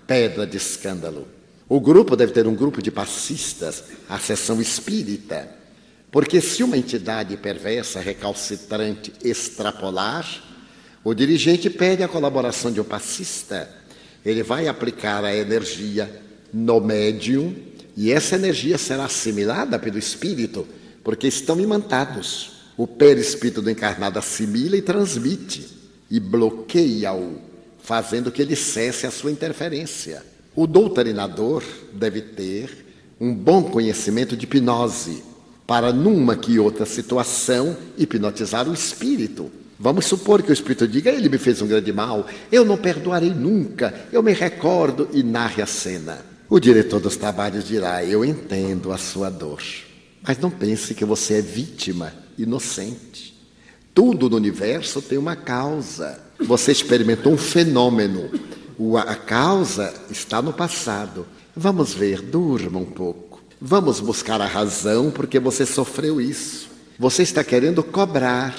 pedra 0.05 0.45
de 0.45 0.57
escândalo. 0.57 1.27
O 1.67 1.79
grupo 1.79 2.15
deve 2.15 2.33
ter 2.33 2.47
um 2.47 2.55
grupo 2.55 2.81
de 2.81 2.91
passistas, 2.91 3.83
a 4.09 4.17
sessão 4.19 4.59
espírita, 4.59 5.47
porque 6.11 6.41
se 6.41 6.63
uma 6.63 6.77
entidade 6.77 7.37
perversa, 7.37 7.99
recalcitrante, 7.99 9.13
extrapolar, 9.23 10.48
o 11.03 11.13
dirigente 11.13 11.69
pede 11.69 12.03
a 12.03 12.07
colaboração 12.07 12.71
de 12.71 12.81
um 12.81 12.83
passista. 12.83 13.69
Ele 14.25 14.43
vai 14.43 14.67
aplicar 14.67 15.23
a 15.23 15.35
energia 15.35 16.09
no 16.53 16.81
médium 16.81 17.55
e 17.95 18.11
essa 18.11 18.35
energia 18.35 18.77
será 18.77 19.05
assimilada 19.05 19.79
pelo 19.79 19.97
espírito, 19.97 20.67
porque 21.03 21.27
estão 21.27 21.59
imantados. 21.59 22.51
O 22.75 22.87
perispírito 22.87 23.61
do 23.61 23.69
encarnado 23.69 24.19
assimila 24.19 24.75
e 24.75 24.81
transmite 24.81 25.67
e 26.09 26.19
bloqueia-o, 26.19 27.39
fazendo 27.81 28.31
que 28.31 28.41
ele 28.41 28.55
cesse 28.55 29.05
a 29.05 29.11
sua 29.11 29.31
interferência. 29.31 30.23
O 30.55 30.65
doutrinador 30.65 31.63
deve 31.93 32.21
ter 32.21 32.85
um 33.19 33.33
bom 33.33 33.63
conhecimento 33.63 34.35
de 34.35 34.45
hipnose, 34.45 35.23
para 35.67 35.93
numa 35.93 36.35
que 36.35 36.57
outra 36.57 36.85
situação 36.85 37.77
hipnotizar 37.97 38.67
o 38.67 38.73
espírito 38.73 39.51
Vamos 39.81 40.07
supor 40.07 40.43
que 40.43 40.51
o 40.51 40.53
Espírito 40.53 40.85
diga: 40.85 41.09
Ele 41.09 41.29
me 41.29 41.37
fez 41.37 41.61
um 41.61 41.67
grande 41.67 41.93
mal, 41.93 42.27
eu 42.51 42.65
não 42.65 42.77
perdoarei 42.77 43.33
nunca, 43.33 44.07
eu 44.11 44.21
me 44.21 44.33
recordo 44.33 45.07
e 45.13 45.23
narre 45.23 45.61
a 45.61 45.65
cena. 45.65 46.19
O 46.49 46.59
diretor 46.59 46.99
dos 46.99 47.15
trabalhos 47.15 47.63
dirá: 47.63 48.03
Eu 48.03 48.25
entendo 48.25 48.91
a 48.91 48.97
sua 48.97 49.29
dor, 49.29 49.63
mas 50.21 50.37
não 50.37 50.51
pense 50.51 50.93
que 50.93 51.05
você 51.05 51.35
é 51.35 51.41
vítima, 51.41 52.13
inocente. 52.37 53.39
Tudo 53.93 54.29
no 54.29 54.35
universo 54.35 55.01
tem 55.01 55.17
uma 55.17 55.37
causa. 55.37 56.19
Você 56.39 56.73
experimentou 56.73 57.31
um 57.31 57.37
fenômeno, 57.37 58.29
a 59.07 59.15
causa 59.15 59.93
está 60.11 60.41
no 60.41 60.51
passado. 60.51 61.25
Vamos 61.55 61.93
ver, 61.93 62.21
durma 62.21 62.79
um 62.79 62.85
pouco. 62.85 63.41
Vamos 63.61 63.99
buscar 64.01 64.41
a 64.41 64.45
razão 64.45 65.09
porque 65.09 65.39
você 65.39 65.65
sofreu 65.65 66.19
isso. 66.19 66.69
Você 66.97 67.23
está 67.23 67.43
querendo 67.43 67.83
cobrar 67.83 68.55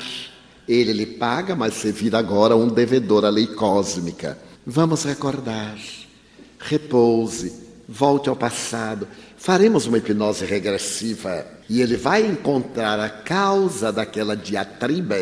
ele 0.73 0.93
lhe 0.93 1.07
paga, 1.07 1.57
mas 1.57 1.75
você 1.75 1.91
vira 1.91 2.19
agora 2.19 2.57
um 2.57 2.69
devedor 2.69 3.25
à 3.25 3.29
lei 3.29 3.47
cósmica. 3.49 4.39
Vamos 4.65 5.05
recordar. 5.05 5.77
Repouse, 6.59 7.53
volte 7.89 8.29
ao 8.29 8.37
passado. 8.37 9.09
Faremos 9.37 9.87
uma 9.87 9.99
hipnose 9.99 10.45
regressiva 10.45 11.45
e 11.69 11.81
ele 11.81 11.97
vai 11.97 12.25
encontrar 12.25 13.01
a 13.01 13.09
causa 13.09 13.91
daquela 13.91 14.37
diatriba 14.37 15.17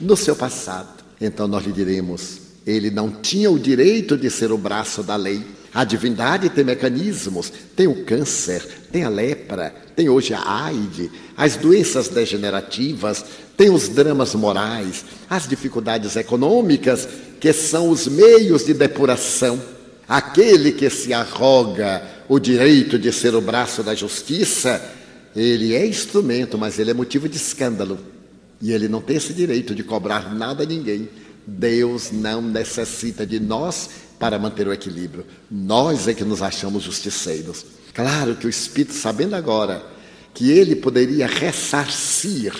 no 0.00 0.16
seu 0.16 0.36
passado. 0.36 1.02
Então 1.20 1.48
nós 1.48 1.64
lhe 1.64 1.72
diremos: 1.72 2.39
ele 2.66 2.90
não 2.90 3.10
tinha 3.10 3.50
o 3.50 3.58
direito 3.58 4.16
de 4.16 4.30
ser 4.30 4.52
o 4.52 4.58
braço 4.58 5.02
da 5.02 5.16
lei. 5.16 5.42
A 5.72 5.84
divindade 5.84 6.50
tem 6.50 6.64
mecanismos, 6.64 7.52
tem 7.76 7.86
o 7.86 8.04
câncer, 8.04 8.66
tem 8.90 9.04
a 9.04 9.08
lepra, 9.08 9.72
tem 9.94 10.08
hoje 10.08 10.34
a 10.34 10.64
AIDS, 10.64 11.10
as 11.36 11.56
doenças 11.56 12.08
degenerativas, 12.08 13.24
tem 13.56 13.70
os 13.70 13.88
dramas 13.88 14.34
morais, 14.34 15.04
as 15.28 15.46
dificuldades 15.46 16.16
econômicas, 16.16 17.08
que 17.38 17.52
são 17.52 17.88
os 17.88 18.08
meios 18.08 18.64
de 18.64 18.74
depuração. 18.74 19.60
Aquele 20.08 20.72
que 20.72 20.90
se 20.90 21.14
arroga 21.14 22.02
o 22.28 22.38
direito 22.38 22.98
de 22.98 23.12
ser 23.12 23.34
o 23.34 23.40
braço 23.40 23.82
da 23.82 23.94
justiça, 23.94 24.82
ele 25.36 25.74
é 25.74 25.86
instrumento, 25.86 26.58
mas 26.58 26.78
ele 26.78 26.90
é 26.90 26.94
motivo 26.94 27.28
de 27.28 27.36
escândalo. 27.36 27.98
E 28.60 28.72
ele 28.72 28.88
não 28.88 29.00
tem 29.00 29.16
esse 29.16 29.32
direito 29.32 29.74
de 29.74 29.82
cobrar 29.82 30.34
nada 30.34 30.64
a 30.64 30.66
ninguém. 30.66 31.08
Deus 31.46 32.10
não 32.10 32.42
necessita 32.42 33.26
de 33.26 33.40
nós 33.40 33.90
para 34.18 34.38
manter 34.38 34.68
o 34.68 34.72
equilíbrio. 34.72 35.26
Nós 35.50 36.06
é 36.06 36.14
que 36.14 36.24
nos 36.24 36.42
achamos 36.42 36.82
justiceiros. 36.82 37.64
Claro 37.94 38.36
que 38.36 38.46
o 38.46 38.50
Espírito, 38.50 38.94
sabendo 38.94 39.34
agora 39.34 39.84
que 40.34 40.50
ele 40.50 40.76
poderia 40.76 41.26
ressarcir 41.26 42.52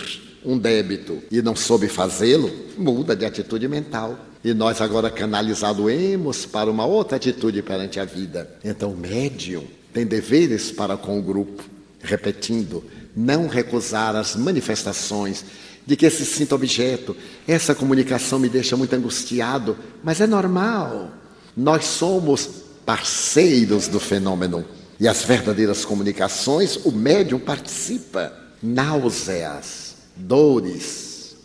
um 0.44 0.58
débito 0.58 1.22
e 1.30 1.42
não 1.42 1.54
soube 1.54 1.88
fazê-lo, 1.88 2.50
muda 2.76 3.14
de 3.14 3.24
atitude 3.24 3.68
mental. 3.68 4.18
E 4.42 4.54
nós 4.54 4.80
agora 4.80 5.10
canalizado-emos 5.10 6.46
para 6.46 6.70
uma 6.70 6.86
outra 6.86 7.16
atitude 7.16 7.60
perante 7.62 8.00
a 8.00 8.06
vida. 8.06 8.50
Então, 8.64 8.92
o 8.92 8.96
médium 8.96 9.64
tem 9.92 10.06
deveres 10.06 10.70
para 10.70 10.96
com 10.96 11.18
o 11.18 11.22
grupo. 11.22 11.62
Repetindo, 12.02 12.82
não 13.14 13.46
recusar 13.46 14.16
as 14.16 14.34
manifestações 14.34 15.44
de 15.86 15.96
que 15.96 16.08
se 16.10 16.24
sinta 16.24 16.54
objeto. 16.54 17.16
Essa 17.46 17.74
comunicação 17.74 18.38
me 18.38 18.48
deixa 18.48 18.76
muito 18.76 18.94
angustiado, 18.94 19.76
mas 20.02 20.20
é 20.20 20.26
normal. 20.26 21.10
Nós 21.56 21.84
somos 21.84 22.48
parceiros 22.84 23.88
do 23.88 24.00
fenômeno. 24.00 24.64
E 24.98 25.08
as 25.08 25.22
verdadeiras 25.22 25.84
comunicações, 25.84 26.76
o 26.84 26.92
médium 26.92 27.38
participa. 27.38 28.32
Náuseas, 28.62 29.94
dores, 30.14 31.36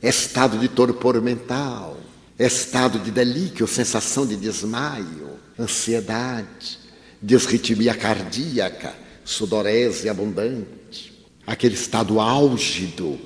estado 0.00 0.58
de 0.58 0.68
torpor 0.68 1.20
mental, 1.20 1.96
estado 2.38 2.98
de 2.98 3.10
delíquio, 3.10 3.66
sensação 3.66 4.24
de 4.24 4.36
desmaio, 4.36 5.30
ansiedade, 5.58 6.78
desritmia 7.20 7.94
cardíaca, 7.94 8.94
sudorese 9.24 10.08
abundante, 10.08 11.12
aquele 11.46 11.74
estado 11.74 12.20
álgido, 12.20 13.18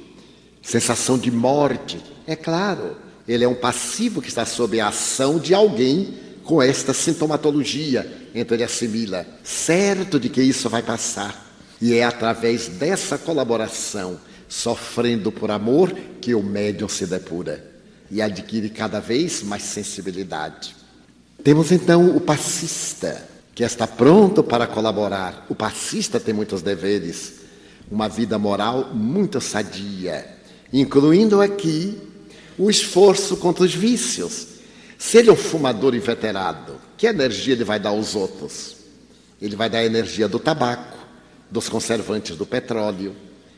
sensação 0.64 1.18
de 1.18 1.30
morte. 1.30 2.02
É 2.26 2.34
claro, 2.34 2.96
ele 3.28 3.44
é 3.44 3.48
um 3.48 3.54
passivo 3.54 4.22
que 4.22 4.28
está 4.28 4.46
sob 4.46 4.80
a 4.80 4.88
ação 4.88 5.38
de 5.38 5.54
alguém 5.54 6.14
com 6.42 6.60
esta 6.60 6.92
sintomatologia, 6.92 8.28
então 8.34 8.56
ele 8.56 8.64
assimila, 8.64 9.26
certo 9.42 10.18
de 10.18 10.28
que 10.28 10.42
isso 10.42 10.68
vai 10.68 10.82
passar. 10.82 11.42
E 11.80 11.94
é 11.94 12.04
através 12.04 12.68
dessa 12.68 13.16
colaboração, 13.18 14.18
sofrendo 14.48 15.30
por 15.30 15.50
amor, 15.50 15.92
que 16.20 16.34
o 16.34 16.42
médium 16.42 16.88
se 16.88 17.06
depura 17.06 17.72
e 18.10 18.20
adquire 18.20 18.68
cada 18.68 19.00
vez 19.00 19.42
mais 19.42 19.62
sensibilidade. 19.62 20.76
Temos 21.42 21.72
então 21.72 22.14
o 22.16 22.20
passista, 22.20 23.26
que 23.54 23.64
está 23.64 23.86
pronto 23.86 24.42
para 24.42 24.66
colaborar. 24.66 25.46
O 25.48 25.54
passista 25.54 26.20
tem 26.20 26.34
muitos 26.34 26.62
deveres, 26.62 27.40
uma 27.90 28.08
vida 28.08 28.38
moral 28.38 28.90
muito 28.94 29.40
sadia, 29.40 30.26
incluindo 30.80 31.40
aqui 31.40 31.96
o 32.58 32.68
esforço 32.68 33.36
contra 33.36 33.64
os 33.64 33.74
vícios 33.74 34.54
se 34.98 35.18
ele 35.18 35.28
é 35.28 35.32
um 35.32 35.36
fumador 35.36 35.94
inveterado, 35.94 36.76
que 36.96 37.06
energia 37.06 37.52
ele 37.52 37.62
vai 37.62 37.78
dar 37.78 37.90
aos 37.90 38.14
outros? 38.14 38.76
Ele 39.40 39.54
vai 39.54 39.68
dar 39.68 39.78
a 39.78 39.84
energia 39.84 40.26
do 40.26 40.38
tabaco, 40.38 40.96
dos 41.50 41.68
conservantes 41.68 42.36
do 42.36 42.46
petróleo, 42.46 43.14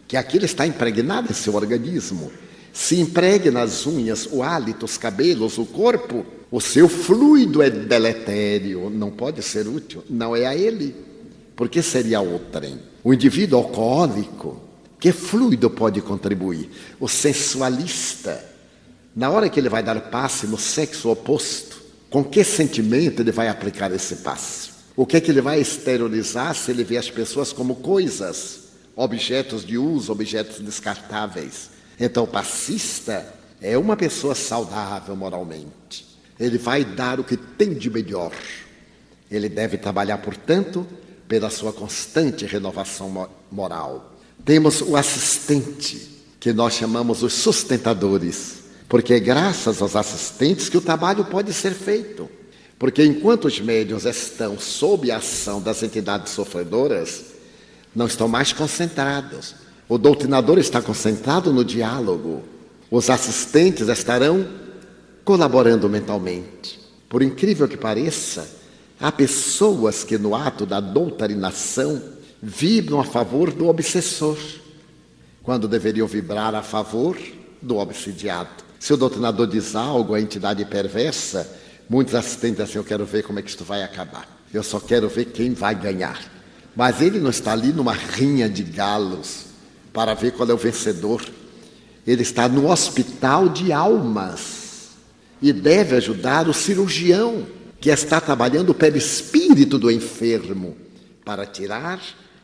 que 0.09 0.17
aquilo 0.17 0.45
está 0.45 0.67
impregnado 0.67 1.31
em 1.31 1.35
seu 1.35 1.55
organismo. 1.55 2.33
Se 2.73 2.99
impregue 2.99 3.51
nas 3.51 3.87
unhas, 3.87 4.29
o 4.31 4.43
hálito, 4.43 4.85
os 4.85 4.99
cabelos, 4.99 5.57
o 5.57 5.65
corpo, 5.65 6.27
o 6.51 6.61
seu 6.61 6.89
fluido 6.89 7.63
é 7.63 7.71
deletério, 7.71 8.91
não 8.91 9.11
pode 9.11 9.41
ser 9.43 9.69
útil, 9.69 10.03
não 10.11 10.35
é 10.35 10.47
a 10.47 10.55
ele. 10.57 10.97
Porque 11.55 11.81
seria 11.81 12.21
outrem. 12.21 12.81
O 13.05 13.15
indivíduo 13.15 13.61
alcoólico, 13.61 14.61
que 14.99 15.13
fluido 15.13 15.69
pode 15.69 16.01
contribuir? 16.01 16.71
O 16.99 17.09
sensualista, 17.09 18.45
na 19.15 19.31
hora 19.31 19.49
que 19.49 19.61
ele 19.61 19.69
vai 19.69 19.83
dar 19.83 20.01
passe 20.03 20.47
no 20.47 20.59
sexo 20.59 21.11
oposto, 21.11 21.83
com 22.11 22.25
que 22.25 22.43
sentimento 22.45 23.21
ele 23.21 23.33
vai 23.33 23.49
aplicar 23.49 23.93
esse 23.93 24.17
passe? 24.17 24.71
O 24.97 25.05
que 25.05 25.17
é 25.17 25.21
que 25.21 25.31
ele 25.31 25.43
vai 25.43 25.61
exteriorizar 25.61 26.55
se 26.55 26.71
ele 26.71 26.85
vê 26.85 26.97
as 26.97 27.11
pessoas 27.11 27.53
como 27.53 27.77
coisas? 27.77 28.67
objetos 28.97 29.65
de 29.65 29.77
uso, 29.77 30.11
objetos 30.11 30.61
descartáveis. 30.61 31.71
Então, 32.01 32.25
o 32.25 32.27
passista 32.27 33.35
é 33.61 33.77
uma 33.77 33.95
pessoa 33.95 34.35
saudável 34.35 35.15
moralmente. 35.15 36.07
Ele 36.41 36.57
vai 36.57 36.85
dar 36.85 37.21
o 37.21 37.25
que 37.25 37.37
tem 37.37 37.75
de 37.75 37.91
melhor. 37.91 38.33
Ele 39.31 39.49
deve 39.49 39.77
trabalhar, 39.77 40.19
portanto, 40.19 40.87
pela 41.29 41.51
sua 41.51 41.73
constante 41.73 42.47
renovação 42.47 43.29
moral. 43.51 44.16
Temos 44.47 44.81
o 44.81 44.95
assistente, 44.95 46.23
que 46.39 46.53
nós 46.53 46.75
chamamos 46.75 47.25
os 47.25 47.33
sustentadores, 47.33 48.59
porque 48.89 49.15
é 49.15 49.19
graças 49.19 49.83
aos 49.83 49.97
assistentes 49.97 50.69
que 50.69 50.77
o 50.77 50.81
trabalho 50.81 51.25
pode 51.25 51.53
ser 51.53 51.73
feito. 51.73 52.31
Porque 52.79 53.05
enquanto 53.05 53.47
os 53.47 53.59
médiuns 53.59 54.05
estão 54.05 54.57
sob 54.57 55.11
a 55.11 55.17
ação 55.17 55.61
das 55.61 55.83
entidades 55.83 56.33
sofredoras, 56.33 57.25
não 57.93 58.07
estão 58.07 58.29
mais 58.29 58.53
concentrados. 58.53 59.57
O 59.89 59.99
doutrinador 59.99 60.59
está 60.59 60.81
concentrado 60.81 61.53
no 61.53 61.65
diálogo. 61.65 62.45
Os 62.89 63.11
assistentes 63.11 63.89
estarão 63.89 64.47
colaborando 65.25 65.89
mentalmente. 65.89 66.79
Por 67.09 67.21
incrível 67.21 67.67
que 67.67 67.77
pareça, 67.77 68.49
há 69.01 69.11
pessoas 69.11 70.05
que 70.05 70.17
no 70.17 70.37
ato 70.37 70.65
da 70.65 70.79
doutrinação 70.79 72.01
vibram 72.47 73.01
a 73.01 73.05
favor 73.05 73.51
do 73.51 73.67
obsessor, 73.67 74.39
quando 75.43 75.67
deveriam 75.67 76.07
vibrar 76.07 76.55
a 76.55 76.63
favor 76.63 77.19
do 77.61 77.79
obsidiado. 77.79 78.65
Se 78.79 78.93
o 78.93 78.97
doutrinador 78.97 79.49
diz 79.49 79.75
algo, 79.75 80.15
a 80.15 80.21
entidade 80.21 80.65
perversa, 80.65 81.51
muitos 81.91 82.15
assistentes 82.15 82.61
assim, 82.61 82.79
eu 82.79 82.85
quero 82.85 83.05
ver 83.05 83.25
como 83.25 83.41
é 83.41 83.43
que 83.43 83.51
isto 83.51 83.65
vai 83.65 83.83
acabar. 83.83 84.29
Eu 84.55 84.63
só 84.63 84.79
quero 84.79 85.09
ver 85.09 85.25
quem 85.27 85.55
vai 85.55 85.75
ganhar. 85.75 86.21
Mas 86.77 87.01
ele 87.01 87.19
não 87.19 87.31
está 87.31 87.51
ali 87.51 87.73
numa 87.73 87.93
rinha 87.93 88.49
de 88.49 88.63
galos 88.63 89.47
para 89.93 90.15
ver 90.15 90.31
qual 90.31 90.49
é 90.49 90.55
o 90.55 90.59
vencedor. 90.59 91.25
Ele 92.07 92.23
está 92.23 92.49
no 92.49 92.71
hospital 92.71 93.49
de 93.49 93.73
almas 93.73 94.91
e 95.43 95.53
deve 95.53 95.97
ajudar 95.97 96.49
o 96.49 96.55
cirurgião 96.55 97.45
que 97.81 97.91
está 97.91 98.21
trabalhando 98.21 98.73
pelo 98.73 98.97
espírito 98.97 99.79
do 99.79 99.91
enfermo 99.91 100.77
para 101.25 101.45
tirar 101.45 102.01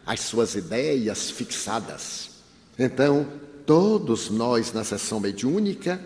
as 0.06 0.20
suas 0.20 0.54
ideias 0.54 1.30
fixadas. 1.30 2.30
Então, 2.78 3.26
todos 3.66 4.30
nós 4.30 4.72
na 4.72 4.84
sessão 4.84 5.20
mediúnica 5.20 6.00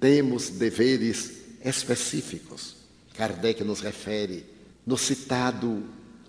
temos 0.00 0.48
deveres 0.48 1.32
específicos. 1.64 2.76
Kardec 3.14 3.62
nos 3.62 3.80
refere 3.80 4.46
no 4.86 4.98
citado 4.98 5.82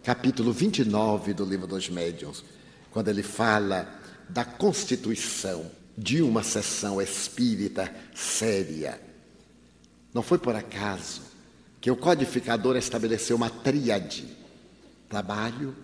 capítulo 0.03 0.53
29 0.53 1.33
do 1.33 1.43
Livro 1.43 1.67
dos 1.67 1.89
Médiuns, 1.89 2.43
quando 2.91 3.09
ele 3.09 3.23
fala 3.23 3.87
da 4.29 4.45
constituição 4.45 5.69
de 5.97 6.21
uma 6.21 6.43
sessão 6.43 7.01
espírita 7.01 7.93
séria. 8.13 8.99
Não 10.13 10.21
foi 10.21 10.37
por 10.37 10.55
acaso 10.55 11.21
que 11.81 11.91
o 11.91 11.95
codificador 11.95 12.75
estabeleceu 12.75 13.35
uma 13.35 13.49
tríade: 13.49 14.25
trabalho, 15.09 15.75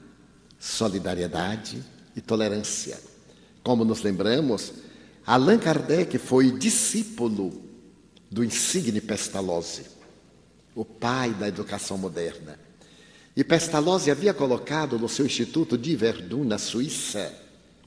solidariedade 0.61 1.83
e 2.15 2.21
tolerância. 2.21 2.99
Como 3.63 3.83
nos 3.83 4.03
lembramos, 4.03 4.71
Allan 5.25 5.57
Kardec 5.57 6.19
foi 6.19 6.51
discípulo 6.51 7.63
do 8.29 8.43
insigne 8.43 9.01
Pestalozzi, 9.01 9.85
o 10.75 10.85
pai 10.85 11.31
da 11.31 11.47
educação 11.47 11.97
moderna. 11.97 12.59
E 13.35 13.43
Pestalozzi 13.43 14.11
havia 14.11 14.35
colocado 14.35 14.99
no 14.99 15.09
seu 15.09 15.25
Instituto 15.25 15.77
de 15.77 15.95
Verdun, 15.95 16.43
na 16.43 16.59
Suíça, 16.59 17.33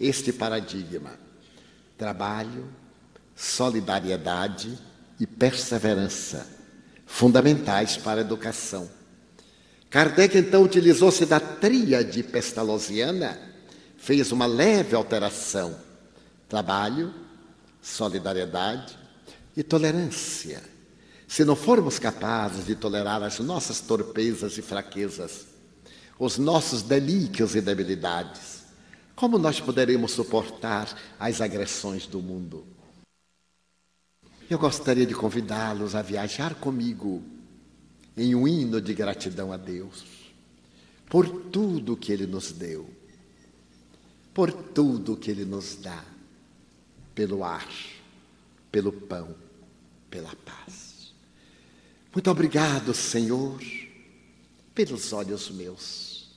este 0.00 0.32
paradigma: 0.32 1.12
trabalho, 1.96 2.68
solidariedade 3.36 4.76
e 5.20 5.26
perseverança, 5.26 6.44
fundamentais 7.06 7.96
para 7.96 8.20
a 8.20 8.24
educação. 8.24 8.90
Kardec 9.94 10.36
então 10.36 10.64
utilizou-se 10.64 11.24
da 11.24 11.38
tríade 11.38 12.20
pestalozziana, 12.24 13.38
fez 13.96 14.32
uma 14.32 14.44
leve 14.44 14.96
alteração: 14.96 15.78
trabalho, 16.48 17.14
solidariedade 17.80 18.98
e 19.56 19.62
tolerância. 19.62 20.60
Se 21.28 21.44
não 21.44 21.54
formos 21.54 22.00
capazes 22.00 22.66
de 22.66 22.74
tolerar 22.74 23.22
as 23.22 23.38
nossas 23.38 23.80
torpezas 23.80 24.58
e 24.58 24.62
fraquezas, 24.62 25.46
os 26.18 26.38
nossos 26.38 26.82
delíquios 26.82 27.54
e 27.54 27.60
debilidades, 27.60 28.64
como 29.14 29.38
nós 29.38 29.60
poderemos 29.60 30.10
suportar 30.10 30.92
as 31.20 31.40
agressões 31.40 32.04
do 32.04 32.18
mundo? 32.18 32.66
Eu 34.50 34.58
gostaria 34.58 35.06
de 35.06 35.14
convidá-los 35.14 35.94
a 35.94 36.02
viajar 36.02 36.56
comigo 36.56 37.22
em 38.16 38.34
um 38.34 38.46
hino 38.46 38.80
de 38.80 38.94
gratidão 38.94 39.52
a 39.52 39.56
Deus 39.56 40.24
por 41.08 41.28
tudo 41.28 41.96
que 41.96 42.12
Ele 42.12 42.26
nos 42.26 42.52
deu, 42.52 42.88
por 44.32 44.50
tudo 44.52 45.16
que 45.16 45.30
Ele 45.30 45.44
nos 45.44 45.76
dá, 45.76 46.04
pelo 47.14 47.44
ar, 47.44 47.68
pelo 48.72 48.92
pão, 48.92 49.34
pela 50.10 50.34
paz. 50.44 51.14
Muito 52.12 52.30
obrigado, 52.30 52.94
Senhor, 52.94 53.60
pelos 54.74 55.12
olhos 55.12 55.50
meus, 55.50 56.30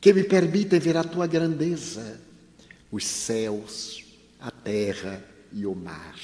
que 0.00 0.12
me 0.12 0.24
permitem 0.24 0.78
ver 0.78 0.96
a 0.96 1.04
tua 1.04 1.26
grandeza, 1.26 2.20
os 2.92 3.04
céus, 3.04 4.04
a 4.38 4.50
terra 4.50 5.24
e 5.52 5.66
o 5.66 5.74
mar. 5.74 6.16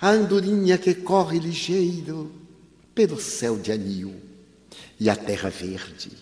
A 0.00 0.10
andorinha 0.10 0.76
que 0.76 0.94
corre 0.94 1.38
ligeiro 1.38 2.43
pelo 2.94 3.20
céu 3.20 3.56
de 3.56 3.72
anil 3.72 4.14
e 4.98 5.10
a 5.10 5.16
terra 5.16 5.50
verde, 5.50 6.12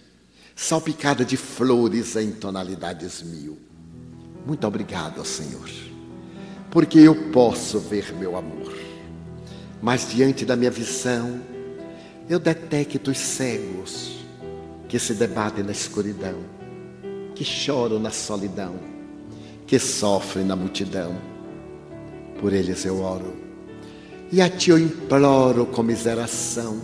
salpicada 0.56 1.24
de 1.24 1.36
flores 1.36 2.16
em 2.16 2.32
tonalidades 2.32 3.22
mil. 3.22 3.58
Muito 4.46 4.66
obrigado, 4.66 5.24
Senhor, 5.24 5.70
porque 6.70 6.98
eu 6.98 7.30
posso 7.30 7.78
ver 7.78 8.12
meu 8.14 8.36
amor 8.36 8.72
mas 9.82 10.08
diante 10.08 10.46
da 10.46 10.54
minha 10.54 10.70
visão, 10.70 11.40
eu 12.30 12.38
detecto 12.38 13.10
os 13.10 13.18
cegos 13.18 14.24
que 14.88 14.96
se 14.96 15.12
debatem 15.12 15.64
na 15.64 15.72
escuridão, 15.72 16.36
que 17.34 17.44
choram 17.44 17.98
na 17.98 18.12
solidão, 18.12 18.76
que 19.66 19.80
sofrem 19.80 20.44
na 20.44 20.54
multidão. 20.54 21.16
Por 22.40 22.52
eles 22.52 22.84
eu 22.84 23.02
oro. 23.02 23.41
E 24.32 24.40
a 24.40 24.48
ti 24.48 24.70
eu 24.70 24.78
imploro 24.78 25.66
comiseração, 25.66 26.80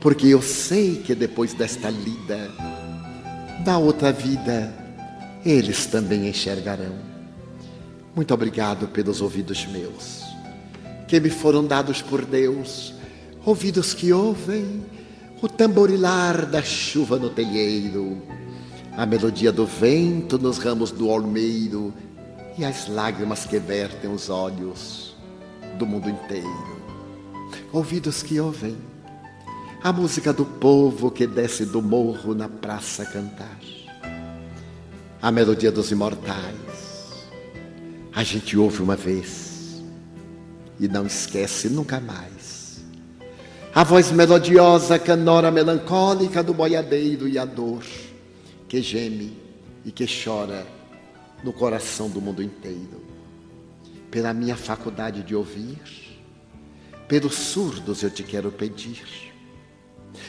porque 0.00 0.28
eu 0.28 0.40
sei 0.40 1.02
que 1.02 1.12
depois 1.12 1.52
desta 1.52 1.90
lida, 1.90 2.48
da 3.64 3.76
outra 3.76 4.12
vida, 4.12 4.72
eles 5.44 5.86
também 5.86 6.28
enxergarão. 6.28 6.94
Muito 8.14 8.32
obrigado 8.32 8.86
pelos 8.86 9.20
ouvidos 9.20 9.66
meus 9.66 10.22
que 11.08 11.18
me 11.20 11.28
foram 11.28 11.64
dados 11.66 12.00
por 12.00 12.24
Deus, 12.24 12.94
ouvidos 13.44 13.92
que 13.92 14.12
ouvem 14.12 14.82
o 15.42 15.48
tamborilar 15.48 16.46
da 16.46 16.62
chuva 16.62 17.18
no 17.18 17.30
telheiro, 17.30 18.22
a 18.96 19.04
melodia 19.04 19.52
do 19.52 19.66
vento 19.66 20.38
nos 20.38 20.58
ramos 20.58 20.90
do 20.90 21.08
olmeiro 21.08 21.92
e 22.56 22.64
as 22.64 22.88
lágrimas 22.88 23.44
que 23.44 23.58
vertem 23.58 24.10
os 24.10 24.30
olhos 24.30 25.13
do 25.74 25.86
mundo 25.86 26.08
inteiro. 26.08 26.82
Ouvidos 27.72 28.22
que 28.22 28.40
ouvem 28.40 28.76
a 29.82 29.92
música 29.92 30.32
do 30.32 30.46
povo 30.46 31.10
que 31.10 31.26
desce 31.26 31.66
do 31.66 31.82
morro 31.82 32.34
na 32.34 32.48
praça 32.48 33.04
cantar, 33.04 33.60
a 35.20 35.30
melodia 35.30 35.70
dos 35.70 35.90
imortais. 35.90 37.28
A 38.14 38.22
gente 38.22 38.56
ouve 38.56 38.80
uma 38.80 38.96
vez 38.96 39.82
e 40.80 40.88
não 40.88 41.06
esquece 41.06 41.68
nunca 41.68 42.00
mais. 42.00 42.82
A 43.74 43.84
voz 43.84 44.10
melodiosa, 44.10 44.98
canora 44.98 45.50
melancólica 45.50 46.42
do 46.42 46.54
boiadeiro 46.54 47.28
e 47.28 47.38
a 47.38 47.44
dor 47.44 47.84
que 48.66 48.80
geme 48.80 49.36
e 49.84 49.92
que 49.92 50.06
chora 50.06 50.66
no 51.42 51.52
coração 51.52 52.08
do 52.08 52.20
mundo 52.22 52.42
inteiro. 52.42 53.03
Pela 54.14 54.32
minha 54.32 54.54
faculdade 54.54 55.24
de 55.24 55.34
ouvir, 55.34 55.80
pelos 57.08 57.34
surdos 57.34 58.04
eu 58.04 58.10
te 58.10 58.22
quero 58.22 58.52
pedir, 58.52 59.02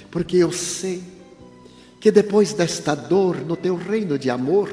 porque 0.09 0.37
eu 0.37 0.51
sei 0.51 1.03
que 2.01 2.09
depois 2.09 2.53
desta 2.53 2.95
dor 2.95 3.37
no 3.45 3.55
teu 3.55 3.75
reino 3.75 4.17
de 4.17 4.31
amor, 4.31 4.71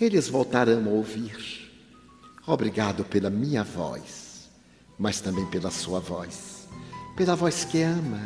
eles 0.00 0.28
voltarão 0.28 0.84
a 0.86 0.90
ouvir. 0.90 1.72
Obrigado 2.46 3.04
pela 3.04 3.28
minha 3.28 3.64
voz 3.64 4.30
mas 5.00 5.18
também 5.18 5.46
pela 5.46 5.70
sua 5.70 5.98
voz. 5.98 6.68
Pela 7.16 7.34
voz 7.34 7.64
que 7.64 7.80
ama, 7.80 8.20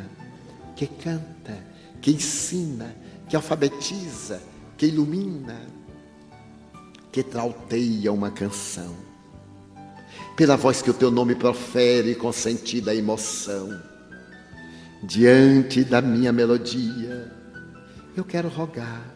que 0.75 0.89
canta, 0.89 1.65
que 2.03 2.11
ensina, 2.11 2.97
que 3.29 3.37
alfabetiza, 3.37 4.43
que 4.77 4.87
ilumina. 4.87 5.73
que 7.13 7.23
trauteia 7.23 8.13
uma 8.13 8.33
canção, 8.33 8.93
pela 10.37 10.57
voz 10.57 10.83
que 10.83 10.91
o 10.91 10.95
teu 10.95 11.11
nome 11.11 11.35
profere 11.35 12.15
com 12.15 12.33
sentida 12.33 12.95
emoção. 12.95 13.81
Diante 15.03 15.85
da 15.85 16.01
minha 16.01 16.33
melodia, 16.33 17.31
eu 18.17 18.25
quero 18.25 18.49
rogar 18.49 19.15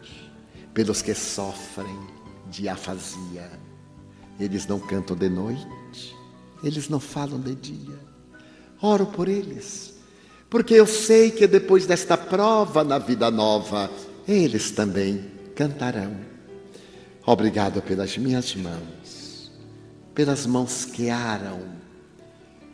pelos 0.73 1.01
que 1.01 1.13
sofrem 1.13 1.99
de 2.49 2.69
afasia. 2.69 3.49
Eles 4.39 4.65
não 4.67 4.79
cantam 4.79 5.15
de 5.15 5.29
noite, 5.29 6.15
eles 6.63 6.87
não 6.87 6.99
falam 6.99 7.39
de 7.39 7.55
dia. 7.55 7.99
Oro 8.81 9.07
por 9.07 9.27
eles, 9.27 9.95
porque 10.49 10.73
eu 10.73 10.87
sei 10.87 11.31
que 11.31 11.47
depois 11.47 11.85
desta 11.85 12.15
prova 12.15 12.83
na 12.83 12.97
vida 12.97 13.29
nova, 13.29 13.91
eles 14.27 14.71
também 14.71 15.25
cantarão. 15.55 16.15
Obrigado 17.25 17.81
pelas 17.81 18.17
minhas 18.17 18.55
mãos, 18.55 18.98
pelas 20.19 20.45
mãos 20.45 20.83
que 20.83 21.09
aram, 21.09 21.61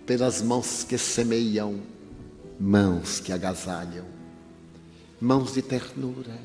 pelas 0.04 0.42
mãos 0.42 0.84
que 0.84 0.98
semeiam, 0.98 1.80
mãos 2.60 3.20
que 3.20 3.32
agasalham, 3.32 4.08
mãos 5.22 5.54
de 5.54 5.62
ternura, 5.62 6.40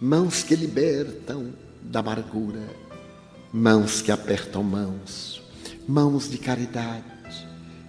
mãos 0.00 0.42
que 0.42 0.56
libertam 0.56 1.52
da 1.82 2.00
amargura, 2.00 2.66
mãos 3.52 4.00
que 4.00 4.10
apertam 4.10 4.62
mãos, 4.62 5.42
mãos 5.86 6.30
de 6.30 6.38
caridade, 6.38 7.04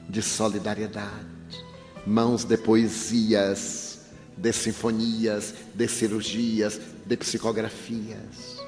de 0.09 0.21
solidariedade, 0.21 1.63
mãos 2.05 2.43
de 2.43 2.57
poesias 2.57 4.01
de 4.35 4.51
sinfonias, 4.51 5.53
de 5.73 5.87
cirurgias, 5.87 6.81
de 7.05 7.15
psicografias. 7.15 8.58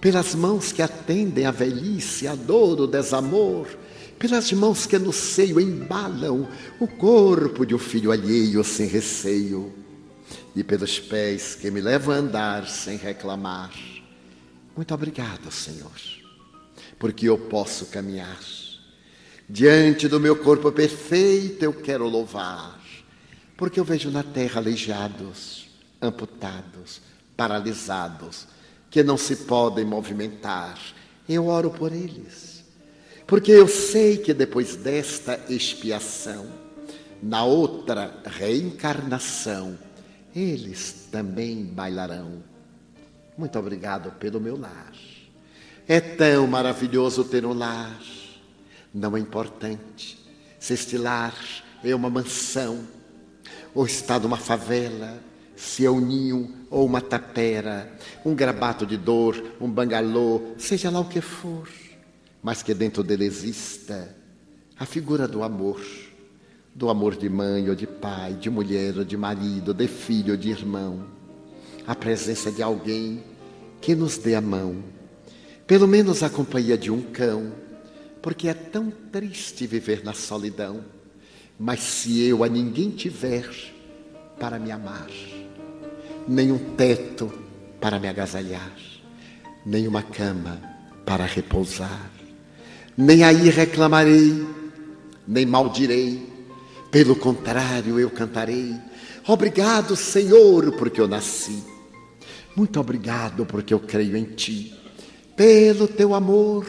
Pelas 0.00 0.34
mãos 0.34 0.72
que 0.72 0.82
atendem 0.82 1.44
a 1.46 1.50
velhice, 1.50 2.28
a 2.28 2.34
dor, 2.34 2.80
o 2.80 2.86
desamor, 2.86 3.66
pelas 4.18 4.52
mãos 4.52 4.86
que 4.86 4.98
no 4.98 5.12
seio 5.12 5.60
embalam 5.60 6.48
o 6.78 6.86
corpo 6.86 7.64
de 7.66 7.74
um 7.74 7.78
filho 7.78 8.12
alheio 8.12 8.62
sem 8.62 8.86
receio, 8.86 9.72
e 10.54 10.62
pelos 10.62 10.98
pés 10.98 11.54
que 11.54 11.70
me 11.70 11.80
levam 11.80 12.14
a 12.14 12.18
andar 12.18 12.68
sem 12.68 12.96
reclamar. 12.96 13.72
Muito 14.76 14.94
obrigado, 14.94 15.50
Senhor, 15.50 15.90
porque 16.98 17.28
eu 17.28 17.36
posso 17.36 17.86
caminhar. 17.86 18.38
Diante 19.48 20.06
do 20.08 20.20
meu 20.20 20.36
corpo 20.36 20.70
perfeito 20.70 21.64
eu 21.64 21.72
quero 21.72 22.06
louvar 22.06 22.78
porque 23.58 23.80
eu 23.80 23.84
vejo 23.84 24.08
na 24.08 24.22
terra 24.22 24.60
aleijados, 24.60 25.68
amputados, 26.00 27.02
paralisados, 27.36 28.46
que 28.98 29.02
não 29.04 29.16
se 29.16 29.36
podem 29.36 29.84
movimentar. 29.84 30.76
Eu 31.28 31.46
oro 31.46 31.70
por 31.70 31.92
eles. 31.92 32.64
Porque 33.28 33.52
eu 33.52 33.68
sei 33.68 34.16
que 34.18 34.34
depois 34.34 34.74
desta 34.74 35.40
expiação, 35.48 36.44
na 37.22 37.44
outra 37.44 38.20
reencarnação, 38.26 39.78
eles 40.34 41.06
também 41.12 41.64
bailarão. 41.64 42.42
Muito 43.36 43.56
obrigado 43.56 44.10
pelo 44.18 44.40
meu 44.40 44.58
lar. 44.58 44.92
É 45.86 46.00
tão 46.00 46.48
maravilhoso 46.48 47.22
ter 47.22 47.46
um 47.46 47.52
lar. 47.52 48.02
Não 48.92 49.16
é 49.16 49.20
importante 49.20 50.18
se 50.58 50.74
este 50.74 50.98
lar 50.98 51.36
é 51.84 51.94
uma 51.94 52.10
mansão 52.10 52.80
ou 53.72 53.86
está 53.86 54.18
numa 54.18 54.38
favela, 54.38 55.22
se 55.54 55.86
é 55.86 55.90
um 55.90 56.00
ninho 56.00 56.57
ou 56.70 56.84
uma 56.84 57.00
tapera, 57.00 57.90
um 58.24 58.34
grabato 58.34 58.84
de 58.84 58.96
dor, 58.96 59.42
um 59.60 59.70
bangalô, 59.70 60.52
seja 60.58 60.90
lá 60.90 61.00
o 61.00 61.08
que 61.08 61.20
for, 61.20 61.68
mas 62.42 62.62
que 62.62 62.74
dentro 62.74 63.02
dele 63.02 63.24
exista 63.24 64.14
a 64.78 64.84
figura 64.84 65.26
do 65.26 65.42
amor, 65.42 65.80
do 66.74 66.88
amor 66.88 67.16
de 67.16 67.28
mãe 67.28 67.68
ou 67.68 67.74
de 67.74 67.86
pai, 67.86 68.34
de 68.34 68.50
mulher 68.50 68.98
ou 68.98 69.04
de 69.04 69.16
marido, 69.16 69.74
de 69.74 69.88
filho 69.88 70.32
ou 70.32 70.36
de 70.36 70.50
irmão, 70.50 71.06
a 71.86 71.94
presença 71.94 72.52
de 72.52 72.62
alguém 72.62 73.22
que 73.80 73.94
nos 73.94 74.18
dê 74.18 74.34
a 74.34 74.40
mão, 74.40 74.82
pelo 75.66 75.88
menos 75.88 76.22
a 76.22 76.30
companhia 76.30 76.76
de 76.76 76.90
um 76.90 77.02
cão, 77.02 77.52
porque 78.22 78.48
é 78.48 78.54
tão 78.54 78.90
triste 78.90 79.66
viver 79.66 80.04
na 80.04 80.12
solidão 80.12 80.84
mas 81.58 81.80
se 81.80 82.20
eu 82.20 82.44
a 82.44 82.48
ninguém 82.48 82.90
tiver 82.90 83.50
para 84.38 84.60
me 84.60 84.70
amar, 84.70 85.10
nem 86.28 86.52
um 86.52 86.58
teto 86.76 87.32
para 87.80 87.98
me 87.98 88.08
agasalhar, 88.08 88.72
nem 89.64 89.88
uma 89.88 90.02
cama 90.02 90.60
para 91.04 91.24
repousar, 91.24 92.10
nem 92.96 93.24
aí 93.24 93.48
reclamarei, 93.48 94.46
nem 95.26 95.46
maldirei, 95.46 96.26
pelo 96.90 97.16
contrário, 97.16 97.98
eu 97.98 98.10
cantarei. 98.10 98.74
Obrigado, 99.26 99.96
Senhor, 99.96 100.72
porque 100.72 101.00
eu 101.00 101.08
nasci. 101.08 101.62
Muito 102.54 102.78
obrigado, 102.80 103.44
porque 103.44 103.74
eu 103.74 103.80
creio 103.80 104.16
em 104.16 104.24
Ti. 104.24 104.74
Pelo 105.36 105.86
Teu 105.86 106.14
amor. 106.14 106.66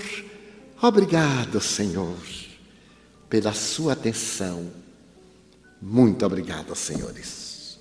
Obrigado, 0.82 1.62
Senhor 1.62 2.16
pela 3.30 3.54
sua 3.54 3.94
atenção. 3.94 4.72
Muito 5.82 6.26
obrigado, 6.26 6.76
senhores. 6.76 7.80